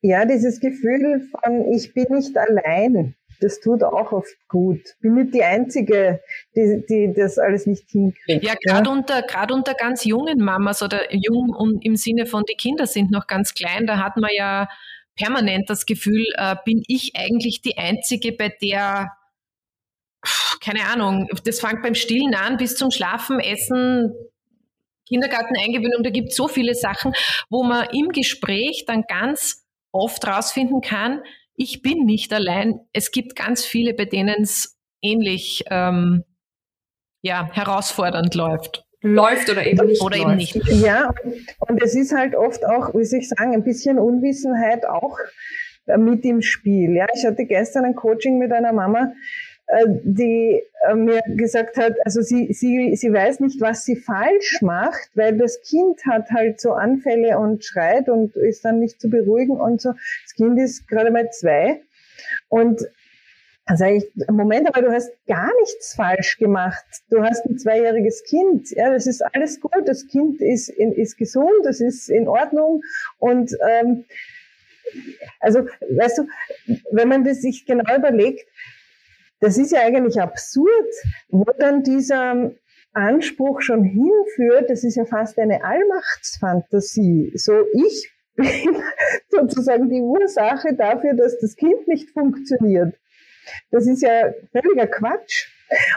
Ja, 0.00 0.24
dieses 0.24 0.60
Gefühl 0.60 1.28
von, 1.30 1.72
ich 1.72 1.92
bin 1.92 2.06
nicht 2.10 2.36
allein, 2.36 3.16
das 3.40 3.60
tut 3.60 3.82
auch 3.82 4.12
oft 4.12 4.36
gut. 4.48 4.80
Bin 5.00 5.14
nicht 5.14 5.34
die 5.34 5.42
Einzige, 5.42 6.20
die, 6.56 6.84
die 6.88 7.12
das 7.14 7.38
alles 7.38 7.66
nicht 7.66 7.88
hinkriegt. 7.90 8.44
Ja, 8.44 8.54
gerade 8.64 8.88
ja? 8.88 8.96
unter, 8.96 9.22
gerade 9.22 9.54
unter 9.54 9.74
ganz 9.74 10.04
jungen 10.04 10.38
Mamas 10.38 10.82
oder 10.82 11.12
jung 11.12 11.50
und 11.50 11.84
im 11.84 11.96
Sinne 11.96 12.26
von, 12.26 12.44
die 12.48 12.56
Kinder 12.56 12.86
sind 12.86 13.10
noch 13.10 13.26
ganz 13.26 13.54
klein, 13.54 13.86
da 13.86 14.02
hat 14.02 14.16
man 14.16 14.30
ja 14.34 14.68
permanent 15.16 15.68
das 15.68 15.86
Gefühl, 15.86 16.24
äh, 16.36 16.56
bin 16.64 16.82
ich 16.86 17.12
eigentlich 17.16 17.60
die 17.60 17.76
Einzige, 17.76 18.32
bei 18.32 18.48
der 18.62 19.12
keine 20.60 20.84
Ahnung, 20.84 21.28
das 21.44 21.60
fängt 21.60 21.82
beim 21.82 21.94
Stillen 21.94 22.34
an 22.34 22.56
bis 22.56 22.76
zum 22.76 22.90
Schlafen, 22.90 23.40
Essen, 23.40 24.12
Kindergarteneingewöhnung, 25.08 26.02
da 26.02 26.10
gibt 26.10 26.30
es 26.30 26.36
so 26.36 26.48
viele 26.48 26.74
Sachen, 26.74 27.12
wo 27.48 27.62
man 27.64 27.88
im 27.92 28.08
Gespräch 28.10 28.84
dann 28.86 29.04
ganz 29.08 29.64
oft 29.92 30.26
rausfinden 30.26 30.80
kann, 30.80 31.22
ich 31.58 31.82
bin 31.82 32.04
nicht 32.04 32.32
allein. 32.32 32.80
Es 32.92 33.10
gibt 33.10 33.34
ganz 33.34 33.64
viele, 33.64 33.92
bei 33.92 34.04
denen 34.04 34.42
es 34.42 34.78
ähnlich 35.02 35.64
ähm, 35.70 36.24
ja, 37.20 37.50
herausfordernd 37.52 38.34
läuft. 38.36 38.84
Läuft 39.00 39.50
oder 39.50 39.66
eben 39.66 39.86
nicht. 39.86 40.00
Oder 40.00 40.18
läuft. 40.18 40.28
eben 40.28 40.36
nicht. 40.36 40.82
Ja, 40.84 41.12
und 41.58 41.82
es 41.82 41.96
ist 41.96 42.12
halt 42.12 42.36
oft 42.36 42.64
auch, 42.64 42.94
wie 42.94 43.04
soll 43.04 43.18
ich 43.18 43.28
sagen, 43.28 43.54
ein 43.54 43.64
bisschen 43.64 43.98
Unwissenheit 43.98 44.86
auch 44.86 45.18
äh, 45.86 45.98
mit 45.98 46.24
im 46.24 46.42
Spiel. 46.42 46.94
Ja, 46.94 47.06
ich 47.12 47.26
hatte 47.26 47.44
gestern 47.44 47.84
ein 47.84 47.96
Coaching 47.96 48.38
mit 48.38 48.52
einer 48.52 48.72
Mama, 48.72 49.12
die 50.02 50.62
äh, 50.88 50.94
mir 50.94 51.20
gesagt 51.26 51.76
hat, 51.76 51.94
also 52.04 52.22
sie, 52.22 52.52
sie, 52.52 52.96
sie 52.96 53.12
weiß 53.12 53.40
nicht, 53.40 53.60
was 53.60 53.84
sie 53.84 53.96
falsch 53.96 54.62
macht, 54.62 55.10
weil 55.14 55.36
das 55.36 55.60
Kind 55.60 56.04
hat 56.06 56.30
halt 56.30 56.60
so 56.60 56.72
Anfälle 56.72 57.38
und 57.38 57.64
schreit 57.64 58.08
und 58.08 58.34
ist 58.36 58.64
dann 58.64 58.80
nicht 58.80 59.00
zu 59.00 59.10
beruhigen 59.10 59.60
und 59.60 59.82
so. 59.82 59.92
Das 60.24 60.34
Kind 60.36 60.58
ist 60.58 60.88
gerade 60.88 61.10
mal 61.10 61.30
zwei 61.30 61.82
und 62.48 62.80
dann 63.66 63.76
sage 63.76 63.96
ich, 63.96 64.10
Moment, 64.30 64.66
aber 64.66 64.80
du 64.80 64.90
hast 64.90 65.10
gar 65.26 65.50
nichts 65.60 65.94
falsch 65.94 66.38
gemacht. 66.38 66.86
Du 67.10 67.22
hast 67.22 67.44
ein 67.44 67.58
zweijähriges 67.58 68.24
Kind. 68.24 68.70
Ja, 68.70 68.90
das 68.90 69.06
ist 69.06 69.20
alles 69.34 69.60
gut. 69.60 69.82
Das 69.84 70.06
Kind 70.06 70.40
ist, 70.40 70.70
ist 70.70 71.18
gesund, 71.18 71.50
das 71.64 71.80
ist 71.80 72.08
in 72.08 72.28
Ordnung. 72.28 72.80
Und 73.18 73.54
ähm, 73.68 74.06
also, 75.40 75.66
weißt 75.90 76.16
du, 76.16 76.28
wenn 76.92 77.08
man 77.08 77.24
das 77.24 77.42
sich 77.42 77.66
genau 77.66 77.94
überlegt, 77.94 78.48
das 79.40 79.58
ist 79.58 79.72
ja 79.72 79.80
eigentlich 79.80 80.20
absurd, 80.20 80.94
wo 81.28 81.44
dann 81.58 81.82
dieser 81.82 82.52
Anspruch 82.92 83.60
schon 83.60 83.84
hinführt, 83.84 84.70
das 84.70 84.84
ist 84.84 84.96
ja 84.96 85.04
fast 85.04 85.38
eine 85.38 85.62
Allmachtsfantasie. 85.64 87.32
So, 87.36 87.52
ich 87.72 88.10
bin 88.34 88.82
sozusagen 89.28 89.88
die 89.88 90.00
Ursache 90.00 90.74
dafür, 90.74 91.14
dass 91.14 91.38
das 91.38 91.56
Kind 91.56 91.86
nicht 91.86 92.10
funktioniert. 92.10 92.94
Das 93.70 93.86
ist 93.86 94.02
ja 94.02 94.32
völliger 94.52 94.86
Quatsch. 94.86 95.48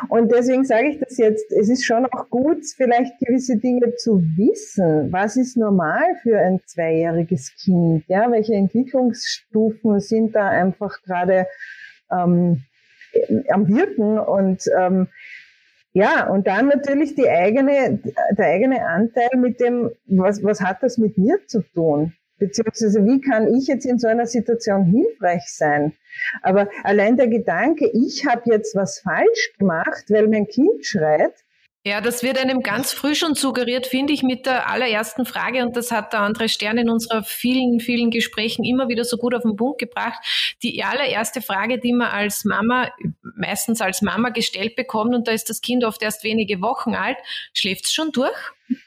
Und 0.09 0.31
deswegen 0.31 0.65
sage 0.65 0.89
ich 0.89 0.99
das 0.99 1.17
jetzt, 1.17 1.49
es 1.51 1.69
ist 1.69 1.85
schon 1.85 2.05
auch 2.05 2.29
gut, 2.29 2.65
vielleicht 2.75 3.17
gewisse 3.19 3.57
Dinge 3.57 3.95
zu 3.95 4.21
wissen. 4.35 5.11
Was 5.11 5.37
ist 5.37 5.55
normal 5.55 6.03
für 6.23 6.37
ein 6.39 6.59
zweijähriges 6.65 7.55
Kind? 7.55 8.03
Ja, 8.07 8.29
welche 8.31 8.53
Entwicklungsstufen 8.53 9.99
sind 10.01 10.35
da 10.35 10.49
einfach 10.49 11.01
gerade 11.03 11.47
ähm, 12.11 12.63
am 13.49 13.67
Wirken 13.67 14.19
und 14.19 14.63
ähm, 14.77 15.07
ja, 15.93 16.29
und 16.29 16.47
dann 16.47 16.67
natürlich 16.67 17.15
die 17.15 17.29
eigene, 17.29 17.99
der 18.37 18.45
eigene 18.45 18.87
Anteil 18.87 19.29
mit 19.37 19.59
dem, 19.59 19.91
was, 20.05 20.41
was 20.43 20.61
hat 20.61 20.81
das 20.81 20.97
mit 20.97 21.17
mir 21.17 21.37
zu 21.47 21.61
tun? 21.73 22.13
Beziehungsweise 22.37 23.05
wie 23.05 23.19
kann 23.21 23.53
ich 23.53 23.67
jetzt 23.67 23.85
in 23.85 23.99
so 23.99 24.07
einer 24.07 24.25
Situation 24.25 24.85
hilfreich 24.85 25.43
sein? 25.47 25.93
Aber 26.41 26.69
allein 26.83 27.17
der 27.17 27.27
Gedanke, 27.27 27.89
ich 27.93 28.25
habe 28.25 28.41
jetzt 28.45 28.73
was 28.75 28.99
falsch 28.99 29.53
gemacht, 29.59 30.05
weil 30.09 30.27
mein 30.27 30.47
Kind 30.47 30.85
schreit, 30.85 31.35
ja, 31.83 31.99
das 31.99 32.21
wird 32.21 32.37
einem 32.37 32.61
ganz 32.61 32.93
früh 32.93 33.15
schon 33.15 33.33
suggeriert, 33.33 33.87
finde 33.87 34.13
ich, 34.13 34.21
mit 34.21 34.45
der 34.45 34.69
allerersten 34.69 35.25
Frage. 35.25 35.63
Und 35.63 35.75
das 35.75 35.91
hat 35.91 36.13
der 36.13 36.19
andere 36.19 36.47
Stern 36.47 36.77
in 36.77 36.91
unserer 36.91 37.23
vielen, 37.23 37.79
vielen 37.79 38.11
Gesprächen 38.11 38.63
immer 38.63 38.87
wieder 38.87 39.03
so 39.03 39.17
gut 39.17 39.33
auf 39.33 39.41
den 39.41 39.55
Punkt 39.55 39.79
gebracht. 39.79 40.19
Die 40.61 40.83
allererste 40.83 41.41
Frage, 41.41 41.79
die 41.79 41.93
man 41.93 42.09
als 42.09 42.45
Mama, 42.45 42.91
meistens 43.35 43.81
als 43.81 44.03
Mama 44.03 44.29
gestellt 44.29 44.75
bekommt, 44.75 45.15
und 45.15 45.27
da 45.27 45.31
ist 45.31 45.49
das 45.49 45.61
Kind 45.61 45.83
oft 45.83 46.03
erst 46.03 46.23
wenige 46.23 46.61
Wochen 46.61 46.93
alt, 46.93 47.17
schläft 47.53 47.85
es 47.85 47.93
schon 47.93 48.11
durch? 48.11 48.37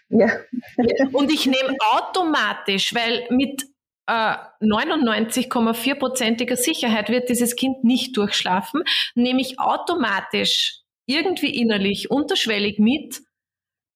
Ja. 0.08 0.28
und 1.12 1.32
ich 1.32 1.46
nehme 1.46 1.76
automatisch, 1.90 2.94
weil 2.94 3.26
mit 3.30 3.64
äh, 4.06 4.36
99,4%iger 4.60 6.56
Sicherheit 6.56 7.08
wird 7.08 7.28
dieses 7.28 7.56
Kind 7.56 7.82
nicht 7.82 8.16
durchschlafen, 8.16 8.84
nehme 9.16 9.40
ich 9.40 9.58
automatisch 9.58 10.83
irgendwie 11.06 11.54
innerlich 11.60 12.10
unterschwellig 12.10 12.78
mit, 12.78 13.22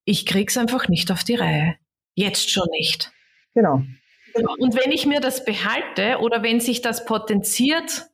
ich 0.04 0.26
krieg's 0.26 0.56
einfach 0.56 0.88
nicht 0.88 1.10
auf 1.10 1.24
die 1.24 1.34
Reihe. 1.34 1.76
Jetzt 2.14 2.50
schon 2.50 2.66
nicht. 2.70 3.12
Genau. 3.54 3.82
Und 4.58 4.74
wenn 4.74 4.92
ich 4.92 5.06
mir 5.06 5.20
das 5.20 5.44
behalte 5.44 6.18
oder 6.20 6.42
wenn 6.42 6.60
sich 6.60 6.80
das 6.80 7.04
potenziert, 7.04 8.07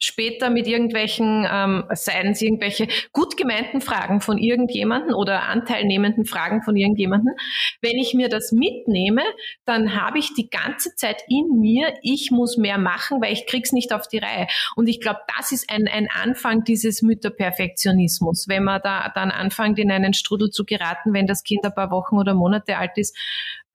später 0.00 0.50
mit 0.50 0.66
irgendwelchen, 0.66 1.46
ähm, 1.50 1.84
seien 1.90 2.32
es 2.32 2.42
irgendwelche 2.42 2.88
gut 3.12 3.36
gemeinten 3.36 3.80
Fragen 3.80 4.20
von 4.20 4.38
irgendjemanden 4.38 5.14
oder 5.14 5.42
anteilnehmenden 5.44 6.24
Fragen 6.24 6.62
von 6.62 6.76
irgendjemanden, 6.76 7.34
wenn 7.82 7.98
ich 7.98 8.14
mir 8.14 8.28
das 8.28 8.50
mitnehme, 8.50 9.22
dann 9.66 9.94
habe 9.94 10.18
ich 10.18 10.34
die 10.34 10.48
ganze 10.48 10.94
Zeit 10.96 11.22
in 11.28 11.60
mir, 11.60 11.94
ich 12.02 12.30
muss 12.30 12.56
mehr 12.56 12.78
machen, 12.78 13.20
weil 13.20 13.32
ich 13.32 13.46
krieg's 13.46 13.72
nicht 13.72 13.92
auf 13.92 14.08
die 14.08 14.18
Reihe. 14.18 14.46
Und 14.74 14.88
ich 14.88 15.00
glaube, 15.00 15.20
das 15.36 15.52
ist 15.52 15.70
ein, 15.70 15.86
ein 15.86 16.08
Anfang 16.10 16.64
dieses 16.64 17.02
Mütterperfektionismus, 17.02 18.48
wenn 18.48 18.64
man 18.64 18.80
da 18.82 19.12
dann 19.14 19.30
anfängt, 19.30 19.78
in 19.78 19.90
einen 19.90 20.14
Strudel 20.14 20.50
zu 20.50 20.64
geraten, 20.64 21.12
wenn 21.12 21.26
das 21.26 21.44
Kind 21.44 21.64
ein 21.64 21.74
paar 21.74 21.90
Wochen 21.90 22.16
oder 22.16 22.34
Monate 22.34 22.78
alt 22.78 22.96
ist, 22.96 23.16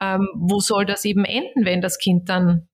ähm, 0.02 0.28
wo 0.36 0.60
soll 0.60 0.86
das 0.86 1.06
eben 1.06 1.24
enden, 1.24 1.66
wenn 1.66 1.82
das 1.82 2.00
Kind 2.00 2.30
dann 2.30 2.68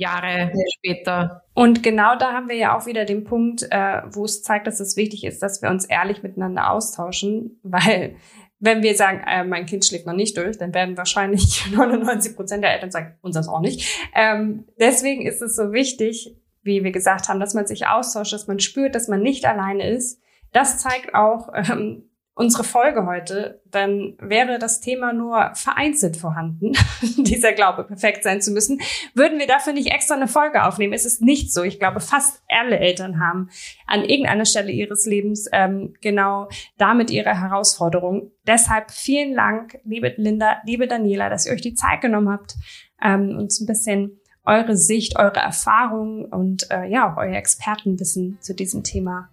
Jahre 0.00 0.50
ja. 0.52 0.64
später. 0.76 1.44
Und 1.54 1.82
genau 1.82 2.16
da 2.16 2.32
haben 2.32 2.48
wir 2.48 2.56
ja 2.56 2.76
auch 2.76 2.86
wieder 2.86 3.04
den 3.04 3.24
Punkt, 3.24 3.66
äh, 3.70 4.02
wo 4.10 4.24
es 4.24 4.42
zeigt, 4.42 4.66
dass 4.66 4.80
es 4.80 4.96
wichtig 4.96 5.24
ist, 5.24 5.42
dass 5.42 5.62
wir 5.62 5.70
uns 5.70 5.84
ehrlich 5.84 6.22
miteinander 6.22 6.70
austauschen, 6.70 7.60
weil 7.62 8.16
wenn 8.62 8.82
wir 8.82 8.94
sagen, 8.94 9.22
äh, 9.26 9.44
mein 9.44 9.66
Kind 9.66 9.86
schläft 9.86 10.06
noch 10.06 10.14
nicht 10.14 10.36
durch, 10.36 10.58
dann 10.58 10.74
werden 10.74 10.96
wahrscheinlich 10.96 11.64
99 11.72 12.36
Prozent 12.36 12.64
der 12.64 12.72
Eltern 12.72 12.90
sagen, 12.90 13.16
uns 13.22 13.34
das 13.34 13.48
auch 13.48 13.60
nicht. 13.60 13.86
Ähm, 14.14 14.64
deswegen 14.78 15.26
ist 15.26 15.40
es 15.40 15.56
so 15.56 15.72
wichtig, 15.72 16.36
wie 16.62 16.84
wir 16.84 16.92
gesagt 16.92 17.28
haben, 17.28 17.40
dass 17.40 17.54
man 17.54 17.66
sich 17.66 17.86
austauscht, 17.86 18.32
dass 18.32 18.46
man 18.46 18.60
spürt, 18.60 18.94
dass 18.94 19.08
man 19.08 19.22
nicht 19.22 19.46
alleine 19.46 19.88
ist. 19.88 20.20
Das 20.52 20.78
zeigt 20.78 21.14
auch, 21.14 21.48
ähm, 21.54 22.09
unsere 22.34 22.64
Folge 22.64 23.06
heute, 23.06 23.60
dann 23.66 24.14
wäre 24.18 24.58
das 24.58 24.80
Thema 24.80 25.12
nur 25.12 25.52
vereinzelt 25.54 26.16
vorhanden, 26.16 26.72
dieser 27.18 27.52
Glaube, 27.52 27.84
perfekt 27.84 28.22
sein 28.22 28.40
zu 28.40 28.52
müssen, 28.52 28.80
würden 29.14 29.38
wir 29.38 29.46
dafür 29.46 29.72
nicht 29.72 29.92
extra 29.92 30.14
eine 30.14 30.28
Folge 30.28 30.64
aufnehmen. 30.64 30.92
Es 30.92 31.04
ist 31.04 31.20
nicht 31.20 31.52
so. 31.52 31.62
Ich 31.62 31.78
glaube, 31.78 32.00
fast 32.00 32.42
alle 32.48 32.78
Eltern 32.78 33.20
haben 33.20 33.50
an 33.86 34.04
irgendeiner 34.04 34.46
Stelle 34.46 34.72
ihres 34.72 35.06
Lebens 35.06 35.48
ähm, 35.52 35.94
genau 36.00 36.48
damit 36.78 37.10
ihre 37.10 37.38
Herausforderung. 37.38 38.30
Deshalb 38.46 38.90
vielen 38.90 39.34
Dank, 39.34 39.78
liebe 39.84 40.14
Linda, 40.16 40.58
liebe 40.64 40.86
Daniela, 40.86 41.28
dass 41.28 41.46
ihr 41.46 41.52
euch 41.52 41.62
die 41.62 41.74
Zeit 41.74 42.00
genommen 42.00 42.30
habt, 42.30 42.54
ähm, 43.02 43.36
uns 43.38 43.60
ein 43.60 43.66
bisschen 43.66 44.20
eure 44.44 44.76
Sicht, 44.76 45.18
eure 45.18 45.40
Erfahrungen 45.40 46.24
und 46.24 46.70
äh, 46.70 46.86
ja 46.86 47.12
auch 47.12 47.18
euer 47.18 47.36
Expertenwissen 47.36 48.38
zu 48.40 48.54
diesem 48.54 48.82
Thema 48.82 49.28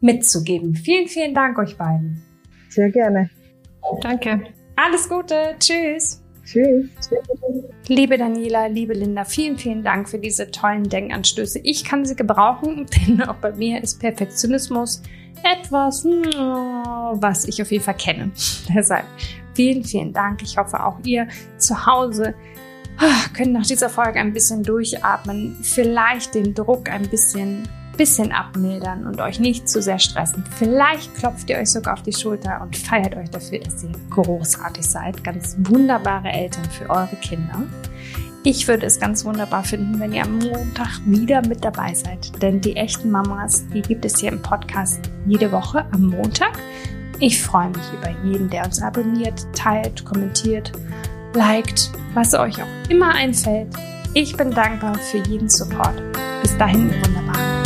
mitzugeben. 0.00 0.74
Vielen, 0.74 1.08
vielen 1.08 1.34
Dank 1.34 1.58
euch 1.58 1.76
beiden. 1.76 2.22
Sehr 2.68 2.90
gerne. 2.90 3.30
Danke. 4.00 4.40
Alles 4.76 5.08
Gute. 5.08 5.54
Tschüss. 5.58 6.22
Tschüss. 6.44 6.88
Liebe 7.86 8.18
Daniela, 8.18 8.66
liebe 8.66 8.94
Linda, 8.94 9.24
vielen, 9.24 9.56
vielen 9.56 9.82
Dank 9.82 10.08
für 10.08 10.18
diese 10.18 10.50
tollen 10.50 10.84
Denkanstöße. 10.84 11.60
Ich 11.62 11.84
kann 11.84 12.04
sie 12.04 12.16
gebrauchen, 12.16 12.86
denn 13.08 13.22
auch 13.22 13.36
bei 13.36 13.52
mir 13.52 13.82
ist 13.82 14.00
Perfektionismus 14.00 15.02
etwas, 15.42 16.04
was 16.04 17.44
ich 17.46 17.62
auf 17.62 17.70
jeden 17.70 17.84
Fall 17.84 17.96
kenne. 17.96 18.30
Deshalb 18.74 19.06
vielen, 19.54 19.84
vielen 19.84 20.12
Dank. 20.12 20.42
Ich 20.42 20.56
hoffe, 20.56 20.84
auch 20.84 20.98
ihr 21.04 21.28
zu 21.56 21.86
Hause 21.86 22.34
ah, 22.98 23.28
könnt 23.32 23.52
nach 23.52 23.66
dieser 23.66 23.88
Folge 23.88 24.18
ein 24.18 24.32
bisschen 24.32 24.62
durchatmen, 24.62 25.56
vielleicht 25.62 26.34
den 26.34 26.54
Druck 26.54 26.88
ein 26.90 27.08
bisschen 27.08 27.68
bisschen 27.96 28.32
abmildern 28.32 29.06
und 29.06 29.20
euch 29.20 29.40
nicht 29.40 29.68
zu 29.68 29.82
sehr 29.82 29.98
stressen. 29.98 30.44
Vielleicht 30.58 31.14
klopft 31.14 31.50
ihr 31.50 31.58
euch 31.58 31.70
sogar 31.70 31.94
auf 31.94 32.02
die 32.02 32.12
Schulter 32.12 32.60
und 32.62 32.76
feiert 32.76 33.16
euch 33.16 33.30
dafür, 33.30 33.60
dass 33.60 33.84
ihr 33.84 33.92
großartig 34.10 34.86
seid. 34.86 35.22
Ganz 35.22 35.56
wunderbare 35.58 36.28
Eltern 36.28 36.64
für 36.70 36.88
eure 36.88 37.16
Kinder. 37.16 37.62
Ich 38.42 38.66
würde 38.66 38.86
es 38.86 38.98
ganz 38.98 39.24
wunderbar 39.26 39.62
finden, 39.64 40.00
wenn 40.00 40.14
ihr 40.14 40.22
am 40.22 40.38
Montag 40.38 41.00
wieder 41.04 41.46
mit 41.46 41.62
dabei 41.62 41.92
seid. 41.92 42.40
Denn 42.40 42.60
die 42.60 42.74
echten 42.74 43.10
Mamas, 43.10 43.66
die 43.68 43.82
gibt 43.82 44.04
es 44.06 44.18
hier 44.18 44.32
im 44.32 44.40
Podcast 44.40 45.10
jede 45.26 45.52
Woche 45.52 45.84
am 45.92 46.06
Montag. 46.06 46.58
Ich 47.18 47.42
freue 47.42 47.68
mich 47.68 47.82
über 47.92 48.10
jeden, 48.24 48.48
der 48.48 48.64
uns 48.64 48.80
abonniert, 48.80 49.46
teilt, 49.54 50.06
kommentiert, 50.06 50.72
liked, 51.34 51.90
was 52.14 52.32
euch 52.32 52.62
auch 52.62 52.88
immer 52.88 53.14
einfällt. 53.14 53.68
Ich 54.14 54.34
bin 54.34 54.50
dankbar 54.50 54.94
für 54.94 55.18
jeden 55.18 55.50
Support. 55.50 56.02
Bis 56.40 56.56
dahin, 56.56 56.90
wunderbar. 56.90 57.59